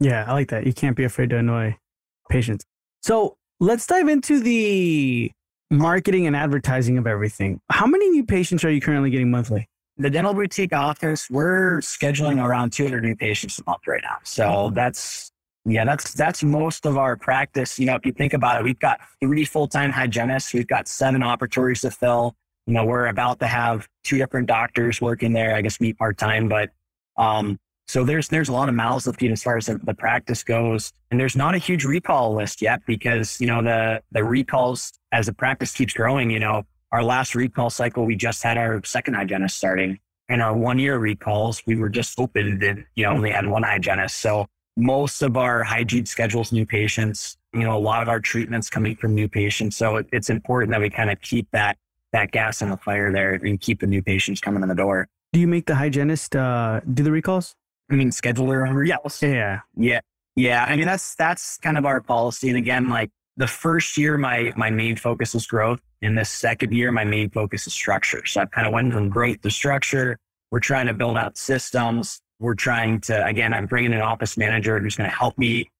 Yeah, 0.00 0.24
I 0.26 0.32
like 0.32 0.48
that. 0.48 0.66
You 0.66 0.72
can't 0.72 0.96
be 0.96 1.04
afraid 1.04 1.30
to 1.30 1.36
annoy 1.36 1.76
patients. 2.30 2.64
So 3.04 3.36
let's 3.60 3.86
dive 3.86 4.08
into 4.08 4.40
the 4.40 5.30
marketing 5.70 6.26
and 6.26 6.34
advertising 6.34 6.98
of 6.98 7.06
everything. 7.06 7.60
How 7.70 7.86
many 7.86 8.10
new 8.10 8.24
patients 8.24 8.64
are 8.64 8.70
you 8.70 8.80
currently 8.80 9.10
getting 9.10 9.30
monthly? 9.30 9.68
The 9.96 10.10
dental 10.10 10.34
boutique 10.34 10.72
office, 10.72 11.28
we're 11.30 11.78
scheduling 11.78 12.44
around 12.44 12.72
200 12.72 13.02
new 13.02 13.14
patients 13.14 13.60
a 13.60 13.62
month 13.70 13.86
right 13.86 14.02
now. 14.02 14.16
So 14.24 14.70
that's 14.74 15.30
yeah, 15.66 15.84
that's 15.84 16.12
that's 16.12 16.42
most 16.42 16.84
of 16.84 16.98
our 16.98 17.16
practice. 17.16 17.78
You 17.78 17.86
know, 17.86 17.94
if 17.94 18.04
you 18.04 18.12
think 18.12 18.34
about 18.34 18.60
it, 18.60 18.64
we've 18.64 18.78
got 18.78 19.00
three 19.20 19.44
full-time 19.44 19.92
hygienists, 19.92 20.52
we've 20.52 20.66
got 20.66 20.88
seven 20.88 21.22
operatories 21.22 21.80
to 21.82 21.90
fill. 21.90 22.36
You 22.66 22.74
know, 22.74 22.84
we're 22.84 23.06
about 23.06 23.38
to 23.40 23.46
have 23.46 23.88
two 24.02 24.18
different 24.18 24.46
doctors 24.46 25.00
working 25.00 25.32
there. 25.32 25.54
I 25.54 25.62
guess 25.62 25.80
me 25.80 25.92
part-time, 25.92 26.48
but 26.48 26.70
um, 27.16 27.58
so 27.86 28.04
there's 28.04 28.28
there's 28.28 28.48
a 28.48 28.52
lot 28.52 28.68
of 28.68 28.74
mouths 28.74 29.04
to 29.04 29.12
feed 29.12 29.30
as 29.30 29.42
far 29.42 29.56
as 29.56 29.66
the, 29.66 29.78
the, 29.78 29.94
practice 29.94 30.42
goes, 30.42 30.92
and 31.10 31.20
there's 31.20 31.36
not 31.36 31.54
a 31.54 31.58
huge 31.58 31.84
recall 31.84 32.34
list 32.34 32.62
yet 32.62 32.80
because 32.86 33.40
you 33.40 33.46
know 33.46 33.62
the 33.62 34.02
the 34.12 34.24
recalls 34.24 34.92
as 35.12 35.26
the 35.26 35.34
practice 35.34 35.72
keeps 35.72 35.92
growing. 35.92 36.30
You 36.30 36.40
know, 36.40 36.62
our 36.92 37.02
last 37.02 37.34
recall 37.34 37.70
cycle, 37.70 38.04
we 38.04 38.16
just 38.16 38.42
had 38.42 38.56
our 38.56 38.82
second 38.84 39.14
hygienist 39.14 39.56
starting, 39.56 39.98
and 40.28 40.42
our 40.42 40.56
one 40.56 40.78
year 40.78 40.98
recalls, 40.98 41.62
we 41.66 41.76
were 41.76 41.88
just 41.88 42.18
open 42.18 42.62
and 42.62 42.84
you 42.94 43.04
know 43.04 43.12
only 43.12 43.30
had 43.30 43.46
one 43.46 43.62
hygienist. 43.62 44.16
So 44.16 44.46
most 44.76 45.22
of 45.22 45.36
our 45.36 45.62
hygiene 45.62 46.06
schedules 46.06 46.52
new 46.52 46.66
patients, 46.66 47.36
you 47.52 47.60
know, 47.60 47.76
a 47.76 47.78
lot 47.78 48.02
of 48.02 48.08
our 48.08 48.20
treatments 48.20 48.68
coming 48.68 48.96
from 48.96 49.14
new 49.14 49.28
patients. 49.28 49.76
So 49.76 49.96
it, 49.96 50.06
it's 50.12 50.30
important 50.30 50.72
that 50.72 50.80
we 50.80 50.90
kind 50.90 51.10
of 51.10 51.20
keep 51.20 51.48
that 51.52 51.76
that 52.12 52.30
gas 52.30 52.62
in 52.62 52.70
the 52.70 52.76
fire 52.76 53.12
there 53.12 53.34
and 53.34 53.60
keep 53.60 53.80
the 53.80 53.86
new 53.86 54.02
patients 54.02 54.40
coming 54.40 54.62
in 54.62 54.68
the 54.68 54.74
door. 54.74 55.08
Do 55.32 55.40
you 55.40 55.48
make 55.48 55.66
the 55.66 55.74
hygienist 55.74 56.36
uh, 56.36 56.80
do 56.92 57.02
the 57.02 57.10
recalls? 57.10 57.56
I 57.90 57.96
mean, 57.96 58.10
scheduler 58.10 58.68
over? 58.68 58.84
Yeah. 58.84 58.96
Yeah. 59.20 59.60
Yeah. 59.76 60.00
Yeah. 60.36 60.64
I 60.64 60.76
mean, 60.76 60.86
that's, 60.86 61.16
that's 61.16 61.58
kind 61.58 61.76
of 61.76 61.84
our 61.84 62.00
policy. 62.00 62.48
And 62.48 62.56
again, 62.56 62.88
like 62.88 63.10
the 63.36 63.48
first 63.48 63.98
year, 63.98 64.16
my, 64.16 64.52
my 64.56 64.70
main 64.70 64.94
focus 64.96 65.34
was 65.34 65.46
growth. 65.46 65.80
In 66.04 66.14
this 66.14 66.30
second 66.30 66.72
year, 66.72 66.92
my 66.92 67.04
main 67.04 67.30
focus 67.30 67.66
is 67.66 67.72
structure. 67.72 68.24
So 68.26 68.42
I've 68.42 68.50
kind 68.50 68.66
of 68.66 68.72
went 68.72 68.92
from 68.92 69.08
growth 69.08 69.40
to 69.42 69.50
structure. 69.50 70.18
We're 70.50 70.60
trying 70.60 70.86
to 70.86 70.94
build 70.94 71.16
out 71.16 71.36
systems 71.36 72.20
we're 72.40 72.54
trying 72.54 73.00
to, 73.00 73.24
again, 73.24 73.54
I'm 73.54 73.66
bringing 73.66 73.92
an 73.94 74.00
office 74.00 74.36
manager 74.36 74.78
who's 74.78 74.96
going 74.96 75.08
to 75.08 75.16
help 75.16 75.38
me 75.38 75.70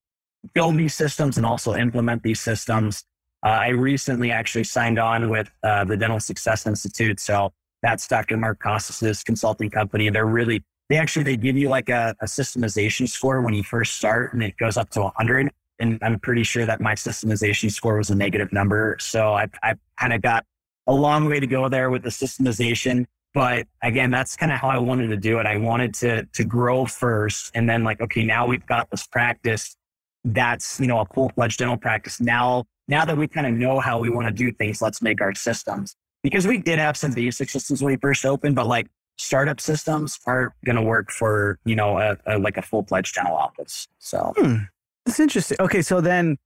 build 0.54 0.76
these 0.76 0.94
systems 0.94 1.36
and 1.36 1.44
also 1.44 1.74
implement 1.74 2.22
these 2.22 2.40
systems. 2.40 3.04
Uh, 3.44 3.50
I 3.50 3.68
recently 3.68 4.30
actually 4.30 4.64
signed 4.64 4.98
on 4.98 5.28
with 5.28 5.50
uh, 5.62 5.84
the 5.84 5.96
Dental 5.96 6.20
Success 6.20 6.66
Institute. 6.66 7.20
So 7.20 7.52
that's 7.82 8.06
Dr. 8.06 8.36
Mark 8.36 8.60
Costes' 8.60 9.22
consulting 9.22 9.70
company. 9.70 10.08
They're 10.10 10.26
really, 10.26 10.64
they 10.88 10.96
actually, 10.96 11.24
they 11.24 11.36
give 11.36 11.56
you 11.56 11.68
like 11.68 11.88
a, 11.88 12.14
a 12.20 12.26
systemization 12.26 13.08
score 13.08 13.42
when 13.42 13.54
you 13.54 13.62
first 13.62 13.96
start 13.96 14.32
and 14.32 14.42
it 14.42 14.56
goes 14.56 14.76
up 14.76 14.90
to 14.90 15.00
100. 15.02 15.50
And 15.78 15.98
I'm 16.02 16.20
pretty 16.20 16.44
sure 16.44 16.66
that 16.66 16.80
my 16.80 16.94
systemization 16.94 17.70
score 17.70 17.98
was 17.98 18.10
a 18.10 18.14
negative 18.14 18.52
number. 18.52 18.96
So 19.00 19.34
I've, 19.34 19.52
I've 19.62 19.78
kind 19.98 20.12
of 20.12 20.22
got 20.22 20.44
a 20.86 20.92
long 20.92 21.26
way 21.26 21.40
to 21.40 21.46
go 21.46 21.68
there 21.68 21.90
with 21.90 22.02
the 22.02 22.10
systemization. 22.10 23.06
But 23.32 23.66
again, 23.82 24.10
that's 24.10 24.36
kind 24.36 24.52
of 24.52 24.58
how 24.58 24.68
I 24.68 24.78
wanted 24.78 25.08
to 25.08 25.16
do 25.16 25.40
it. 25.40 25.46
I 25.46 25.56
wanted 25.56 25.92
to 25.94 26.24
to 26.24 26.44
grow 26.44 26.86
first, 26.86 27.50
and 27.54 27.68
then 27.68 27.82
like, 27.82 28.00
okay, 28.00 28.22
now 28.22 28.46
we've 28.46 28.64
got 28.66 28.90
this 28.90 29.06
practice. 29.08 29.76
That's 30.24 30.78
you 30.78 30.86
know 30.86 31.00
a 31.00 31.06
full 31.06 31.30
fledged 31.30 31.58
dental 31.58 31.76
practice. 31.76 32.20
Now, 32.20 32.64
now 32.86 33.04
that 33.04 33.16
we 33.16 33.26
kind 33.26 33.48
of 33.48 33.54
know 33.54 33.80
how 33.80 33.98
we 33.98 34.08
want 34.08 34.28
to 34.28 34.32
do 34.32 34.52
things, 34.52 34.80
let's 34.80 35.02
make 35.02 35.20
our 35.20 35.34
systems. 35.34 35.96
Because 36.22 36.46
we 36.46 36.58
did 36.58 36.78
have 36.78 36.96
some 36.96 37.12
basic 37.12 37.50
systems 37.50 37.82
when 37.82 37.92
we 37.92 37.98
first 37.98 38.24
opened, 38.24 38.54
but 38.54 38.68
like 38.68 38.86
startup 39.18 39.60
systems 39.60 40.18
aren't 40.26 40.52
going 40.64 40.76
to 40.76 40.82
work 40.82 41.10
for 41.10 41.58
you 41.64 41.74
know 41.74 41.98
a, 41.98 42.16
a 42.26 42.38
like 42.38 42.56
a 42.56 42.62
full 42.62 42.84
fledged 42.84 43.16
dental 43.16 43.36
office. 43.36 43.88
So 43.98 44.32
hmm. 44.36 44.56
That's 45.04 45.20
interesting. 45.20 45.56
Okay, 45.60 45.82
so 45.82 46.00
then 46.00 46.38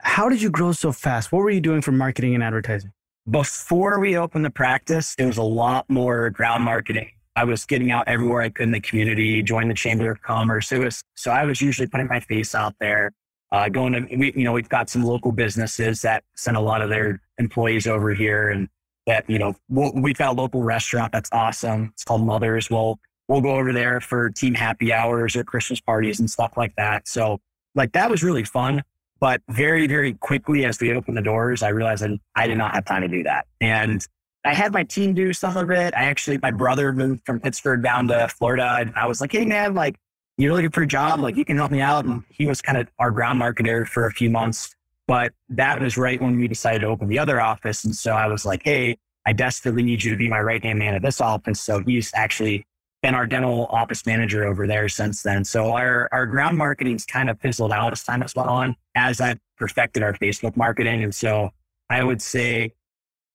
how 0.00 0.28
did 0.28 0.42
you 0.42 0.50
grow 0.50 0.72
so 0.72 0.92
fast? 0.92 1.32
What 1.32 1.40
were 1.40 1.50
you 1.50 1.60
doing 1.60 1.80
for 1.80 1.92
marketing 1.92 2.34
and 2.34 2.42
advertising? 2.42 2.92
Before 3.30 4.00
we 4.00 4.16
opened 4.16 4.44
the 4.44 4.50
practice, 4.50 5.14
it 5.16 5.24
was 5.24 5.36
a 5.36 5.42
lot 5.42 5.88
more 5.88 6.30
ground 6.30 6.64
marketing. 6.64 7.12
I 7.36 7.44
was 7.44 7.64
getting 7.64 7.90
out 7.90 8.08
everywhere 8.08 8.42
I 8.42 8.48
could 8.50 8.64
in 8.64 8.72
the 8.72 8.80
community, 8.80 9.42
join 9.42 9.68
the 9.68 9.74
Chamber 9.74 10.10
of 10.10 10.20
Commerce. 10.22 10.72
It 10.72 10.78
was 10.78 11.02
so 11.14 11.30
I 11.30 11.44
was 11.44 11.62
usually 11.62 11.86
putting 11.86 12.08
my 12.08 12.20
face 12.20 12.54
out 12.54 12.74
there, 12.80 13.12
uh, 13.52 13.68
going 13.68 13.92
to 13.92 14.16
we, 14.16 14.32
you 14.34 14.44
know 14.44 14.52
we've 14.52 14.68
got 14.68 14.90
some 14.90 15.04
local 15.04 15.32
businesses 15.32 16.02
that 16.02 16.24
send 16.34 16.56
a 16.56 16.60
lot 16.60 16.82
of 16.82 16.90
their 16.90 17.20
employees 17.38 17.86
over 17.86 18.12
here, 18.12 18.50
and 18.50 18.68
that 19.06 19.28
you 19.30 19.38
know 19.38 19.54
we'll, 19.68 19.92
we've 19.94 20.18
got 20.18 20.30
a 20.30 20.40
local 20.40 20.62
restaurant 20.62 21.12
that's 21.12 21.30
awesome. 21.32 21.90
It's 21.94 22.04
called 22.04 22.26
Mothers. 22.26 22.68
We'll 22.68 22.98
we'll 23.28 23.40
go 23.40 23.56
over 23.56 23.72
there 23.72 24.00
for 24.00 24.28
team 24.30 24.54
happy 24.54 24.92
hours 24.92 25.36
or 25.36 25.44
Christmas 25.44 25.80
parties 25.80 26.20
and 26.20 26.28
stuff 26.28 26.56
like 26.56 26.74
that. 26.76 27.08
So 27.08 27.40
like 27.74 27.92
that 27.92 28.10
was 28.10 28.22
really 28.22 28.44
fun. 28.44 28.82
But 29.20 29.40
very, 29.48 29.86
very 29.86 30.14
quickly 30.14 30.64
as 30.64 30.80
we 30.80 30.92
opened 30.92 31.16
the 31.16 31.22
doors, 31.22 31.62
I 31.62 31.68
realized 31.68 32.02
that 32.02 32.18
I 32.34 32.48
did 32.48 32.58
not 32.58 32.74
have 32.74 32.84
time 32.84 33.02
to 33.02 33.08
do 33.08 33.22
that. 33.22 33.46
And 33.60 34.04
I 34.44 34.52
had 34.52 34.72
my 34.72 34.82
team 34.82 35.14
do 35.14 35.32
some 35.32 35.56
of 35.56 35.70
it. 35.70 35.94
I 35.94 36.06
actually, 36.06 36.38
my 36.42 36.50
brother 36.50 36.92
moved 36.92 37.24
from 37.24 37.38
Pittsburgh 37.38 37.84
down 37.84 38.08
to 38.08 38.26
Florida. 38.26 38.78
And 38.80 38.92
I 38.96 39.06
was 39.06 39.20
like, 39.20 39.30
hey, 39.30 39.44
man, 39.44 39.74
like, 39.74 39.94
you're 40.38 40.52
looking 40.52 40.70
for 40.70 40.82
a 40.82 40.86
job, 40.88 41.20
like, 41.20 41.36
you 41.36 41.44
can 41.44 41.56
help 41.56 41.70
me 41.70 41.80
out. 41.80 42.04
And 42.04 42.24
he 42.30 42.46
was 42.46 42.60
kind 42.60 42.76
of 42.76 42.88
our 42.98 43.12
ground 43.12 43.40
marketer 43.40 43.86
for 43.86 44.06
a 44.06 44.10
few 44.10 44.28
months. 44.28 44.74
But 45.06 45.32
that 45.50 45.80
was 45.80 45.96
right 45.96 46.20
when 46.20 46.36
we 46.36 46.48
decided 46.48 46.80
to 46.80 46.88
open 46.88 47.06
the 47.08 47.20
other 47.20 47.40
office. 47.40 47.84
And 47.84 47.94
so 47.94 48.14
I 48.14 48.26
was 48.26 48.44
like, 48.44 48.62
hey, 48.64 48.98
I 49.24 49.32
desperately 49.32 49.84
need 49.84 50.02
you 50.02 50.10
to 50.10 50.16
be 50.16 50.28
my 50.28 50.40
right 50.40 50.62
hand 50.62 50.80
man 50.80 50.94
at 50.94 51.02
this 51.02 51.20
office. 51.20 51.60
So 51.60 51.80
he's 51.80 52.10
actually 52.12 52.66
been 53.02 53.14
our 53.14 53.26
dental 53.26 53.66
office 53.66 54.06
manager 54.06 54.46
over 54.46 54.66
there 54.66 54.88
since 54.88 55.22
then. 55.22 55.44
So 55.44 55.72
our, 55.72 56.08
our 56.12 56.24
ground 56.24 56.56
marketing's 56.56 57.04
kind 57.04 57.28
of 57.28 57.40
fizzled 57.40 57.72
out 57.72 57.92
as 57.92 58.04
time 58.04 58.20
has 58.20 58.32
gone 58.32 58.48
on 58.48 58.76
as 58.94 59.20
I've 59.20 59.40
perfected 59.56 60.02
our 60.02 60.14
Facebook 60.14 60.56
marketing. 60.56 61.02
And 61.02 61.14
so 61.14 61.50
I 61.90 62.04
would 62.04 62.22
say 62.22 62.72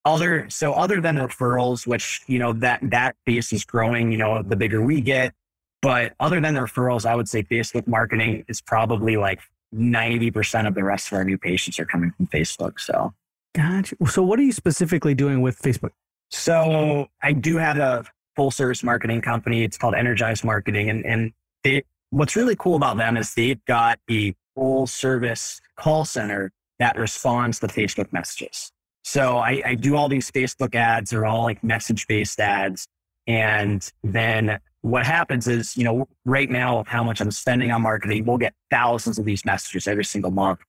other, 0.05 0.49
so 0.49 0.71
other 0.73 1.01
than 1.01 1.17
referrals, 1.17 1.85
which, 1.85 2.21
you 2.27 2.39
know, 2.39 2.53
that, 2.53 2.79
that 2.83 3.17
base 3.25 3.51
is 3.51 3.65
growing, 3.65 4.11
you 4.11 4.17
know, 4.17 4.41
the 4.41 4.55
bigger 4.55 4.81
we 4.81 5.01
get, 5.01 5.33
but 5.81 6.13
other 6.19 6.39
than 6.39 6.53
the 6.53 6.61
referrals, 6.61 7.05
I 7.05 7.15
would 7.15 7.27
say 7.27 7.43
Facebook 7.43 7.87
marketing 7.87 8.45
is 8.47 8.61
probably 8.61 9.17
like 9.17 9.41
90% 9.75 10.65
of 10.65 10.75
the 10.75 10.83
rest 10.83 11.07
of 11.07 11.17
our 11.17 11.25
new 11.25 11.37
patients 11.37 11.77
are 11.77 11.85
coming 11.85 12.11
from 12.11 12.27
Facebook. 12.27 12.79
So. 12.79 13.13
Gotcha. 13.53 13.95
So 14.09 14.23
what 14.23 14.39
are 14.39 14.43
you 14.43 14.53
specifically 14.53 15.13
doing 15.13 15.41
with 15.41 15.59
Facebook? 15.59 15.91
So 16.31 17.07
I 17.21 17.33
do 17.33 17.57
have 17.57 17.77
a 17.77 18.05
full 18.37 18.51
service 18.51 18.83
marketing 18.83 19.19
company. 19.19 19.63
It's 19.63 19.77
called 19.77 19.95
Energize 19.95 20.43
Marketing. 20.43 20.89
And, 20.89 21.05
and 21.05 21.33
they, 21.63 21.83
what's 22.11 22.37
really 22.37 22.55
cool 22.55 22.75
about 22.75 22.95
them 22.95 23.17
is 23.17 23.33
they've 23.33 23.63
got 23.65 23.99
a 24.09 24.33
full 24.55 24.87
service 24.87 25.59
call 25.75 26.05
center 26.05 26.51
that 26.79 26.97
responds 26.97 27.59
to 27.59 27.67
Facebook 27.67 28.13
messages. 28.13 28.71
So 29.03 29.37
I, 29.37 29.61
I 29.65 29.75
do 29.75 29.95
all 29.95 30.07
these 30.07 30.29
Facebook 30.31 30.75
ads, 30.75 31.09
they're 31.09 31.25
all 31.25 31.43
like 31.43 31.63
message 31.63 32.07
based 32.07 32.39
ads. 32.39 32.87
And 33.25 33.91
then 34.03 34.59
what 34.81 35.05
happens 35.05 35.47
is, 35.47 35.75
you 35.75 35.83
know, 35.83 36.07
right 36.23 36.49
now 36.49 36.77
of 36.79 36.87
how 36.87 37.03
much 37.03 37.19
I'm 37.19 37.31
spending 37.31 37.71
on 37.71 37.81
marketing, 37.81 38.25
we'll 38.25 38.37
get 38.37 38.53
thousands 38.69 39.17
of 39.17 39.25
these 39.25 39.43
messages 39.45 39.87
every 39.87 40.05
single 40.05 40.31
month. 40.31 40.59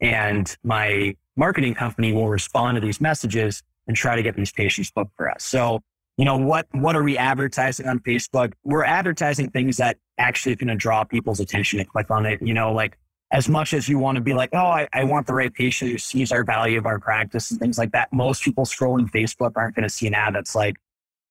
And 0.00 0.56
my 0.64 1.14
marketing 1.36 1.74
company 1.74 2.12
will 2.12 2.28
respond 2.28 2.76
to 2.76 2.80
these 2.80 3.00
messages 3.00 3.62
and 3.86 3.96
try 3.96 4.16
to 4.16 4.22
get 4.22 4.36
these 4.36 4.52
patients 4.52 4.90
booked 4.90 5.12
for 5.16 5.30
us. 5.30 5.44
So 5.44 5.80
you 6.18 6.24
know, 6.24 6.36
what, 6.36 6.66
what 6.72 6.96
are 6.96 7.02
we 7.04 7.16
advertising 7.16 7.86
on 7.86 8.00
Facebook? 8.00 8.52
We're 8.64 8.84
advertising 8.84 9.50
things 9.50 9.76
that 9.76 9.96
actually 10.18 10.56
going 10.56 10.68
to 10.68 10.74
draw 10.74 11.04
people's 11.04 11.38
attention 11.38 11.78
and 11.78 11.88
click 11.88 12.10
on 12.10 12.26
it. 12.26 12.42
You 12.42 12.54
know, 12.54 12.72
like 12.72 12.98
as 13.30 13.48
much 13.48 13.72
as 13.72 13.88
you 13.88 14.00
want 14.00 14.16
to 14.16 14.20
be 14.20 14.34
like, 14.34 14.50
oh, 14.52 14.58
I, 14.58 14.88
I 14.92 15.04
want 15.04 15.28
the 15.28 15.34
right 15.34 15.54
patient 15.54 15.92
who 15.92 15.98
sees 15.98 16.32
our 16.32 16.42
value 16.42 16.76
of 16.76 16.86
our 16.86 16.98
practice 16.98 17.52
and 17.52 17.60
things 17.60 17.78
like 17.78 17.92
that. 17.92 18.12
Most 18.12 18.42
people 18.42 18.64
scrolling 18.64 19.08
Facebook 19.10 19.52
aren't 19.54 19.76
going 19.76 19.84
to 19.84 19.88
see 19.88 20.08
an 20.08 20.14
ad 20.14 20.34
that's 20.34 20.56
like, 20.56 20.76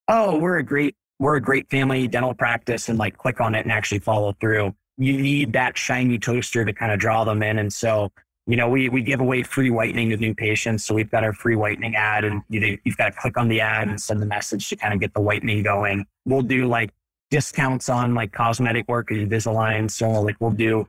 oh, 0.08 0.40
we're 0.40 0.58
a 0.58 0.64
great, 0.64 0.96
we're 1.20 1.36
a 1.36 1.42
great 1.42 1.70
family 1.70 2.08
dental 2.08 2.34
practice 2.34 2.88
and 2.88 2.98
like 2.98 3.18
click 3.18 3.42
on 3.42 3.56
it 3.56 3.62
and 3.62 3.74
actually 3.74 4.00
follow 4.00 4.34
through. 4.40 4.74
You 4.98 5.18
need 5.18 5.52
that 5.54 5.78
shiny 5.78 6.18
toaster 6.18 6.64
to 6.64 6.72
kind 6.72 6.94
of 6.94 7.00
draw 7.00 7.26
them 7.26 7.44
in. 7.44 7.60
And 7.60 7.74
so 7.74 8.12
you 8.48 8.56
know, 8.56 8.70
we, 8.70 8.88
we 8.88 9.02
give 9.02 9.20
away 9.20 9.44
free 9.44 9.70
whitening 9.70 10.10
to 10.10 10.18
new 10.18 10.34
patients. 10.34 10.86
So 10.86 10.96
we've 10.96 11.12
got 11.12 11.26
our 11.26 11.34
free 11.34 11.58
whitening 11.58 11.96
ad 11.96 12.24
and 12.24 12.42
you, 12.50 12.78
you've 12.86 12.96
got 12.96 13.14
to 13.14 13.20
click 13.20 13.38
on 13.38 13.50
the 13.50 13.60
ad 13.60 13.90
and 13.90 14.00
send 14.00 14.22
the 14.22 14.26
message 14.26 14.70
to 14.70 14.78
kind 14.78 14.94
of 14.94 15.02
get 15.02 15.14
the 15.14 15.20
whitening 15.20 15.64
going. 15.64 16.06
We'll 16.26 16.42
do 16.42 16.66
like 16.66 16.92
discounts 17.30 17.90
on 17.90 18.16
like 18.16 18.32
cosmetic 18.32 18.88
work 18.88 19.12
at 19.12 19.18
Invisalign. 19.18 19.92
So 19.92 20.10
like 20.22 20.38
we'll 20.40 20.52
do 20.52 20.88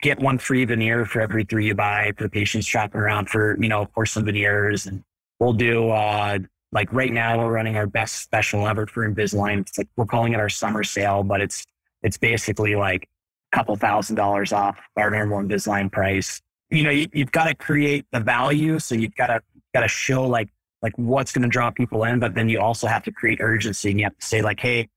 get 0.00 0.18
one 0.18 0.38
free 0.38 0.64
veneer 0.64 1.04
for 1.04 1.20
every 1.20 1.44
three 1.44 1.66
you 1.66 1.74
buy 1.74 2.12
for 2.16 2.24
the 2.24 2.30
patients 2.30 2.66
shopping 2.66 3.02
around 3.02 3.28
for, 3.28 3.58
you 3.60 3.68
know, 3.68 3.86
some 4.06 4.24
veneers. 4.24 4.86
And 4.86 5.04
we'll 5.40 5.52
do, 5.52 5.90
uh, 5.90 6.38
like 6.72 6.90
right 6.90 7.12
now 7.12 7.38
we're 7.38 7.52
running 7.52 7.76
our 7.76 7.86
best 7.86 8.22
special 8.22 8.66
ever 8.66 8.86
for 8.86 9.06
Invisalign. 9.06 9.60
It's 9.60 9.76
like, 9.76 9.88
we're 9.96 10.06
calling 10.06 10.32
it 10.32 10.40
our 10.40 10.48
summer 10.48 10.82
sale, 10.82 11.22
but 11.22 11.42
it's, 11.42 11.66
it's 12.02 12.16
basically 12.16 12.76
like 12.76 13.08
a 13.52 13.56
couple 13.56 13.76
thousand 13.76 14.16
dollars 14.16 14.54
off 14.54 14.78
our 14.96 15.10
normal 15.10 15.40
Invisalign 15.40 15.92
price. 15.92 16.40
You 16.74 16.82
know, 16.82 16.90
you, 16.90 17.08
you've 17.12 17.32
got 17.32 17.44
to 17.44 17.54
create 17.54 18.06
the 18.12 18.20
value. 18.20 18.78
So 18.78 18.94
you've 18.94 19.14
got 19.14 19.28
to, 19.28 19.40
got 19.72 19.80
to 19.80 19.88
show 19.88 20.26
like, 20.26 20.48
like 20.82 20.92
what's 20.96 21.32
going 21.32 21.42
to 21.42 21.48
draw 21.48 21.70
people 21.70 22.04
in, 22.04 22.18
but 22.18 22.34
then 22.34 22.48
you 22.48 22.60
also 22.60 22.86
have 22.86 23.02
to 23.04 23.12
create 23.12 23.38
urgency 23.40 23.90
and 23.90 23.98
you 23.98 24.04
have 24.04 24.18
to 24.18 24.26
say 24.26 24.42
like, 24.42 24.60
Hey, 24.60 24.88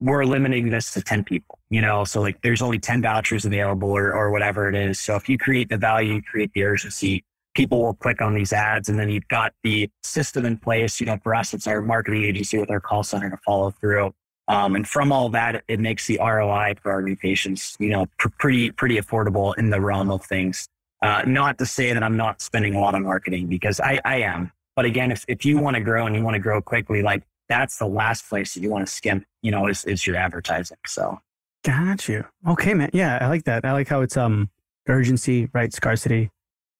we're 0.00 0.24
limiting 0.24 0.70
this 0.70 0.92
to 0.92 1.00
10 1.00 1.24
people, 1.24 1.58
you 1.70 1.80
know, 1.80 2.04
so 2.04 2.20
like 2.20 2.40
there's 2.42 2.60
only 2.60 2.78
10 2.78 3.00
vouchers 3.00 3.44
available 3.44 3.90
or, 3.90 4.14
or 4.14 4.30
whatever 4.30 4.68
it 4.68 4.74
is. 4.74 5.00
So 5.00 5.16
if 5.16 5.28
you 5.28 5.38
create 5.38 5.70
the 5.70 5.78
value, 5.78 6.14
you 6.14 6.22
create 6.22 6.52
the 6.54 6.64
urgency, 6.64 7.24
people 7.54 7.82
will 7.82 7.94
click 7.94 8.20
on 8.20 8.34
these 8.34 8.52
ads 8.52 8.88
and 8.88 8.98
then 8.98 9.08
you've 9.08 9.28
got 9.28 9.54
the 9.62 9.88
system 10.02 10.44
in 10.44 10.58
place. 10.58 11.00
You 11.00 11.06
know, 11.06 11.18
for 11.22 11.34
us, 11.34 11.54
it's 11.54 11.66
our 11.66 11.80
marketing 11.80 12.24
agency 12.24 12.58
with 12.58 12.70
our 12.70 12.80
call 12.80 13.02
center 13.02 13.30
to 13.30 13.38
follow 13.46 13.70
through. 13.70 14.12
Um, 14.48 14.76
and 14.76 14.86
from 14.86 15.10
all 15.10 15.30
that, 15.30 15.64
it 15.68 15.80
makes 15.80 16.06
the 16.06 16.18
ROI 16.20 16.74
for 16.82 16.92
our 16.92 17.00
new 17.00 17.16
patients, 17.16 17.76
you 17.78 17.88
know, 17.88 18.06
pr- 18.18 18.28
pretty, 18.38 18.70
pretty 18.72 18.98
affordable 18.98 19.56
in 19.56 19.70
the 19.70 19.80
realm 19.80 20.10
of 20.10 20.22
things. 20.26 20.68
Uh, 21.04 21.22
not 21.26 21.58
to 21.58 21.66
say 21.66 21.92
that 21.92 22.02
I'm 22.02 22.16
not 22.16 22.40
spending 22.40 22.74
a 22.74 22.80
lot 22.80 22.94
on 22.94 23.02
marketing 23.02 23.46
because 23.46 23.78
I, 23.80 24.00
I 24.04 24.22
am. 24.22 24.52
But 24.74 24.86
again, 24.86 25.12
if, 25.12 25.24
if 25.28 25.44
you 25.44 25.58
want 25.58 25.76
to 25.76 25.82
grow 25.82 26.06
and 26.06 26.16
you 26.16 26.22
want 26.22 26.34
to 26.34 26.40
grow 26.40 26.62
quickly, 26.62 27.02
like 27.02 27.22
that's 27.48 27.78
the 27.78 27.86
last 27.86 28.28
place 28.28 28.54
that 28.54 28.60
you 28.60 28.70
want 28.70 28.86
to 28.86 28.92
skimp, 28.92 29.24
you 29.42 29.50
know, 29.50 29.66
is, 29.66 29.84
is 29.84 30.06
your 30.06 30.16
advertising. 30.16 30.78
So. 30.86 31.20
Got 31.62 32.08
you. 32.08 32.24
Okay, 32.48 32.74
man. 32.74 32.90
Yeah, 32.92 33.18
I 33.20 33.28
like 33.28 33.44
that. 33.44 33.64
I 33.64 33.72
like 33.72 33.88
how 33.88 34.00
it's 34.00 34.16
um 34.16 34.50
urgency, 34.88 35.48
right? 35.52 35.72
Scarcity, 35.72 36.30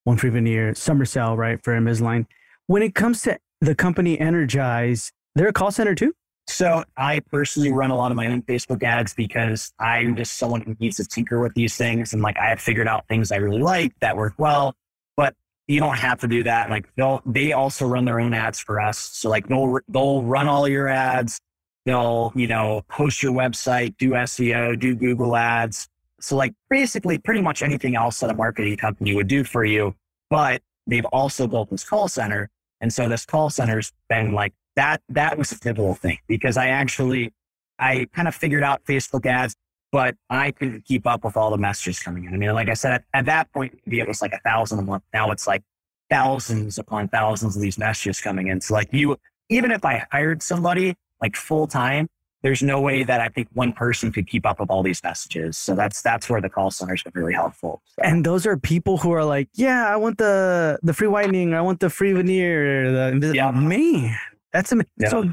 one 0.04 0.16
free 0.16 0.30
veneer, 0.30 0.74
summer 0.74 1.04
sale, 1.04 1.36
right? 1.36 1.62
For 1.62 1.74
Invisalign. 1.74 2.26
When 2.66 2.82
it 2.82 2.94
comes 2.94 3.22
to 3.22 3.38
the 3.60 3.74
company 3.74 4.18
Energize, 4.18 5.12
they're 5.34 5.48
a 5.48 5.52
call 5.52 5.70
center 5.70 5.94
too? 5.94 6.14
So 6.46 6.84
I 6.96 7.20
personally 7.20 7.72
run 7.72 7.90
a 7.90 7.96
lot 7.96 8.10
of 8.10 8.16
my 8.16 8.26
own 8.26 8.42
Facebook 8.42 8.82
ads 8.82 9.14
because 9.14 9.72
I'm 9.78 10.14
just 10.14 10.34
someone 10.34 10.60
who 10.60 10.76
needs 10.78 10.96
to 10.96 11.04
tinker 11.04 11.40
with 11.40 11.54
these 11.54 11.76
things. 11.76 12.12
And 12.12 12.22
like 12.22 12.36
I 12.38 12.46
have 12.50 12.60
figured 12.60 12.86
out 12.86 13.08
things 13.08 13.32
I 13.32 13.36
really 13.36 13.62
like 13.62 13.92
that 14.00 14.16
work 14.16 14.34
well 14.38 14.74
but 15.16 15.34
you 15.66 15.80
don't 15.80 15.96
have 15.96 16.20
to 16.20 16.28
do 16.28 16.42
that. 16.42 16.70
Like 16.70 16.86
they'll, 16.96 17.22
they 17.24 17.52
also 17.52 17.86
run 17.86 18.04
their 18.04 18.20
own 18.20 18.34
ads 18.34 18.58
for 18.58 18.80
us. 18.80 18.98
So 18.98 19.30
like 19.30 19.48
they'll, 19.48 19.78
they'll 19.88 20.22
run 20.22 20.46
all 20.46 20.68
your 20.68 20.88
ads. 20.88 21.40
They'll, 21.86 22.32
you 22.34 22.46
know, 22.46 22.82
post 22.88 23.22
your 23.22 23.32
website, 23.32 23.96
do 23.98 24.10
SEO, 24.10 24.78
do 24.78 24.94
Google 24.94 25.36
ads. 25.36 25.88
So 26.20 26.36
like 26.36 26.54
basically 26.70 27.18
pretty 27.18 27.42
much 27.42 27.62
anything 27.62 27.96
else 27.96 28.20
that 28.20 28.30
a 28.30 28.34
marketing 28.34 28.76
company 28.76 29.14
would 29.14 29.28
do 29.28 29.44
for 29.44 29.64
you. 29.64 29.94
But 30.30 30.62
they've 30.86 31.04
also 31.06 31.46
built 31.46 31.70
this 31.70 31.84
call 31.84 32.08
center. 32.08 32.50
And 32.80 32.92
so 32.92 33.08
this 33.08 33.24
call 33.24 33.50
center's 33.50 33.92
been 34.08 34.32
like 34.32 34.52
that, 34.76 35.02
that 35.08 35.38
was 35.38 35.52
a 35.52 35.58
pivotal 35.58 35.94
thing 35.94 36.18
because 36.26 36.56
I 36.56 36.68
actually, 36.68 37.32
I 37.78 38.06
kind 38.14 38.28
of 38.28 38.34
figured 38.34 38.62
out 38.62 38.84
Facebook 38.84 39.26
ads 39.26 39.56
but 39.94 40.16
I 40.28 40.50
couldn't 40.50 40.86
keep 40.86 41.06
up 41.06 41.22
with 41.22 41.36
all 41.36 41.52
the 41.52 41.56
messages 41.56 42.00
coming 42.00 42.24
in. 42.24 42.34
I 42.34 42.36
mean, 42.36 42.52
like 42.52 42.68
I 42.68 42.74
said, 42.74 42.94
at, 42.94 43.04
at 43.14 43.26
that 43.26 43.52
point, 43.52 43.78
maybe 43.86 44.00
it 44.00 44.08
was 44.08 44.20
like 44.20 44.32
a 44.32 44.40
thousand 44.40 44.80
a 44.80 44.82
month. 44.82 45.04
Now 45.12 45.30
it's 45.30 45.46
like 45.46 45.62
thousands 46.10 46.78
upon 46.78 47.06
thousands 47.06 47.54
of 47.54 47.62
these 47.62 47.78
messages 47.78 48.20
coming 48.20 48.48
in. 48.48 48.60
So 48.60 48.74
like 48.74 48.88
you, 48.90 49.16
even 49.50 49.70
if 49.70 49.84
I 49.84 50.04
hired 50.10 50.42
somebody 50.42 50.96
like 51.20 51.36
full 51.36 51.68
time, 51.68 52.08
there's 52.42 52.60
no 52.60 52.80
way 52.80 53.04
that 53.04 53.20
I 53.20 53.28
think 53.28 53.46
one 53.52 53.72
person 53.72 54.10
could 54.10 54.26
keep 54.26 54.44
up 54.44 54.58
with 54.58 54.68
all 54.68 54.82
these 54.82 55.00
messages. 55.04 55.56
So 55.56 55.76
that's 55.76 56.02
that's 56.02 56.28
where 56.28 56.40
the 56.40 56.50
call 56.50 56.72
center's 56.72 57.04
been 57.04 57.12
really 57.14 57.34
helpful. 57.34 57.80
So. 57.86 58.02
And 58.02 58.26
those 58.26 58.46
are 58.46 58.56
people 58.56 58.98
who 58.98 59.12
are 59.12 59.24
like, 59.24 59.48
yeah, 59.54 59.86
I 59.86 59.94
want 59.94 60.18
the 60.18 60.76
the 60.82 60.92
free 60.92 61.06
whitening, 61.06 61.54
I 61.54 61.60
want 61.60 61.78
the 61.78 61.88
free 61.88 62.12
veneer. 62.12 62.90
The, 63.20 63.32
yeah. 63.32 63.52
man, 63.52 64.16
that's 64.54 64.72
amazing. 64.72 64.88
Yeah. 64.96 65.08
So, 65.10 65.30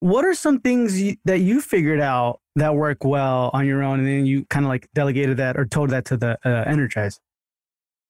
what 0.00 0.26
are 0.26 0.34
some 0.34 0.60
things 0.60 1.00
you, 1.00 1.16
that 1.24 1.38
you 1.38 1.62
figured 1.62 2.00
out 2.00 2.40
that 2.56 2.74
work 2.74 3.04
well 3.04 3.50
on 3.54 3.66
your 3.66 3.82
own 3.82 4.00
and 4.00 4.08
then 4.08 4.26
you 4.26 4.44
kind 4.50 4.66
of 4.66 4.68
like 4.68 4.86
delegated 4.94 5.38
that 5.38 5.56
or 5.56 5.64
told 5.64 5.90
that 5.90 6.04
to 6.04 6.16
the 6.16 6.38
uh, 6.44 6.64
energize 6.66 7.18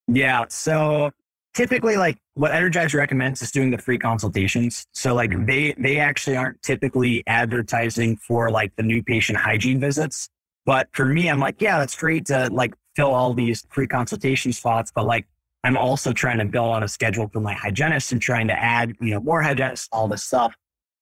yeah 0.09 0.45
so 0.49 1.11
typically 1.55 1.97
like 1.97 2.19
what 2.35 2.53
energize 2.53 2.95
recommends 2.95 3.41
is 3.43 3.51
doing 3.51 3.71
the 3.71 3.79
free 3.79 3.97
consultations 3.97 4.87
so 4.93 5.15
like 5.15 5.47
they 5.47 5.73
they 5.79 5.99
actually 5.99 6.37
aren't 6.37 6.61
typically 6.63 7.23
advertising 7.27 8.17
for 8.17 8.51
like 8.51 8.75
the 8.77 8.83
new 8.83 9.03
patient 9.03 9.39
hygiene 9.39 9.79
visits 9.79 10.29
but 10.67 10.89
for 10.93 11.07
me 11.07 11.31
i'm 11.31 11.39
like 11.39 11.61
yeah 11.61 11.79
that's 11.79 11.97
great 11.97 12.27
to 12.27 12.49
like 12.53 12.75
fill 12.97 13.15
all 13.15 13.33
these 13.33 13.65
free 13.71 13.87
consultation 13.87 14.53
spots 14.53 14.91
but 14.95 15.07
like 15.07 15.27
i'm 15.65 15.77
also 15.77 16.13
trying 16.13 16.39
to 16.39 16.45
build 16.45 16.69
on 16.69 16.85
a 16.85 16.89
schedule 16.89 17.29
for 17.33 17.41
my 17.41 17.53
hygienist 17.55 18.13
and 18.13 18.23
trying 18.23 18.47
to 18.47 18.55
add 18.55 18.95
you 19.01 19.11
know 19.11 19.21
more 19.21 19.43
hygienists 19.43 19.89
all 19.91 20.07
this 20.07 20.23
stuff 20.23 20.55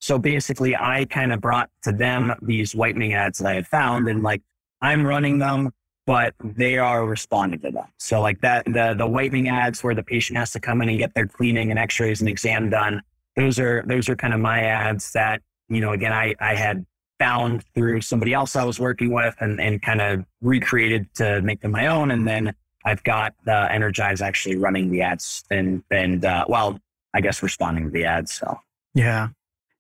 so 0.03 0.19
basically, 0.19 0.75
I 0.75 1.05
kind 1.05 1.33
of 1.33 1.41
brought 1.41 1.71
to 1.85 1.93
them 1.93 2.35
these 2.43 2.75
whitening 2.75 3.15
ads 3.15 3.39
that 3.39 3.47
I 3.47 3.55
had 3.55 3.69
found, 3.69 4.09
and 4.09 4.25
like 4.25 4.43
I'm 4.81 5.07
running 5.07 5.39
them, 5.39 5.71
but 6.07 6.35
they 6.43 6.77
are 6.77 7.07
responding 7.07 7.61
to 7.61 7.71
them. 7.71 7.85
So 8.01 8.21
like 8.21 8.41
that, 8.41 8.65
the 8.65 8.97
the 8.99 9.07
whitening 9.07 9.49
ads 9.49 9.85
where 9.85 9.95
the 9.95 10.03
patient 10.03 10.41
has 10.41 10.51
to 10.53 10.61
come 10.61 10.83
in 10.83 10.89
and 10.89 10.99
get 10.99 11.15
their 11.15 11.29
cleaning 11.29 11.71
and 11.71 11.79
X-rays 11.79 12.21
and 12.21 12.29
exam 12.29 12.69
done. 12.69 13.03
Those 13.37 13.61
are 13.61 13.85
those 13.87 14.09
are 14.09 14.17
kind 14.17 14.35
of 14.35 14.41
my 14.41 14.65
ads 14.65 15.13
that 15.13 15.41
you 15.69 15.81
know. 15.81 15.93
Again, 15.93 16.13
I 16.13 16.35
I 16.41 16.57
had 16.57 16.85
found 17.21 17.65
through 17.73 18.01
somebody 18.01 18.35
else 18.35 18.57
I 18.57 18.65
was 18.65 18.81
working 18.81 19.13
with 19.13 19.37
and 19.39 19.61
and 19.61 19.81
kind 19.81 20.01
of 20.01 20.25
recreated 20.41 21.15
to 21.15 21.41
make 21.43 21.61
them 21.61 21.71
my 21.71 21.87
own, 21.87 22.11
and 22.11 22.27
then 22.27 22.55
I've 22.85 23.03
got 23.03 23.35
the 23.45 23.73
Energize 23.73 24.21
actually 24.21 24.57
running 24.57 24.91
the 24.91 25.03
ads 25.03 25.45
and 25.51 25.83
and 25.91 26.25
uh, 26.25 26.45
well, 26.49 26.79
I 27.15 27.21
guess 27.21 27.43
responding 27.43 27.85
to 27.85 27.91
the 27.91 28.05
ads. 28.05 28.33
So 28.33 28.59
yeah, 28.95 29.29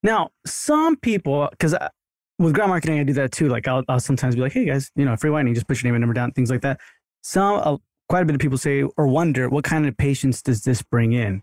now, 0.03 0.30
some 0.44 0.96
people, 0.96 1.48
because 1.50 1.74
with 2.38 2.55
ground 2.55 2.70
marketing, 2.70 2.98
I 2.98 3.05
do 3.05 3.12
that 3.14 3.32
too. 3.32 3.48
Like 3.48 3.68
I'll, 3.68 3.84
I'll 3.88 4.00
sometimes 4.00 4.34
be 4.34 4.40
like, 4.40 4.53
hey 4.53 4.64
guys, 4.64 4.90
you 4.96 5.05
know, 5.05 5.16
free 5.16 5.30
whitening, 5.30 5.55
just 5.55 5.68
put 5.68 5.82
your 5.82 5.88
name 5.88 5.94
and 5.94 6.03
number 6.03 6.14
down, 6.14 6.32
things 6.32 6.50
like 6.50 6.62
that. 6.62 6.80
Some, 7.22 7.61
uh, 7.62 7.76
quite 8.09 8.22
a 8.22 8.24
bit 8.24 8.34
of 8.34 8.40
people 8.40 8.59
say 8.59 8.82
or 8.82 9.07
wonder, 9.07 9.48
what 9.48 9.64
kind 9.64 9.86
of 9.86 9.96
patients 9.96 10.42
does 10.42 10.64
this 10.64 10.82
bring 10.82 11.12
in? 11.12 11.42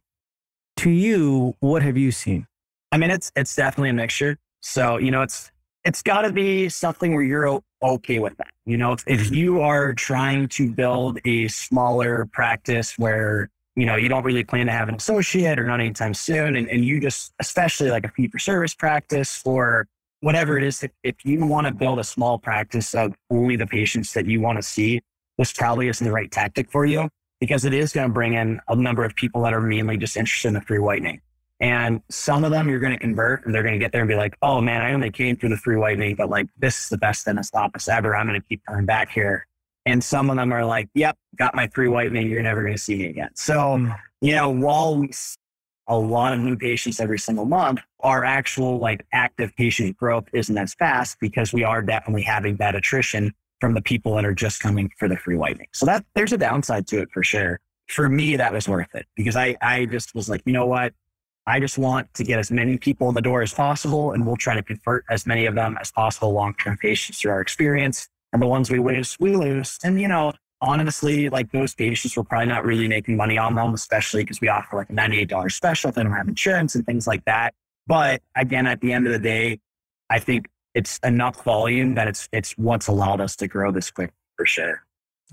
To 0.77 0.89
you, 0.89 1.55
what 1.59 1.81
have 1.83 1.97
you 1.97 2.11
seen? 2.11 2.47
I 2.91 2.97
mean, 2.97 3.11
it's 3.11 3.31
it's 3.35 3.55
definitely 3.55 3.89
a 3.89 3.93
mixture. 3.93 4.37
So 4.61 4.97
you 4.97 5.11
know, 5.11 5.21
it's 5.21 5.51
it's 5.83 6.01
got 6.01 6.21
to 6.21 6.31
be 6.31 6.69
something 6.69 7.13
where 7.13 7.23
you're 7.23 7.61
okay 7.81 8.19
with 8.19 8.35
that. 8.37 8.49
You 8.65 8.77
know, 8.77 8.93
if, 8.93 9.03
if 9.07 9.21
mm-hmm. 9.21 9.33
you 9.35 9.61
are 9.61 9.93
trying 9.93 10.47
to 10.49 10.71
build 10.71 11.19
a 11.25 11.47
smaller 11.47 12.27
practice 12.31 12.97
where 12.97 13.49
you 13.79 13.85
know, 13.85 13.95
you 13.95 14.09
don't 14.09 14.25
really 14.25 14.43
plan 14.43 14.65
to 14.65 14.73
have 14.73 14.89
an 14.89 14.95
associate 14.95 15.57
or 15.57 15.65
not 15.65 15.79
anytime 15.79 16.13
soon. 16.13 16.57
And, 16.57 16.67
and 16.67 16.83
you 16.83 16.99
just, 16.99 17.33
especially 17.39 17.89
like 17.89 18.03
a 18.03 18.09
fee 18.09 18.27
for 18.27 18.37
service 18.37 18.73
practice 18.73 19.41
or 19.45 19.87
whatever 20.19 20.57
it 20.57 20.65
is, 20.65 20.83
if, 20.83 20.91
if 21.01 21.15
you 21.23 21.45
want 21.45 21.65
to 21.65 21.73
build 21.73 21.97
a 21.97 22.03
small 22.03 22.37
practice 22.37 22.93
of 22.93 23.15
only 23.29 23.55
the 23.55 23.65
patients 23.65 24.13
that 24.15 24.25
you 24.25 24.41
want 24.41 24.57
to 24.57 24.61
see, 24.61 24.99
this 25.37 25.53
probably 25.53 25.87
isn't 25.87 26.05
the 26.05 26.11
right 26.11 26.29
tactic 26.29 26.69
for 26.69 26.85
you 26.85 27.07
because 27.39 27.63
it 27.63 27.73
is 27.73 27.93
going 27.93 28.05
to 28.05 28.13
bring 28.13 28.33
in 28.33 28.59
a 28.67 28.75
number 28.75 29.05
of 29.05 29.15
people 29.15 29.43
that 29.43 29.53
are 29.53 29.61
mainly 29.61 29.95
just 29.95 30.17
interested 30.17 30.49
in 30.49 30.55
the 30.55 30.61
free 30.61 30.79
whitening. 30.79 31.21
And 31.59 32.01
some 32.09 32.43
of 32.43 32.51
them 32.51 32.69
you're 32.69 32.79
going 32.79 32.93
to 32.93 32.99
convert 32.99 33.45
and 33.45 33.53
they're 33.53 33.63
going 33.63 33.73
to 33.73 33.79
get 33.79 33.91
there 33.91 34.01
and 34.01 34.07
be 34.07 34.15
like, 34.15 34.37
oh 34.41 34.61
man, 34.61 34.81
I 34.81 34.93
only 34.93 35.11
came 35.11 35.35
through 35.35 35.49
the 35.49 35.57
free 35.57 35.75
whitening, 35.75 36.15
but 36.15 36.29
like 36.29 36.47
this 36.57 36.83
is 36.83 36.89
the 36.89 36.97
best 36.97 37.25
dentist 37.25 37.53
office 37.53 37.89
ever. 37.89 38.15
I'm 38.15 38.27
going 38.27 38.39
to 38.39 38.47
keep 38.47 38.65
coming 38.65 38.85
back 38.85 39.11
here. 39.11 39.45
And 39.85 40.03
some 40.03 40.29
of 40.29 40.37
them 40.37 40.53
are 40.53 40.65
like, 40.65 40.89
yep, 40.93 41.17
got 41.37 41.55
my 41.55 41.67
free 41.67 41.87
whitening. 41.87 42.29
You're 42.29 42.43
never 42.43 42.61
going 42.61 42.75
to 42.75 42.79
see 42.79 42.97
me 42.97 43.05
again. 43.07 43.31
So, 43.35 43.77
hmm. 43.77 43.91
you 44.21 44.35
know, 44.35 44.49
while 44.49 44.95
we 44.95 45.11
see 45.11 45.37
a 45.87 45.97
lot 45.97 46.33
of 46.33 46.39
new 46.39 46.55
patients 46.55 46.99
every 46.99 47.17
single 47.17 47.45
month, 47.45 47.81
our 48.01 48.23
actual 48.23 48.77
like 48.77 49.05
active 49.11 49.53
patient 49.57 49.97
growth 49.97 50.25
isn't 50.31 50.57
as 50.57 50.75
fast 50.75 51.17
because 51.19 51.51
we 51.51 51.63
are 51.63 51.81
definitely 51.81 52.21
having 52.21 52.55
that 52.57 52.75
attrition 52.75 53.33
from 53.59 53.73
the 53.73 53.81
people 53.81 54.15
that 54.15 54.23
are 54.23 54.33
just 54.33 54.61
coming 54.61 54.89
for 54.97 55.07
the 55.07 55.17
free 55.17 55.35
whitening. 55.35 55.67
So 55.73 55.85
that 55.87 56.05
there's 56.13 56.31
a 56.31 56.37
downside 56.37 56.87
to 56.87 57.01
it 57.01 57.09
for 57.11 57.23
sure. 57.23 57.59
For 57.87 58.07
me, 58.07 58.35
that 58.35 58.53
was 58.53 58.69
worth 58.69 58.93
it 58.93 59.07
because 59.15 59.35
I, 59.35 59.57
I 59.61 59.85
just 59.85 60.13
was 60.13 60.29
like, 60.29 60.43
you 60.45 60.53
know 60.53 60.67
what? 60.67 60.93
I 61.49 61.59
just 61.59 61.77
want 61.77 62.13
to 62.13 62.23
get 62.23 62.37
as 62.37 62.51
many 62.51 62.77
people 62.77 63.09
in 63.09 63.15
the 63.15 63.21
door 63.21 63.41
as 63.41 63.53
possible 63.53 64.11
and 64.11 64.25
we'll 64.25 64.37
try 64.37 64.53
to 64.53 64.61
convert 64.61 65.03
as 65.09 65.25
many 65.25 65.47
of 65.47 65.55
them 65.55 65.77
as 65.81 65.91
possible 65.91 66.31
long-term 66.31 66.77
patients 66.77 67.19
through 67.19 67.31
our 67.31 67.41
experience. 67.41 68.07
And 68.31 68.41
the 68.41 68.47
ones 68.47 68.69
we 68.69 68.79
lose, 68.79 69.17
we 69.19 69.35
lose. 69.35 69.79
And, 69.83 69.99
you 69.99 70.07
know, 70.07 70.33
honestly, 70.61 71.29
like 71.29 71.51
those 71.51 71.73
patients, 71.73 72.15
we're 72.15 72.23
probably 72.23 72.47
not 72.47 72.65
really 72.65 72.87
making 72.87 73.17
money 73.17 73.39
on 73.39 73.55
them, 73.55 73.73
especially 73.73 74.23
because 74.23 74.39
we 74.41 74.47
offer 74.47 74.77
like 74.77 74.91
a 74.91 74.93
$98 74.93 75.51
special 75.51 75.89
if 75.89 75.95
they 75.95 76.03
don't 76.03 76.13
have 76.13 76.27
insurance 76.27 76.75
and 76.75 76.85
things 76.85 77.07
like 77.07 77.25
that. 77.25 77.55
But 77.87 78.21
again, 78.35 78.67
at 78.67 78.81
the 78.81 78.93
end 78.93 79.07
of 79.07 79.13
the 79.13 79.19
day, 79.19 79.59
I 80.11 80.19
think 80.19 80.47
it's 80.75 80.99
enough 81.03 81.43
volume 81.43 81.95
that 81.95 82.07
it's 82.07 82.29
it's 82.31 82.51
what's 82.53 82.87
allowed 82.87 83.21
us 83.21 83.35
to 83.37 83.47
grow 83.47 83.71
this 83.71 83.89
quick 83.89 84.11
for 84.37 84.45
sure. 84.45 84.83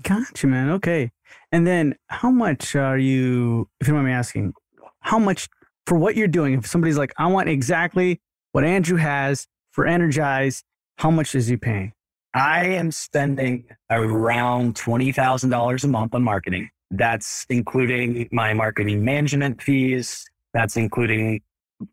Gotcha, 0.01 0.47
man. 0.47 0.69
Okay. 0.71 1.11
And 1.51 1.67
then 1.67 1.95
how 2.07 2.31
much 2.31 2.75
are 2.75 2.97
you, 2.97 3.69
if 3.79 3.87
you 3.87 3.93
don't 3.93 4.03
mind 4.03 4.07
me 4.07 4.13
asking, 4.13 4.53
how 5.01 5.19
much 5.19 5.47
for 5.87 5.97
what 5.97 6.17
you're 6.17 6.27
doing? 6.27 6.53
If 6.53 6.67
somebody's 6.67 6.97
like, 6.97 7.13
I 7.17 7.27
want 7.27 7.47
exactly 7.49 8.19
what 8.51 8.65
Andrew 8.65 8.97
has 8.97 9.47
for 9.71 9.87
Energize, 9.87 10.63
how 10.97 11.09
much 11.09 11.33
is 11.33 11.47
he 11.47 11.55
paying? 11.57 11.93
I 12.33 12.65
am 12.65 12.91
spending 12.91 13.63
around 13.89 14.75
$20,000 14.75 15.83
a 15.83 15.87
month 15.87 16.13
on 16.13 16.23
marketing. 16.23 16.69
That's 16.91 17.45
including 17.49 18.27
my 18.31 18.53
marketing 18.53 19.03
management 19.03 19.61
fees. 19.61 20.25
That's 20.53 20.75
including 20.77 21.41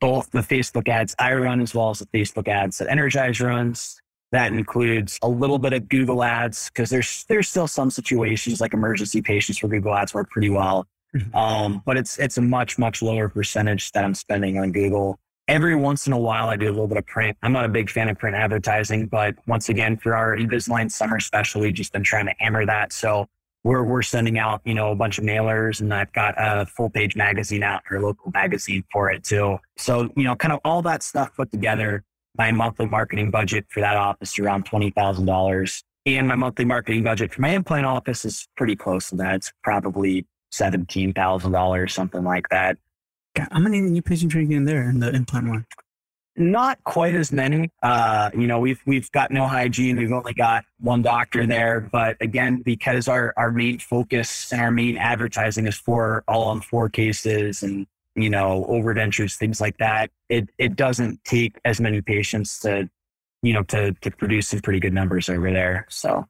both 0.01 0.31
the 0.31 0.41
Facebook 0.41 0.89
ads 0.89 1.15
I 1.19 1.35
run 1.35 1.61
as 1.61 1.75
well 1.75 1.91
as 1.91 2.01
the 2.01 2.07
Facebook 2.07 2.49
ads 2.49 2.79
that 2.79 2.89
Energize 2.89 3.41
runs. 3.41 4.01
That 4.33 4.53
includes 4.53 5.19
a 5.23 5.29
little 5.29 5.59
bit 5.59 5.73
of 5.73 5.89
Google 5.89 6.25
ads 6.25 6.69
because 6.69 6.91
there's 6.91 7.25
there's 7.29 7.49
still 7.49 7.69
some 7.69 7.91
situations 7.91 8.61
like 8.61 8.75
emergency 8.75 9.23
patients 9.23 9.63
where 9.63 9.71
Google 9.71 9.95
ads 9.95 10.13
work 10.13 10.31
pretty 10.31 10.51
well. 10.51 10.89
Um, 11.35 11.83
but 11.85 11.97
it's 11.97 12.19
it's 12.19 12.39
a 12.39 12.43
much 12.43 12.79
much 12.79 13.03
lower 13.03 13.29
percentage 13.29 13.93
that 13.93 14.05
I'm 14.05 14.15
spending 14.15 14.59
on 14.59 14.73
Google. 14.73 15.19
Every 15.47 15.77
once 15.77 16.07
in 16.07 16.13
a 16.13 16.19
while, 16.19 16.49
I 16.49 16.57
do 16.57 16.67
a 16.67 16.71
little 16.71 16.87
bit 16.87 16.97
of 16.97 17.07
print. 17.07 17.37
I'm 17.43 17.53
not 17.53 17.67
a 17.67 17.69
big 17.69 17.91
fan 17.91 18.09
of 18.09 18.19
print 18.19 18.35
advertising, 18.35 19.07
but 19.07 19.35
once 19.47 19.69
again, 19.69 19.99
for 19.99 20.17
our 20.17 20.37
Invisalign 20.37 20.91
summer 20.91 21.21
special, 21.21 21.61
we've 21.61 21.75
just 21.75 21.93
been 21.93 22.03
trying 22.03 22.27
to 22.27 22.35
hammer 22.39 22.65
that. 22.65 22.93
So 22.93 23.29
we're 23.63 23.83
we're 23.83 24.03
sending 24.03 24.39
out 24.39 24.61
you 24.65 24.75
know 24.75 24.91
a 24.91 24.95
bunch 24.95 25.19
of 25.19 25.25
mailers, 25.25 25.81
and 25.81 25.93
I've 25.93 26.13
got 26.13 26.35
a 26.37 26.67
full 26.67 26.91
page 26.91 27.17
magazine 27.17 27.63
out, 27.63 27.83
our 27.91 28.01
local 28.01 28.31
magazine 28.33 28.85
for 28.93 29.11
it 29.11 29.25
too. 29.25 29.59
So 29.77 30.11
you 30.17 30.25
know, 30.25 30.37
kind 30.37 30.53
of 30.53 30.61
all 30.65 30.83
that 30.83 31.03
stuff 31.03 31.35
put 31.37 31.51
together, 31.51 32.05
my 32.37 32.51
monthly 32.53 32.87
marketing 32.87 33.31
budget 33.31 33.67
for 33.69 33.81
that 33.81 33.97
office 33.97 34.33
is 34.33 34.39
around 34.39 34.65
twenty 34.67 34.91
thousand 34.91 35.27
dollars, 35.27 35.83
and 36.07 36.27
my 36.27 36.37
monthly 36.37 36.65
marketing 36.65 37.05
budget 37.05 37.35
for 37.35 37.43
my 37.43 37.51
implant 37.51 37.87
office 37.87 38.25
is 38.25 38.49
pretty 38.57 38.77
close 38.77 39.11
to 39.11 39.17
that. 39.17 39.37
It's 39.37 39.53
probably 39.63 40.27
seventeen 40.55 41.13
thousand 41.13 41.53
dollars, 41.53 41.93
something 41.93 42.25
like 42.25 42.49
that. 42.51 42.79
God, 43.35 43.49
how 43.51 43.59
many 43.59 43.81
new 43.81 44.03
patients 44.03 44.35
are 44.35 44.41
you 44.41 44.47
getting 44.49 44.65
there 44.65 44.89
in 44.89 45.01
the 45.01 45.11
implant 45.11 45.49
one? 45.49 45.67
Not 46.37 46.83
quite 46.83 47.15
as 47.15 47.31
many. 47.31 47.71
Uh, 47.83 48.31
you 48.35 48.49
know, 48.49 48.59
we've 48.59 48.81
we've 48.87 49.11
got 49.13 49.31
no 49.31 49.47
hygiene. 49.47 49.97
We've 49.97 50.13
only 50.13 50.35
got 50.35 50.65
one 50.81 51.03
doctor 51.03 51.47
there. 51.47 51.89
But 51.93 52.17
again, 52.21 52.63
because 52.63 53.07
our 53.07 53.33
our 53.37 53.53
main 53.53 53.79
focus 53.79 54.51
and 54.51 54.61
our 54.61 54.73
main 54.73 54.97
advertising 54.97 55.67
is 55.67 55.77
for 55.77 56.25
all 56.27 56.45
on 56.45 56.61
four 56.61 56.89
cases 56.89 57.63
and 57.63 57.87
you 58.17 58.31
know 58.31 58.67
overdentures, 58.69 59.37
things 59.37 59.61
like 59.61 59.77
that, 59.79 60.11
it 60.29 60.49
it 60.59 60.75
doesn't 60.75 61.23
take 61.25 61.57
as 61.65 61.81
many 61.81 62.01
patients 62.01 62.59
to 62.61 62.91
you 63.43 63.53
know 63.53 63.63
to 63.65 63.93
to 63.93 64.11
produce 64.11 64.49
some 64.49 64.61
pretty 64.61 64.81
good 64.81 64.93
numbers 64.93 65.29
over 65.29 65.53
there. 65.53 65.87
So 65.89 66.27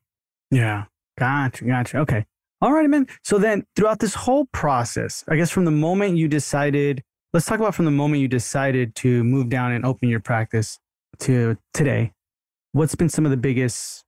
yeah, 0.51 0.85
gotcha, 1.19 1.65
gotcha. 1.65 1.99
Okay, 1.99 2.27
all 2.65 2.73
right, 2.73 2.89
man. 2.89 3.07
So 3.23 3.39
then, 3.39 3.67
throughout 3.77 3.99
this 3.99 4.15
whole 4.15 4.47
process, 4.47 5.23
I 5.29 5.37
guess 5.37 5.51
from 5.51 5.67
the 5.67 5.71
moment 5.71 6.17
you 6.17 6.29
decided 6.29 7.03
let's 7.35 7.45
talk 7.45 7.59
about 7.59 7.75
from 7.75 7.85
the 7.85 7.91
moment 7.91 8.23
you 8.23 8.29
decided 8.29 8.95
to 8.95 9.23
move 9.23 9.51
down 9.51 9.73
and 9.73 9.85
open 9.85 10.09
your 10.09 10.21
practice 10.21 10.79
to 11.19 11.59
today. 11.75 12.13
What's 12.73 12.95
been 12.95 13.11
some 13.11 13.27
of 13.27 13.31
the 13.31 13.37
biggest 13.37 14.03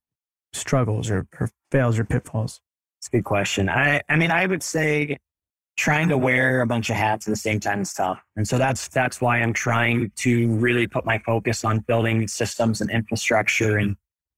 struggles 0.55 1.11
or, 1.11 1.27
or 1.39 1.51
fails 1.71 1.99
or 1.99 2.05
pitfalls? 2.05 2.61
It's 2.99 3.09
a 3.09 3.11
good 3.11 3.25
question. 3.25 3.69
I, 3.69 4.01
I 4.09 4.17
mean, 4.17 4.31
I 4.31 4.47
would 4.47 4.63
say 4.63 5.19
trying 5.77 6.09
to 6.09 6.17
wear 6.17 6.63
a 6.63 6.67
bunch 6.67 6.89
of 6.89 6.97
hats 6.97 7.29
at 7.29 7.33
the 7.33 7.37
same 7.37 7.61
time 7.61 7.83
is 7.83 7.93
tough. 7.93 8.23
And 8.37 8.49
so 8.49 8.57
that's 8.57 8.89
that's 8.89 9.21
why 9.21 9.43
I'm 9.43 9.53
trying 9.53 10.13
to 10.17 10.49
really 10.55 10.87
put 10.87 11.05
my 11.05 11.19
focus 11.19 11.63
on 11.63 11.81
building 11.81 12.27
systems 12.29 12.81
and 12.81 12.91
infrastructure 12.91 13.77
and 13.77 13.97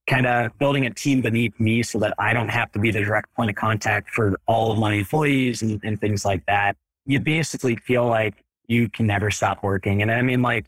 kind 0.09 0.27
of 0.27 0.57
building 0.59 0.87
a 0.87 0.91
team 0.91 1.21
beneath 1.21 1.59
me 1.61 1.83
so 1.83 1.99
that 1.99 2.15
I 2.19 2.33
don't 2.33 2.49
have 2.49 2.73
to 2.73 2.79
be 2.79 2.91
the 2.91 3.01
direct 3.01 3.33
point 3.35 3.51
of 3.51 3.57
contact 3.57 4.11
for 4.11 4.39
all 4.47 4.73
of 4.73 4.79
my 4.79 4.95
employees 4.95 5.63
and, 5.63 5.81
and 5.85 6.01
things 6.01 6.25
like 6.25 6.45
that. 6.47 6.77
You 7.07 7.21
basically 7.21 7.77
feel 7.77 8.07
like 8.07 8.43
you 8.67 8.89
can 8.89 9.07
never 9.07 9.31
stop 9.31 9.63
working. 9.63 10.03
And 10.03 10.11
I 10.11 10.23
mean, 10.23 10.43
like 10.43 10.67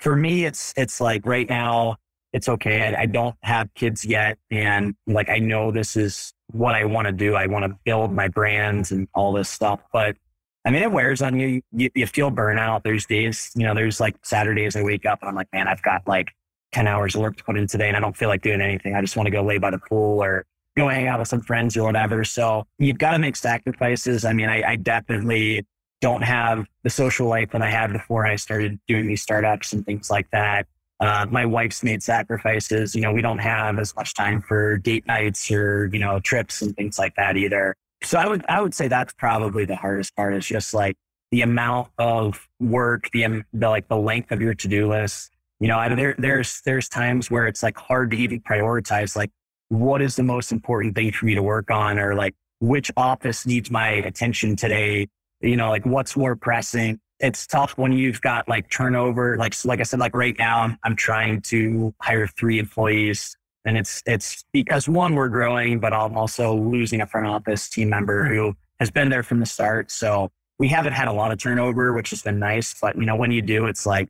for 0.00 0.16
me, 0.16 0.44
it's 0.44 0.74
it's 0.76 1.00
like 1.00 1.24
right 1.26 1.48
now, 1.48 1.96
it's 2.32 2.48
okay. 2.48 2.94
I, 2.94 3.02
I 3.02 3.06
don't 3.06 3.36
have 3.42 3.72
kids 3.74 4.04
yet, 4.04 4.38
and 4.50 4.94
like 5.06 5.28
I 5.28 5.38
know 5.38 5.70
this 5.70 5.96
is 5.96 6.32
what 6.52 6.74
I 6.74 6.84
want 6.84 7.06
to 7.06 7.12
do. 7.12 7.34
I 7.34 7.46
want 7.46 7.64
to 7.64 7.76
build 7.84 8.12
my 8.12 8.28
brands 8.28 8.92
and 8.92 9.08
all 9.14 9.32
this 9.32 9.48
stuff, 9.48 9.80
but 9.92 10.16
I 10.64 10.70
mean, 10.70 10.82
it 10.82 10.92
wears 10.92 11.22
on 11.22 11.38
you. 11.38 11.62
you. 11.72 11.90
You 11.94 12.06
feel 12.06 12.30
burnout. 12.30 12.82
There's 12.82 13.06
days, 13.06 13.50
you 13.54 13.64
know, 13.64 13.74
there's 13.74 14.00
like 14.00 14.16
Saturdays 14.22 14.76
I 14.76 14.82
wake 14.82 15.06
up 15.06 15.20
and 15.22 15.28
I'm 15.28 15.34
like, 15.34 15.48
man, 15.52 15.66
I've 15.66 15.82
got 15.82 16.06
like 16.06 16.28
10 16.72 16.86
hours 16.86 17.14
of 17.14 17.22
work 17.22 17.36
to 17.36 17.44
put 17.44 17.56
in 17.56 17.66
today 17.66 17.88
and 17.88 17.96
I 17.96 18.00
don't 18.00 18.16
feel 18.16 18.28
like 18.28 18.42
doing 18.42 18.60
anything. 18.60 18.94
I 18.94 19.00
just 19.00 19.16
want 19.16 19.26
to 19.26 19.30
go 19.30 19.42
lay 19.42 19.58
by 19.58 19.70
the 19.70 19.78
pool 19.78 20.22
or 20.22 20.44
go 20.76 20.88
hang 20.88 21.08
out 21.08 21.18
with 21.18 21.28
some 21.28 21.40
friends 21.40 21.76
or 21.76 21.84
whatever. 21.84 22.24
So 22.24 22.64
you've 22.78 22.98
got 22.98 23.12
to 23.12 23.18
make 23.18 23.36
sacrifices. 23.36 24.24
I 24.24 24.32
mean, 24.32 24.48
I, 24.48 24.62
I 24.62 24.76
definitely 24.76 25.66
don't 26.00 26.22
have 26.22 26.66
the 26.84 26.90
social 26.90 27.26
life 27.26 27.50
that 27.50 27.62
I 27.62 27.70
had 27.70 27.92
before 27.92 28.26
I 28.26 28.36
started 28.36 28.78
doing 28.86 29.06
these 29.06 29.22
startups 29.22 29.72
and 29.72 29.84
things 29.84 30.10
like 30.10 30.30
that. 30.30 30.66
Uh, 31.00 31.26
my 31.30 31.46
wife's 31.46 31.82
made 31.82 32.02
sacrifices. 32.02 32.94
You 32.94 33.02
know, 33.02 33.12
we 33.12 33.22
don't 33.22 33.38
have 33.38 33.78
as 33.78 33.94
much 33.94 34.14
time 34.14 34.40
for 34.42 34.78
date 34.78 35.06
nights 35.06 35.50
or, 35.50 35.88
you 35.92 35.98
know, 35.98 36.20
trips 36.20 36.62
and 36.62 36.74
things 36.76 36.98
like 36.98 37.14
that 37.16 37.36
either. 37.36 37.74
So 38.02 38.18
I 38.18 38.28
would, 38.28 38.44
I 38.48 38.60
would 38.60 38.74
say 38.74 38.88
that's 38.88 39.12
probably 39.12 39.64
the 39.64 39.76
hardest 39.76 40.14
part 40.16 40.34
is 40.34 40.46
just 40.46 40.74
like 40.74 40.96
the 41.30 41.42
amount 41.42 41.88
of 41.98 42.48
work, 42.60 43.10
the, 43.12 43.44
the 43.52 43.68
like 43.68 43.88
the 43.88 43.96
length 43.96 44.32
of 44.32 44.40
your 44.40 44.54
to-do 44.54 44.88
list. 44.88 45.30
You 45.60 45.68
know, 45.68 45.78
I, 45.78 45.94
there, 45.94 46.14
there's, 46.18 46.60
there's 46.64 46.88
times 46.88 47.30
where 47.30 47.46
it's 47.46 47.62
like 47.62 47.76
hard 47.76 48.10
to 48.12 48.16
even 48.16 48.40
prioritize, 48.40 49.16
like 49.16 49.30
what 49.68 50.00
is 50.00 50.16
the 50.16 50.22
most 50.22 50.52
important 50.52 50.94
thing 50.94 51.12
for 51.12 51.26
me 51.26 51.34
to 51.34 51.42
work 51.42 51.70
on 51.70 51.98
or 51.98 52.14
like 52.14 52.34
which 52.60 52.90
office 52.96 53.46
needs 53.46 53.70
my 53.70 53.88
attention 53.88 54.56
today 54.56 55.08
you 55.40 55.56
know, 55.56 55.68
like 55.68 55.86
what's 55.86 56.16
more 56.16 56.36
pressing. 56.36 57.00
It's 57.20 57.46
tough 57.46 57.76
when 57.76 57.92
you've 57.92 58.20
got 58.20 58.48
like 58.48 58.70
turnover. 58.70 59.36
Like, 59.36 59.54
like 59.64 59.80
I 59.80 59.82
said, 59.82 60.00
like 60.00 60.14
right 60.14 60.36
now, 60.38 60.60
I'm, 60.62 60.78
I'm 60.84 60.96
trying 60.96 61.40
to 61.42 61.94
hire 62.00 62.26
three 62.26 62.58
employees 62.58 63.36
and 63.64 63.76
it's, 63.76 64.02
it's 64.06 64.44
because 64.52 64.88
one, 64.88 65.14
we're 65.14 65.28
growing, 65.28 65.80
but 65.80 65.92
I'm 65.92 66.16
also 66.16 66.54
losing 66.54 67.00
a 67.00 67.06
front 67.06 67.26
office 67.26 67.68
team 67.68 67.88
member 67.90 68.26
hmm. 68.26 68.34
who 68.34 68.56
has 68.78 68.90
been 68.90 69.08
there 69.08 69.22
from 69.22 69.40
the 69.40 69.46
start. 69.46 69.90
So 69.90 70.30
we 70.58 70.68
haven't 70.68 70.92
had 70.92 71.08
a 71.08 71.12
lot 71.12 71.32
of 71.32 71.38
turnover, 71.38 71.92
which 71.92 72.10
has 72.10 72.22
been 72.22 72.38
nice. 72.38 72.74
But 72.80 72.96
you 72.96 73.04
know, 73.04 73.16
when 73.16 73.30
you 73.30 73.42
do, 73.42 73.66
it's 73.66 73.86
like 73.86 74.08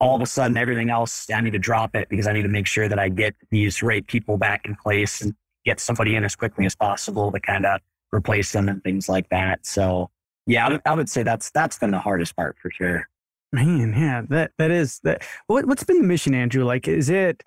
all 0.00 0.16
of 0.16 0.22
a 0.22 0.26
sudden 0.26 0.56
everything 0.56 0.90
else, 0.90 1.28
I 1.30 1.40
need 1.40 1.52
to 1.52 1.58
drop 1.58 1.94
it 1.94 2.08
because 2.08 2.26
I 2.26 2.32
need 2.32 2.42
to 2.42 2.48
make 2.48 2.66
sure 2.66 2.88
that 2.88 2.98
I 2.98 3.08
get 3.08 3.34
these 3.50 3.82
right 3.82 4.06
people 4.06 4.38
back 4.38 4.64
in 4.64 4.74
place 4.74 5.20
and 5.20 5.34
get 5.64 5.78
somebody 5.78 6.16
in 6.16 6.24
as 6.24 6.34
quickly 6.34 6.64
as 6.64 6.74
possible 6.74 7.30
to 7.30 7.38
kind 7.38 7.66
of 7.66 7.80
replace 8.12 8.52
them 8.52 8.68
and 8.68 8.82
things 8.82 9.08
like 9.08 9.28
that. 9.28 9.66
So 9.66 10.10
yeah, 10.46 10.78
I 10.86 10.94
would 10.94 11.08
say 11.08 11.22
that's 11.22 11.50
that's 11.50 11.78
been 11.78 11.90
the 11.90 11.98
hardest 11.98 12.34
part 12.34 12.56
for 12.60 12.70
sure. 12.70 13.08
Man, 13.52 13.94
yeah, 13.96 14.22
that 14.30 14.52
that 14.58 14.70
is 14.70 15.00
that. 15.04 15.22
What 15.46 15.66
what's 15.66 15.84
been 15.84 16.00
the 16.00 16.06
mission, 16.06 16.34
Andrew? 16.34 16.64
Like, 16.64 16.88
is 16.88 17.10
it? 17.10 17.42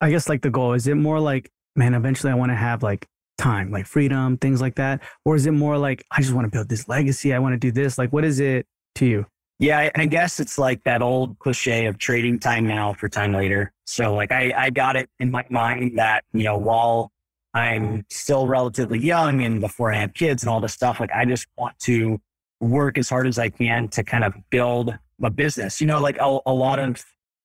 I 0.00 0.10
guess 0.10 0.28
like 0.28 0.42
the 0.42 0.50
goal 0.50 0.72
is 0.72 0.86
it 0.86 0.94
more 0.94 1.20
like, 1.20 1.50
man, 1.76 1.94
eventually 1.94 2.32
I 2.32 2.34
want 2.34 2.50
to 2.50 2.56
have 2.56 2.82
like 2.82 3.06
time, 3.36 3.70
like 3.70 3.86
freedom, 3.86 4.38
things 4.38 4.60
like 4.60 4.76
that, 4.76 5.02
or 5.24 5.36
is 5.36 5.46
it 5.46 5.50
more 5.50 5.76
like 5.76 6.04
I 6.10 6.22
just 6.22 6.32
want 6.32 6.46
to 6.46 6.50
build 6.50 6.68
this 6.68 6.88
legacy? 6.88 7.34
I 7.34 7.38
want 7.38 7.52
to 7.52 7.58
do 7.58 7.70
this. 7.70 7.98
Like, 7.98 8.12
what 8.12 8.24
is 8.24 8.40
it 8.40 8.66
to 8.96 9.06
you? 9.06 9.26
Yeah, 9.60 9.90
I 9.94 10.06
guess 10.06 10.40
it's 10.40 10.56
like 10.56 10.84
that 10.84 11.02
old 11.02 11.38
cliche 11.38 11.84
of 11.84 11.98
trading 11.98 12.38
time 12.38 12.66
now 12.66 12.94
for 12.94 13.10
time 13.10 13.34
later. 13.34 13.72
So 13.84 14.14
like 14.14 14.32
I, 14.32 14.54
I 14.56 14.70
got 14.70 14.96
it 14.96 15.10
in 15.18 15.30
my 15.30 15.44
mind 15.50 15.98
that, 15.98 16.24
you 16.32 16.44
know, 16.44 16.56
while 16.56 17.12
I'm 17.52 18.06
still 18.08 18.46
relatively 18.46 18.98
young 18.98 19.42
and 19.42 19.60
before 19.60 19.92
I 19.92 19.98
have 19.98 20.14
kids 20.14 20.42
and 20.42 20.48
all 20.48 20.60
this 20.60 20.72
stuff, 20.72 20.98
like 20.98 21.10
I 21.14 21.26
just 21.26 21.46
want 21.58 21.78
to 21.80 22.18
work 22.60 22.96
as 22.96 23.10
hard 23.10 23.26
as 23.26 23.38
I 23.38 23.50
can 23.50 23.88
to 23.88 24.02
kind 24.02 24.24
of 24.24 24.32
build 24.48 24.96
a 25.22 25.30
business. 25.30 25.78
You 25.78 25.88
know, 25.88 26.00
like 26.00 26.16
a, 26.18 26.38
a 26.46 26.54
lot 26.54 26.78
of 26.78 27.04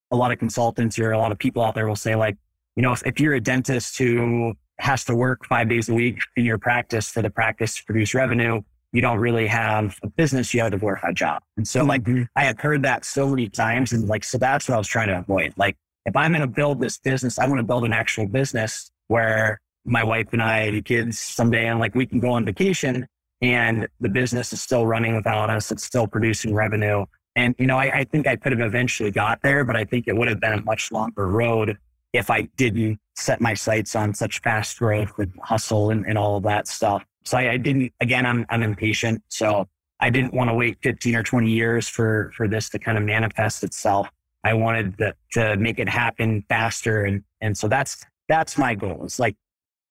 a 0.10 0.16
lot 0.16 0.32
of 0.32 0.40
consultants 0.40 0.98
or 0.98 1.12
a 1.12 1.18
lot 1.18 1.34
of 1.34 1.38
people 1.38 1.64
out 1.64 1.76
there 1.76 1.86
will 1.88 1.98
say, 1.98 2.16
like, 2.16 2.38
you 2.78 2.82
know, 2.82 2.94
if, 2.94 3.06
if 3.06 3.20
you're 3.20 3.34
a 3.34 3.42
dentist 3.42 3.98
who 3.98 4.54
has 4.80 5.04
to 5.04 5.16
work 5.16 5.46
five 5.48 5.68
days 5.68 5.90
a 5.90 5.94
week 5.94 6.22
in 6.38 6.46
your 6.46 6.60
practice 6.60 7.10
for 7.10 7.22
the 7.22 7.30
practice 7.30 7.76
to 7.76 7.84
produce 7.84 8.14
revenue, 8.14 8.62
you 8.96 9.02
don't 9.02 9.20
really 9.20 9.48
have 9.48 10.00
a 10.04 10.08
business, 10.08 10.54
you 10.54 10.62
have 10.62 10.72
to 10.72 10.78
work 10.78 11.00
a 11.00 11.02
glorified 11.02 11.16
job. 11.16 11.44
And 11.58 11.68
so 11.68 11.84
like 11.84 12.04
mm-hmm. 12.04 12.24
I 12.36 12.46
had 12.46 12.60
heard 12.60 12.84
that 12.84 13.04
so 13.04 13.28
many 13.28 13.50
times 13.50 13.92
and 13.92 14.08
like 14.08 14.24
so 14.24 14.38
that's 14.38 14.70
what 14.70 14.76
I 14.76 14.78
was 14.78 14.88
trying 14.88 15.10
to 15.10 15.20
avoid. 15.20 15.54
Like 15.58 15.76
if 16.06 16.16
I'm 16.16 16.32
gonna 16.32 16.48
build 16.48 16.80
this 16.80 16.98
business, 16.98 17.38
I 17.38 17.48
want 17.48 17.60
to 17.60 17.64
build 17.64 17.84
an 17.84 17.92
actual 17.92 18.26
business 18.26 18.92
where 19.08 19.60
my 19.86 20.04
wife 20.04 20.28
and 20.32 20.42
I, 20.42 20.72
the 20.72 20.82
kids 20.82 21.20
someday 21.20 21.68
and 21.68 21.80
like 21.80 21.94
we 21.94 22.06
can 22.06 22.20
go 22.20 22.32
on 22.32 22.46
vacation 22.46 23.06
and 23.42 23.88
the 24.00 24.10
business 24.10 24.54
is 24.54 24.62
still 24.62 24.88
running 24.88 25.16
without 25.16 25.50
us. 25.50 25.72
It's 25.72 25.84
still 25.84 26.08
producing 26.08 26.56
revenue. 26.56 27.06
And, 27.36 27.54
you 27.60 27.68
know, 27.68 27.78
I, 27.78 28.00
I, 28.00 28.04
think 28.06 28.28
I 28.28 28.38
could 28.38 28.54
have 28.54 28.62
eventually 28.62 29.12
got 29.12 29.42
there, 29.42 29.66
but 29.66 29.76
I 29.76 29.84
think 29.84 30.08
it 30.08 30.16
would 30.16 30.30
have 30.30 30.40
been 30.40 30.54
a 30.54 30.62
much 30.62 30.90
longer 30.92 31.28
road 31.28 31.78
if 32.14 32.30
I 32.30 32.44
didn't 32.56 32.98
set 33.16 33.42
my 33.42 33.54
sights 33.54 33.94
on 33.94 34.14
such 34.14 34.42
fast 34.42 34.80
growth 34.80 35.12
and 35.20 35.34
hustle 35.44 35.90
and, 35.90 36.06
and 36.06 36.18
all 36.18 36.38
of 36.38 36.44
that 36.44 36.68
stuff. 36.68 37.04
So 37.26 37.38
I, 37.38 37.52
I 37.52 37.58
didn't, 37.58 37.94
again, 38.02 38.26
I'm, 38.26 38.46
I'm 38.50 38.64
impatient. 38.64 39.24
So 39.30 39.68
I 40.00 40.10
didn't 40.10 40.34
want 40.34 40.50
to 40.50 40.54
wait 40.54 40.78
15 40.82 41.16
or 41.16 41.24
20 41.24 41.50
years 41.50 41.88
for, 41.88 42.32
for 42.36 42.48
this 42.48 42.70
to 42.70 42.80
kind 42.80 42.98
of 42.98 43.04
manifest 43.04 43.64
itself. 43.64 44.10
I 44.44 44.54
wanted 44.54 44.98
to, 45.00 45.16
to 45.34 45.58
make 45.58 45.80
it 45.80 45.90
happen 45.90 46.46
faster. 46.48 47.06
And, 47.06 47.24
and 47.42 47.58
so 47.58 47.68
that's, 47.68 48.06
that's 48.30 48.58
my 48.58 48.76
goal. 48.76 49.02
It's 49.04 49.20
like 49.20 49.36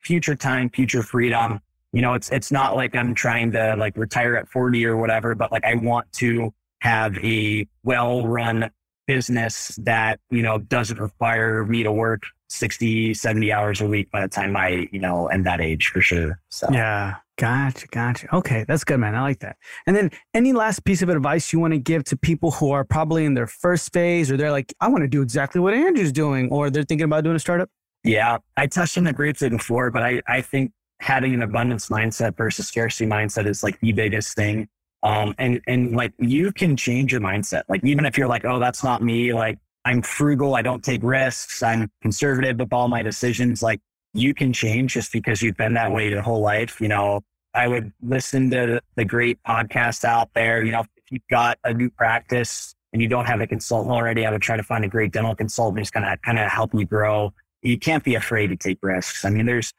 future 0.00 0.36
time, 0.36 0.70
future 0.70 1.02
freedom 1.02 1.60
you 1.94 2.02
know, 2.02 2.14
it's 2.14 2.28
it's 2.30 2.50
not 2.50 2.74
like 2.74 2.96
I'm 2.96 3.14
trying 3.14 3.52
to 3.52 3.76
like 3.78 3.96
retire 3.96 4.36
at 4.36 4.48
40 4.48 4.84
or 4.84 4.96
whatever, 4.96 5.36
but 5.36 5.52
like 5.52 5.64
I 5.64 5.76
want 5.76 6.12
to 6.14 6.52
have 6.80 7.16
a 7.18 7.68
well-run 7.84 8.68
business 9.06 9.78
that, 9.84 10.18
you 10.28 10.42
know, 10.42 10.58
doesn't 10.58 10.98
require 10.98 11.64
me 11.64 11.84
to 11.84 11.92
work 11.92 12.24
60, 12.48 13.14
70 13.14 13.52
hours 13.52 13.80
a 13.80 13.86
week 13.86 14.10
by 14.10 14.22
the 14.22 14.28
time 14.28 14.56
I, 14.56 14.88
you 14.90 14.98
know, 14.98 15.28
end 15.28 15.46
that 15.46 15.60
age 15.60 15.86
for 15.88 16.00
sure. 16.00 16.40
So 16.48 16.66
Yeah. 16.72 17.14
Gotcha. 17.36 17.86
Gotcha. 17.88 18.34
Okay. 18.34 18.64
That's 18.68 18.84
good, 18.84 18.98
man. 18.98 19.14
I 19.14 19.22
like 19.22 19.40
that. 19.40 19.56
And 19.86 19.96
then 19.96 20.10
any 20.34 20.52
last 20.52 20.84
piece 20.84 21.02
of 21.02 21.08
advice 21.08 21.52
you 21.52 21.58
want 21.58 21.72
to 21.72 21.78
give 21.78 22.04
to 22.04 22.16
people 22.16 22.52
who 22.52 22.70
are 22.70 22.84
probably 22.84 23.24
in 23.24 23.34
their 23.34 23.48
first 23.48 23.92
phase 23.92 24.30
or 24.30 24.36
they're 24.36 24.52
like, 24.52 24.72
I 24.80 24.88
want 24.88 25.02
to 25.02 25.08
do 25.08 25.20
exactly 25.20 25.60
what 25.60 25.74
Andrew's 25.74 26.12
doing, 26.12 26.48
or 26.50 26.70
they're 26.70 26.84
thinking 26.84 27.06
about 27.06 27.24
doing 27.24 27.34
a 27.34 27.40
startup? 27.40 27.68
Yeah. 28.04 28.38
I 28.56 28.68
touched 28.68 28.96
on 28.98 29.06
it 29.08 29.16
briefly 29.16 29.48
before, 29.48 29.90
but 29.90 30.02
I, 30.02 30.22
I 30.28 30.42
think 30.42 30.70
having 31.00 31.34
an 31.34 31.42
abundance 31.42 31.88
mindset 31.88 32.36
versus 32.36 32.68
scarcity 32.68 33.10
mindset 33.10 33.46
is 33.46 33.64
like 33.64 33.80
the 33.80 33.92
biggest 33.92 34.36
thing. 34.36 34.68
Um, 35.02 35.34
and, 35.38 35.60
and 35.66 35.94
like 35.96 36.12
you 36.18 36.52
can 36.52 36.76
change 36.76 37.12
your 37.12 37.20
mindset. 37.20 37.64
Like, 37.68 37.84
even 37.84 38.06
if 38.06 38.16
you're 38.16 38.28
like, 38.28 38.44
oh, 38.44 38.58
that's 38.58 38.84
not 38.84 39.02
me, 39.02 39.34
like 39.34 39.58
I'm 39.84 40.00
frugal, 40.00 40.54
I 40.54 40.62
don't 40.62 40.82
take 40.82 41.02
risks, 41.02 41.62
I'm 41.62 41.90
conservative 42.00 42.58
with 42.58 42.72
all 42.72 42.88
my 42.88 43.02
decisions, 43.02 43.62
like 43.62 43.80
you 44.14 44.32
can 44.32 44.52
change 44.52 44.94
just 44.94 45.12
because 45.12 45.42
you've 45.42 45.56
been 45.56 45.74
that 45.74 45.92
way 45.92 46.08
your 46.08 46.22
whole 46.22 46.40
life. 46.40 46.80
You 46.80 46.88
know, 46.88 47.20
I 47.52 47.68
would 47.68 47.92
listen 48.00 48.50
to 48.50 48.80
the 48.94 49.04
great 49.04 49.38
podcasts 49.46 50.04
out 50.04 50.30
there. 50.34 50.64
You 50.64 50.72
know, 50.72 50.80
if 50.80 51.10
you've 51.10 51.28
got 51.30 51.58
a 51.64 51.74
new 51.74 51.90
practice 51.90 52.74
and 52.92 53.02
you 53.02 53.08
don't 53.08 53.26
have 53.26 53.40
a 53.40 53.46
consultant 53.46 53.92
already, 53.92 54.24
I 54.24 54.30
would 54.30 54.42
try 54.42 54.56
to 54.56 54.62
find 54.62 54.84
a 54.84 54.88
great 54.88 55.12
dental 55.12 55.34
consultant 55.34 55.80
who's 55.80 55.90
going 55.90 56.04
to 56.04 56.16
kind 56.24 56.38
of 56.38 56.50
help 56.50 56.72
you 56.72 56.86
grow. 56.86 57.32
You 57.62 57.78
can't 57.78 58.04
be 58.04 58.14
afraid 58.14 58.48
to 58.48 58.56
take 58.56 58.78
risks. 58.82 59.24
I 59.24 59.30
mean, 59.30 59.46
there's, 59.46 59.72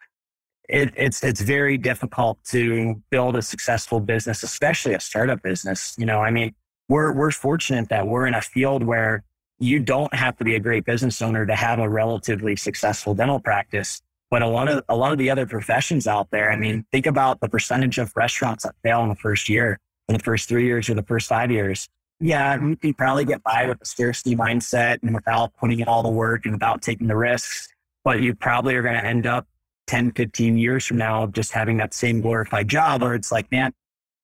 it, 0.68 0.92
it's 0.98 1.24
it's 1.24 1.42
very 1.42 1.78
difficult 1.78 2.40
to 2.46 3.02
build 3.12 3.36
a 3.36 3.42
successful 3.42 4.00
business, 4.00 4.42
especially 4.42 4.96
a 4.96 5.00
startup 5.00 5.44
business. 5.44 5.96
You 5.98 6.08
know, 6.08 6.22
I 6.22 6.32
mean, 6.32 6.56
we're 6.90 7.14
we're 7.14 7.32
fortunate 7.32 7.90
that 7.90 8.08
we're 8.08 8.26
in 8.26 8.34
a 8.34 8.42
field 8.42 8.84
where 8.84 9.24
you 9.60 9.80
don't 9.80 10.14
have 10.14 10.36
to 10.38 10.44
be 10.44 10.56
a 10.56 10.60
great 10.60 10.84
business 10.84 11.22
owner 11.22 11.46
to 11.46 11.56
have 11.56 11.80
a 11.80 11.88
relatively 11.88 12.56
successful 12.56 13.14
dental 13.14 13.40
practice. 13.40 14.02
But 14.32 14.42
a 14.42 14.48
lot 14.48 14.68
of 14.68 14.84
a 14.90 14.96
lot 14.96 15.12
of 15.12 15.18
the 15.18 15.30
other 15.30 15.46
professions 15.46 16.08
out 16.08 16.30
there, 16.32 16.52
I 16.52 16.58
mean, 16.58 16.86
think 16.92 17.06
about 17.06 17.40
the 17.42 17.50
percentage 17.50 17.98
of 17.98 18.12
restaurants 18.16 18.64
that 18.64 18.76
fail 18.84 19.02
in 19.04 19.10
the 19.10 19.16
first 19.16 19.50
year, 19.50 19.80
in 20.08 20.14
the 20.14 20.24
first 20.24 20.50
three 20.50 20.66
years, 20.66 20.90
or 20.90 20.94
the 20.96 21.04
first 21.04 21.30
five 21.30 21.52
years. 21.52 21.88
Yeah, 22.20 22.56
you 22.62 22.76
can 22.78 22.94
probably 22.94 23.26
get 23.26 23.44
by 23.44 23.68
with 23.68 23.82
a 23.82 23.86
scarcity 23.86 24.36
mindset 24.36 25.00
and 25.04 25.14
without 25.14 25.54
putting 25.58 25.80
in 25.80 25.88
all 25.88 26.02
the 26.02 26.10
work 26.10 26.46
and 26.46 26.54
without 26.54 26.82
taking 26.82 27.08
the 27.08 27.16
risks. 27.16 27.68
But 28.04 28.22
you 28.22 28.34
probably 28.36 28.76
are 28.76 28.82
going 28.82 28.96
to 28.96 29.06
end 29.06 29.28
up 29.28 29.48
10, 29.88 30.14
15 30.14 30.58
years 30.58 30.86
from 30.86 30.98
now 30.98 31.28
just 31.28 31.52
having 31.52 31.78
that 31.78 31.94
same 31.94 32.22
glorified 32.22 32.68
job 32.68 33.02
where 33.02 33.16
it's 33.16 33.32
like, 33.32 33.52
man, 33.52 33.74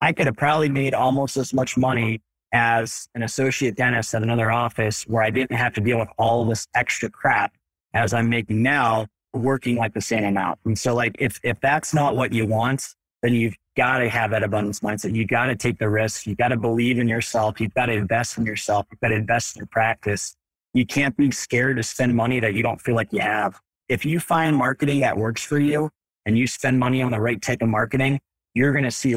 I 0.00 0.12
could 0.12 0.26
have 0.26 0.36
probably 0.36 0.68
made 0.68 0.94
almost 0.94 1.36
as 1.36 1.52
much 1.52 1.76
money 1.76 2.20
as 2.52 3.08
an 3.14 3.22
associate 3.22 3.76
dentist 3.76 4.14
at 4.14 4.22
another 4.22 4.50
office 4.50 5.04
where 5.04 5.22
I 5.22 5.30
didn't 5.30 5.56
have 5.56 5.74
to 5.74 5.80
deal 5.80 5.98
with 5.98 6.08
all 6.18 6.44
this 6.44 6.66
extra 6.74 7.10
crap 7.10 7.54
as 7.94 8.12
I'm 8.12 8.28
making 8.28 8.62
now, 8.62 9.06
working 9.32 9.76
like 9.76 9.94
the 9.94 10.00
same 10.00 10.24
amount. 10.24 10.58
And 10.64 10.78
so 10.78 10.94
like 10.94 11.16
if 11.18 11.40
if 11.42 11.60
that's 11.60 11.94
not 11.94 12.16
what 12.16 12.32
you 12.32 12.46
want, 12.46 12.88
then 13.22 13.34
you've 13.34 13.56
got 13.76 13.98
to 13.98 14.08
have 14.08 14.30
that 14.30 14.42
abundance 14.42 14.80
mindset. 14.80 15.14
You 15.14 15.26
got 15.26 15.46
to 15.46 15.56
take 15.56 15.78
the 15.78 15.88
risk. 15.88 16.26
You 16.26 16.34
got 16.34 16.48
to 16.48 16.56
believe 16.56 16.98
in 16.98 17.08
yourself. 17.08 17.60
You've 17.60 17.74
got 17.74 17.86
to 17.86 17.92
invest 17.92 18.36
in 18.36 18.44
yourself. 18.44 18.86
You've 18.90 19.00
got 19.00 19.08
to 19.08 19.14
invest 19.14 19.56
in 19.56 19.60
your 19.60 19.66
practice. 19.68 20.36
You 20.74 20.84
can't 20.86 21.16
be 21.16 21.30
scared 21.30 21.76
to 21.76 21.82
spend 21.82 22.14
money 22.14 22.40
that 22.40 22.54
you 22.54 22.62
don't 22.62 22.80
feel 22.80 22.94
like 22.94 23.12
you 23.12 23.20
have. 23.20 23.60
If 23.88 24.04
you 24.04 24.20
find 24.20 24.56
marketing 24.56 25.00
that 25.00 25.16
works 25.16 25.42
for 25.42 25.58
you 25.58 25.90
and 26.26 26.36
you 26.36 26.46
spend 26.46 26.78
money 26.78 27.02
on 27.02 27.10
the 27.10 27.20
right 27.20 27.40
type 27.40 27.62
of 27.62 27.68
marketing, 27.68 28.20
you're 28.54 28.72
going 28.72 28.84
to 28.84 28.90
see 28.90 29.16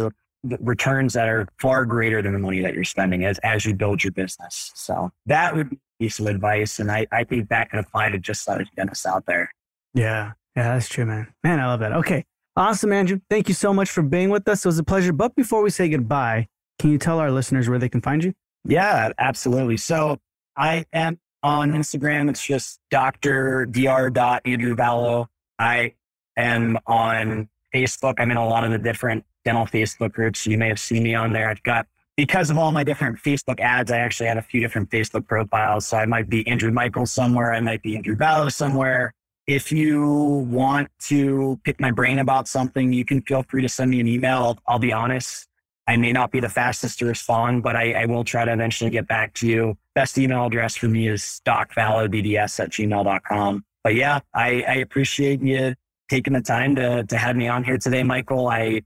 returns 0.59 1.13
that 1.13 1.28
are 1.28 1.47
far 1.59 1.86
greater 1.86 2.22
than 2.22 2.34
the 2.34 2.39
money 2.39 2.61
that 2.61 2.74
you're 2.74 2.84
spending 2.84 3.26
as, 3.26 3.39
as 3.39 3.66
you 3.66 3.74
build 3.74 4.03
your 4.03 4.11
business. 4.11 4.72
So 4.76 5.11
that 5.26 5.55
would 5.55 5.78
be 5.99 6.09
some 6.09 6.28
advice. 6.28 6.80
And 6.80 6.91
I, 6.91 7.07
I 7.11 7.24
think 7.24 7.49
that 7.49 7.70
can 7.70 7.80
apply 7.80 8.09
to 8.09 8.20
just 8.20 8.47
about 8.47 8.63
dentists 8.76 9.05
out 9.05 9.26
there. 9.26 9.51
Yeah. 9.96 10.34
Yeah, 10.56 10.74
that's 10.74 10.88
true, 10.88 11.06
man. 11.06 11.34
Man, 11.43 11.60
I 11.60 11.66
love 11.66 11.80
that. 11.80 11.91
Okay. 11.91 12.26
Awesome, 12.56 12.93
Andrew. 12.93 13.20
Thank 13.30 13.50
you 13.50 13.54
so 13.54 13.74
much 13.74 13.89
for 13.89 14.02
being 14.02 14.30
with 14.30 14.48
us. 14.48 14.64
It 14.64 14.70
was 14.70 14.80
a 14.80 14.84
pleasure. 14.84 15.12
But 15.12 15.36
before 15.36 15.62
we 15.62 15.70
say 15.70 15.89
goodbye, 15.89 16.48
can 16.80 16.91
you 16.91 16.98
tell 16.98 17.20
our 17.20 17.32
listeners 17.32 17.68
where 17.68 17.80
they 17.80 17.89
can 17.89 18.02
find 18.02 18.24
you? 18.24 18.34
Yeah, 18.64 19.12
absolutely. 19.18 19.78
So 19.78 20.20
I 20.56 20.86
am 20.93 21.20
on 21.43 21.72
Instagram. 21.72 22.30
It's 22.30 22.46
just 22.46 22.80
Dr. 22.91 23.66
Dr. 23.66 24.41
Andrew 24.46 24.76
Vallo. 24.76 25.28
I 25.60 25.96
am 26.38 26.78
on 26.88 27.50
Facebook. 27.74 28.16
I'm 28.18 28.32
in 28.32 28.38
a 28.38 28.48
lot 28.48 28.64
of 28.64 28.72
the 28.72 28.78
different 28.78 29.26
dental 29.43 29.66
Facebook 29.66 30.14
groups. 30.14 30.48
You 30.48 30.58
may 30.58 30.70
have 30.70 30.80
seen 30.80 31.04
me 31.04 31.14
on 31.14 31.34
there. 31.34 31.50
I've 31.50 31.64
got, 31.64 31.88
because 32.16 32.50
of 32.50 32.58
all 32.58 32.72
my 32.72 32.86
different 32.86 33.18
Facebook 33.20 33.60
ads, 33.60 33.91
I 33.91 33.98
actually 33.98 34.28
had 34.28 34.38
a 34.38 34.41
few 34.41 34.62
different 34.62 34.89
Facebook 34.89 35.28
profiles. 35.28 35.86
So 35.86 35.98
I 35.98 36.06
might 36.06 36.30
be 36.30 36.48
Andrew 36.48 36.72
Michael 36.72 37.06
somewhere. 37.06 37.54
I 37.54 37.60
might 37.60 37.84
be 37.84 37.98
Andrew 37.98 38.16
Vallo 38.16 38.50
somewhere. 38.50 39.14
If 39.48 39.72
you 39.72 40.48
want 40.50 40.89
to 41.02 41.60
pick 41.64 41.80
my 41.80 41.91
brain 41.91 42.18
about 42.18 42.48
something, 42.48 42.91
you 42.91 43.06
can 43.06 43.22
feel 43.22 43.43
free 43.43 43.62
to 43.62 43.70
send 43.70 43.91
me 43.91 44.00
an 44.00 44.08
email. 44.08 44.38
I'll, 44.38 44.60
I'll 44.68 44.80
be 44.80 44.91
honest. 44.91 45.48
I 45.88 45.98
may 45.98 46.12
not 46.12 46.32
be 46.32 46.39
the 46.39 46.50
fastest 46.50 46.98
to 47.00 47.06
respond, 47.06 47.62
but 47.62 47.76
I, 47.76 47.93
I, 47.93 48.06
will 48.06 48.24
try 48.24 48.43
to 48.43 48.52
eventually 48.52 48.89
get 48.89 49.08
back 49.08 49.36
to 49.36 49.48
you. 49.48 49.78
Best 49.93 50.18
email 50.18 50.48
address 50.48 50.76
for 50.76 50.88
me 50.88 51.08
is 51.08 51.41
docvallodds 51.46 52.60
at 52.60 52.72
gmail.com. 52.72 53.66
But 53.84 53.93
yeah, 53.93 54.22
I, 54.34 54.64
I 54.68 54.76
appreciate 54.78 55.43
you 55.43 55.76
taking 56.10 56.34
the 56.34 56.41
time 56.41 56.76
to, 56.76 57.04
to 57.04 57.18
have 57.18 57.36
me 57.36 57.48
on 57.48 57.64
here 57.64 57.78
today, 57.78 58.02
Michael. 58.02 58.48
I, 58.48 58.82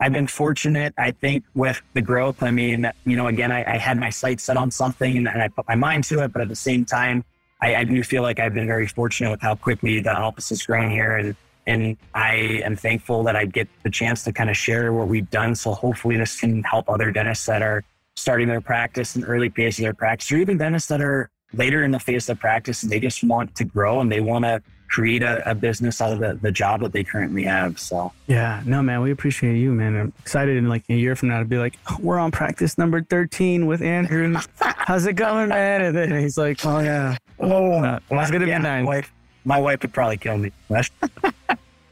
I've 0.00 0.12
been 0.12 0.26
fortunate, 0.26 0.92
I 0.98 1.12
think, 1.12 1.44
with 1.54 1.80
the 1.94 2.02
growth. 2.02 2.42
I 2.42 2.50
mean, 2.50 2.90
you 3.06 3.16
know, 3.16 3.28
again, 3.28 3.50
I, 3.50 3.64
I 3.74 3.78
had 3.78 3.98
my 3.98 4.10
sights 4.10 4.44
set 4.44 4.58
on 4.58 4.70
something 4.70 5.16
and, 5.16 5.28
I 5.28 5.48
put 5.48 5.66
my 5.66 5.76
mind 5.76 6.04
to 6.04 6.22
it, 6.24 6.32
but 6.32 6.42
at 6.42 6.48
the 6.48 6.56
same 6.56 6.84
time, 6.84 7.24
I, 7.64 7.76
I 7.76 7.84
do 7.84 8.02
feel 8.02 8.22
like 8.22 8.38
I've 8.38 8.52
been 8.52 8.66
very 8.66 8.86
fortunate 8.86 9.30
with 9.30 9.40
how 9.40 9.54
quickly 9.54 10.00
the 10.00 10.14
office 10.14 10.50
has 10.50 10.62
grown 10.66 10.90
here. 10.90 11.16
And, 11.16 11.34
and 11.66 11.96
I 12.14 12.60
am 12.62 12.76
thankful 12.76 13.22
that 13.22 13.36
I 13.36 13.46
get 13.46 13.68
the 13.84 13.90
chance 13.90 14.22
to 14.24 14.34
kind 14.34 14.50
of 14.50 14.56
share 14.56 14.92
what 14.92 15.08
we've 15.08 15.30
done. 15.30 15.54
So 15.54 15.72
hopefully 15.72 16.18
this 16.18 16.38
can 16.38 16.62
help 16.64 16.90
other 16.90 17.10
dentists 17.10 17.46
that 17.46 17.62
are 17.62 17.82
starting 18.16 18.48
their 18.48 18.60
practice 18.60 19.16
in 19.16 19.24
early 19.24 19.48
phase 19.48 19.78
of 19.78 19.84
their 19.84 19.94
practice, 19.94 20.30
or 20.30 20.36
even 20.36 20.58
dentists 20.58 20.90
that 20.90 21.00
are 21.00 21.30
later 21.54 21.84
in 21.84 21.90
the 21.90 21.98
phase 21.98 22.28
of 22.28 22.38
practice 22.38 22.82
and 22.82 22.92
they 22.92 23.00
just 23.00 23.24
want 23.24 23.54
to 23.54 23.64
grow 23.64 24.00
and 24.00 24.12
they 24.12 24.20
want 24.20 24.44
to 24.44 24.60
create 24.88 25.22
a, 25.22 25.50
a, 25.50 25.54
business 25.54 26.00
out 26.00 26.12
of 26.12 26.20
the, 26.20 26.38
the 26.40 26.52
job 26.52 26.80
that 26.80 26.92
they 26.92 27.02
currently 27.02 27.42
have. 27.42 27.78
So 27.78 28.12
yeah, 28.26 28.62
no, 28.64 28.82
man, 28.82 29.00
we 29.00 29.10
appreciate 29.10 29.56
you, 29.56 29.72
man. 29.72 29.96
I'm 29.96 30.12
excited 30.20 30.56
in 30.56 30.68
like 30.68 30.84
a 30.88 30.94
year 30.94 31.16
from 31.16 31.30
now 31.30 31.38
to 31.40 31.44
be 31.44 31.58
like, 31.58 31.78
oh, 31.90 31.96
we're 32.00 32.18
on 32.18 32.30
practice 32.30 32.78
number 32.78 33.02
13 33.02 33.66
with 33.66 33.82
Andrew. 33.82 34.36
How's 34.60 35.06
it 35.06 35.14
going, 35.14 35.48
man? 35.48 35.82
And 35.82 35.96
then 35.96 36.18
he's 36.20 36.38
like, 36.38 36.64
oh 36.64 36.80
yeah. 36.80 37.16
Oh, 37.40 37.72
uh, 37.72 37.98
well, 38.08 38.20
it's 38.20 38.30
gonna 38.30 38.46
yeah, 38.46 38.58
be 38.58 38.62
nine. 38.62 38.84
My 38.84 38.96
wife, 38.96 39.12
my 39.44 39.58
wife 39.58 39.82
would 39.82 39.92
probably 39.92 40.16
kill 40.16 40.38
me. 40.38 40.52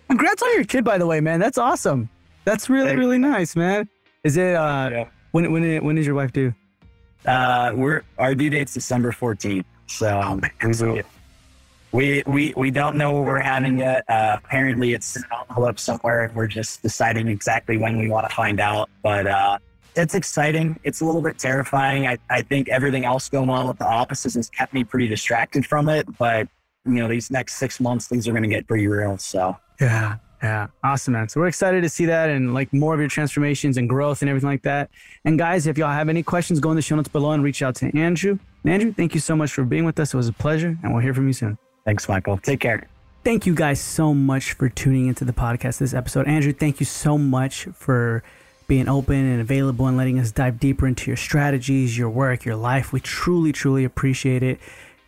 Congrats 0.08 0.42
on 0.42 0.54
your 0.54 0.64
kid, 0.64 0.84
by 0.84 0.98
the 0.98 1.06
way, 1.06 1.20
man. 1.20 1.40
That's 1.40 1.58
awesome. 1.58 2.08
That's 2.44 2.68
really, 2.68 2.96
really 2.96 3.18
nice, 3.18 3.56
man. 3.56 3.88
Is 4.24 4.36
it, 4.36 4.54
uh, 4.54 4.88
yeah. 4.90 5.08
when, 5.30 5.50
when, 5.52 5.84
when 5.84 5.98
is 5.98 6.06
your 6.06 6.14
wife 6.14 6.32
due? 6.32 6.54
Uh, 7.24 7.72
we're, 7.74 8.02
our 8.18 8.34
due 8.34 8.50
date's 8.50 8.74
December 8.74 9.12
14th. 9.12 9.64
So, 9.86 10.20
oh, 10.22 10.36
man, 10.36 10.50
we, 11.92 12.22
we, 12.26 12.54
we 12.56 12.70
don't 12.70 12.96
know 12.96 13.12
what 13.12 13.24
we're 13.24 13.38
having 13.40 13.78
yet. 13.78 14.04
Uh, 14.08 14.38
apparently 14.42 14.94
it's 14.94 15.16
an 15.16 15.24
envelope 15.48 15.78
somewhere 15.78 16.24
and 16.24 16.34
we're 16.34 16.46
just 16.46 16.82
deciding 16.82 17.28
exactly 17.28 17.76
when 17.76 17.98
we 17.98 18.08
want 18.08 18.28
to 18.28 18.34
find 18.34 18.60
out. 18.60 18.88
But, 19.02 19.26
uh, 19.26 19.58
it's 19.94 20.14
exciting. 20.14 20.80
It's 20.84 21.02
a 21.02 21.04
little 21.04 21.20
bit 21.20 21.38
terrifying. 21.38 22.06
I, 22.06 22.16
I 22.30 22.42
think 22.42 22.68
everything 22.68 23.04
else 23.04 23.28
going 23.28 23.50
on 23.50 23.68
with 23.68 23.78
the 23.78 23.86
offices 23.86 24.34
has 24.34 24.48
kept 24.48 24.72
me 24.72 24.84
pretty 24.84 25.06
distracted 25.06 25.66
from 25.66 25.88
it. 25.88 26.06
But, 26.18 26.48
you 26.86 26.94
know, 26.94 27.08
these 27.08 27.30
next 27.30 27.54
six 27.54 27.78
months, 27.78 28.08
things 28.08 28.26
are 28.26 28.32
going 28.32 28.42
to 28.42 28.48
get 28.48 28.66
pretty 28.66 28.86
real. 28.88 29.18
So, 29.18 29.56
yeah. 29.80 30.16
Yeah. 30.42 30.68
Awesome, 30.82 31.12
man. 31.12 31.28
So 31.28 31.40
we're 31.40 31.46
excited 31.46 31.82
to 31.82 31.88
see 31.88 32.06
that 32.06 32.28
and 32.28 32.52
like 32.52 32.72
more 32.72 32.94
of 32.94 33.00
your 33.00 33.08
transformations 33.08 33.76
and 33.76 33.88
growth 33.88 34.22
and 34.22 34.28
everything 34.28 34.48
like 34.48 34.62
that. 34.62 34.90
And 35.24 35.38
guys, 35.38 35.68
if 35.68 35.78
y'all 35.78 35.92
have 35.92 36.08
any 36.08 36.24
questions, 36.24 36.58
go 36.58 36.70
in 36.70 36.76
the 36.76 36.82
show 36.82 36.96
notes 36.96 37.08
below 37.08 37.30
and 37.30 37.44
reach 37.44 37.62
out 37.62 37.76
to 37.76 37.96
Andrew. 37.96 38.38
And 38.64 38.72
Andrew, 38.72 38.92
thank 38.92 39.14
you 39.14 39.20
so 39.20 39.36
much 39.36 39.52
for 39.52 39.62
being 39.62 39.84
with 39.84 40.00
us. 40.00 40.14
It 40.14 40.16
was 40.16 40.26
a 40.26 40.32
pleasure 40.32 40.76
and 40.82 40.92
we'll 40.92 41.02
hear 41.02 41.14
from 41.14 41.28
you 41.28 41.32
soon. 41.32 41.58
Thanks, 41.84 42.08
Michael. 42.08 42.38
Take 42.38 42.60
care. 42.60 42.86
Thank 43.24 43.46
you 43.46 43.54
guys 43.54 43.80
so 43.80 44.14
much 44.14 44.52
for 44.54 44.68
tuning 44.68 45.06
into 45.06 45.24
the 45.24 45.32
podcast 45.32 45.78
this 45.78 45.94
episode. 45.94 46.26
Andrew, 46.26 46.52
thank 46.52 46.80
you 46.80 46.86
so 46.86 47.16
much 47.16 47.64
for 47.66 48.22
being 48.66 48.88
open 48.88 49.16
and 49.16 49.40
available 49.40 49.86
and 49.86 49.96
letting 49.96 50.18
us 50.18 50.32
dive 50.32 50.58
deeper 50.58 50.86
into 50.86 51.10
your 51.10 51.16
strategies, 51.16 51.96
your 51.96 52.10
work, 52.10 52.44
your 52.44 52.56
life. 52.56 52.92
We 52.92 53.00
truly, 53.00 53.52
truly 53.52 53.84
appreciate 53.84 54.42
it. 54.42 54.58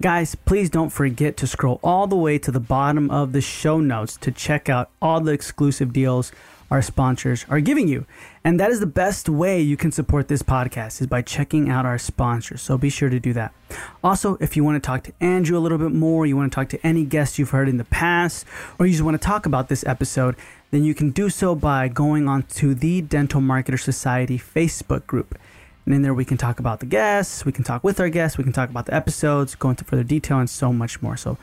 Guys, 0.02 0.34
please 0.34 0.70
don't 0.70 0.90
forget 0.90 1.36
to 1.38 1.46
scroll 1.46 1.80
all 1.82 2.06
the 2.06 2.16
way 2.16 2.38
to 2.38 2.50
the 2.50 2.60
bottom 2.60 3.10
of 3.10 3.32
the 3.32 3.40
show 3.40 3.80
notes 3.80 4.16
to 4.18 4.30
check 4.30 4.68
out 4.68 4.90
all 5.00 5.20
the 5.20 5.32
exclusive 5.32 5.92
deals, 5.92 6.30
our 6.74 6.82
sponsors 6.82 7.46
are 7.48 7.60
giving 7.60 7.86
you. 7.86 8.04
And 8.42 8.58
that 8.58 8.72
is 8.72 8.80
the 8.80 8.86
best 8.86 9.28
way 9.28 9.60
you 9.60 9.76
can 9.76 9.92
support 9.92 10.26
this 10.26 10.42
podcast 10.42 11.00
is 11.00 11.06
by 11.06 11.22
checking 11.22 11.70
out 11.70 11.86
our 11.86 11.98
sponsors. 11.98 12.62
So 12.62 12.76
be 12.76 12.90
sure 12.90 13.08
to 13.08 13.20
do 13.20 13.32
that. 13.32 13.54
Also, 14.02 14.36
if 14.40 14.56
you 14.56 14.64
want 14.64 14.82
to 14.82 14.84
talk 14.84 15.04
to 15.04 15.12
Andrew 15.20 15.56
a 15.56 15.60
little 15.60 15.78
bit 15.78 15.92
more, 15.92 16.26
you 16.26 16.36
want 16.36 16.50
to 16.50 16.54
talk 16.54 16.68
to 16.70 16.84
any 16.84 17.04
guest 17.04 17.38
you've 17.38 17.50
heard 17.50 17.68
in 17.68 17.76
the 17.76 17.84
past, 17.84 18.44
or 18.76 18.86
you 18.86 18.92
just 18.92 19.04
want 19.04 19.14
to 19.14 19.24
talk 19.24 19.46
about 19.46 19.68
this 19.68 19.86
episode, 19.86 20.34
then 20.72 20.82
you 20.82 20.96
can 20.96 21.12
do 21.12 21.30
so 21.30 21.54
by 21.54 21.86
going 21.86 22.26
on 22.26 22.42
to 22.42 22.74
the 22.74 23.00
Dental 23.02 23.40
Marketer 23.40 23.78
Society 23.78 24.36
Facebook 24.36 25.06
group. 25.06 25.38
And 25.86 25.94
in 25.94 26.02
there, 26.02 26.12
we 26.12 26.24
can 26.24 26.38
talk 26.38 26.58
about 26.58 26.80
the 26.80 26.86
guests, 26.86 27.44
we 27.44 27.52
can 27.52 27.62
talk 27.62 27.84
with 27.84 28.00
our 28.00 28.08
guests, 28.08 28.36
we 28.36 28.42
can 28.42 28.52
talk 28.52 28.68
about 28.68 28.86
the 28.86 28.94
episodes, 28.94 29.54
go 29.54 29.70
into 29.70 29.84
further 29.84 30.02
detail, 30.02 30.40
and 30.40 30.50
so 30.50 30.72
much 30.72 31.00
more. 31.00 31.16
So 31.16 31.38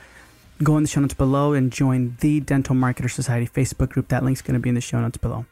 go 0.64 0.78
in 0.78 0.84
the 0.84 0.90
show 0.90 1.02
notes 1.02 1.14
below 1.14 1.54
and 1.54 1.72
join 1.72 2.18
the 2.20 2.40
Dental 2.40 2.76
Marketer 2.76 3.10
Society 3.10 3.48
Facebook 3.48 3.90
group. 3.90 4.08
That 4.10 4.24
link's 4.24 4.42
going 4.42 4.54
to 4.54 4.60
be 4.60 4.70
in 4.70 4.76
the 4.76 4.82
show 4.82 5.00
notes 5.00 5.18
below. 5.18 5.46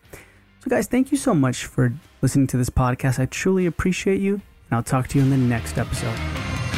So, 0.61 0.69
guys, 0.69 0.87
thank 0.87 1.11
you 1.11 1.17
so 1.17 1.33
much 1.33 1.65
for 1.65 1.93
listening 2.21 2.47
to 2.47 2.57
this 2.57 2.69
podcast. 2.69 3.19
I 3.19 3.25
truly 3.25 3.65
appreciate 3.65 4.19
you, 4.19 4.33
and 4.33 4.71
I'll 4.71 4.83
talk 4.83 5.07
to 5.09 5.17
you 5.17 5.23
in 5.23 5.29
the 5.29 5.37
next 5.37 5.77
episode. 5.77 6.68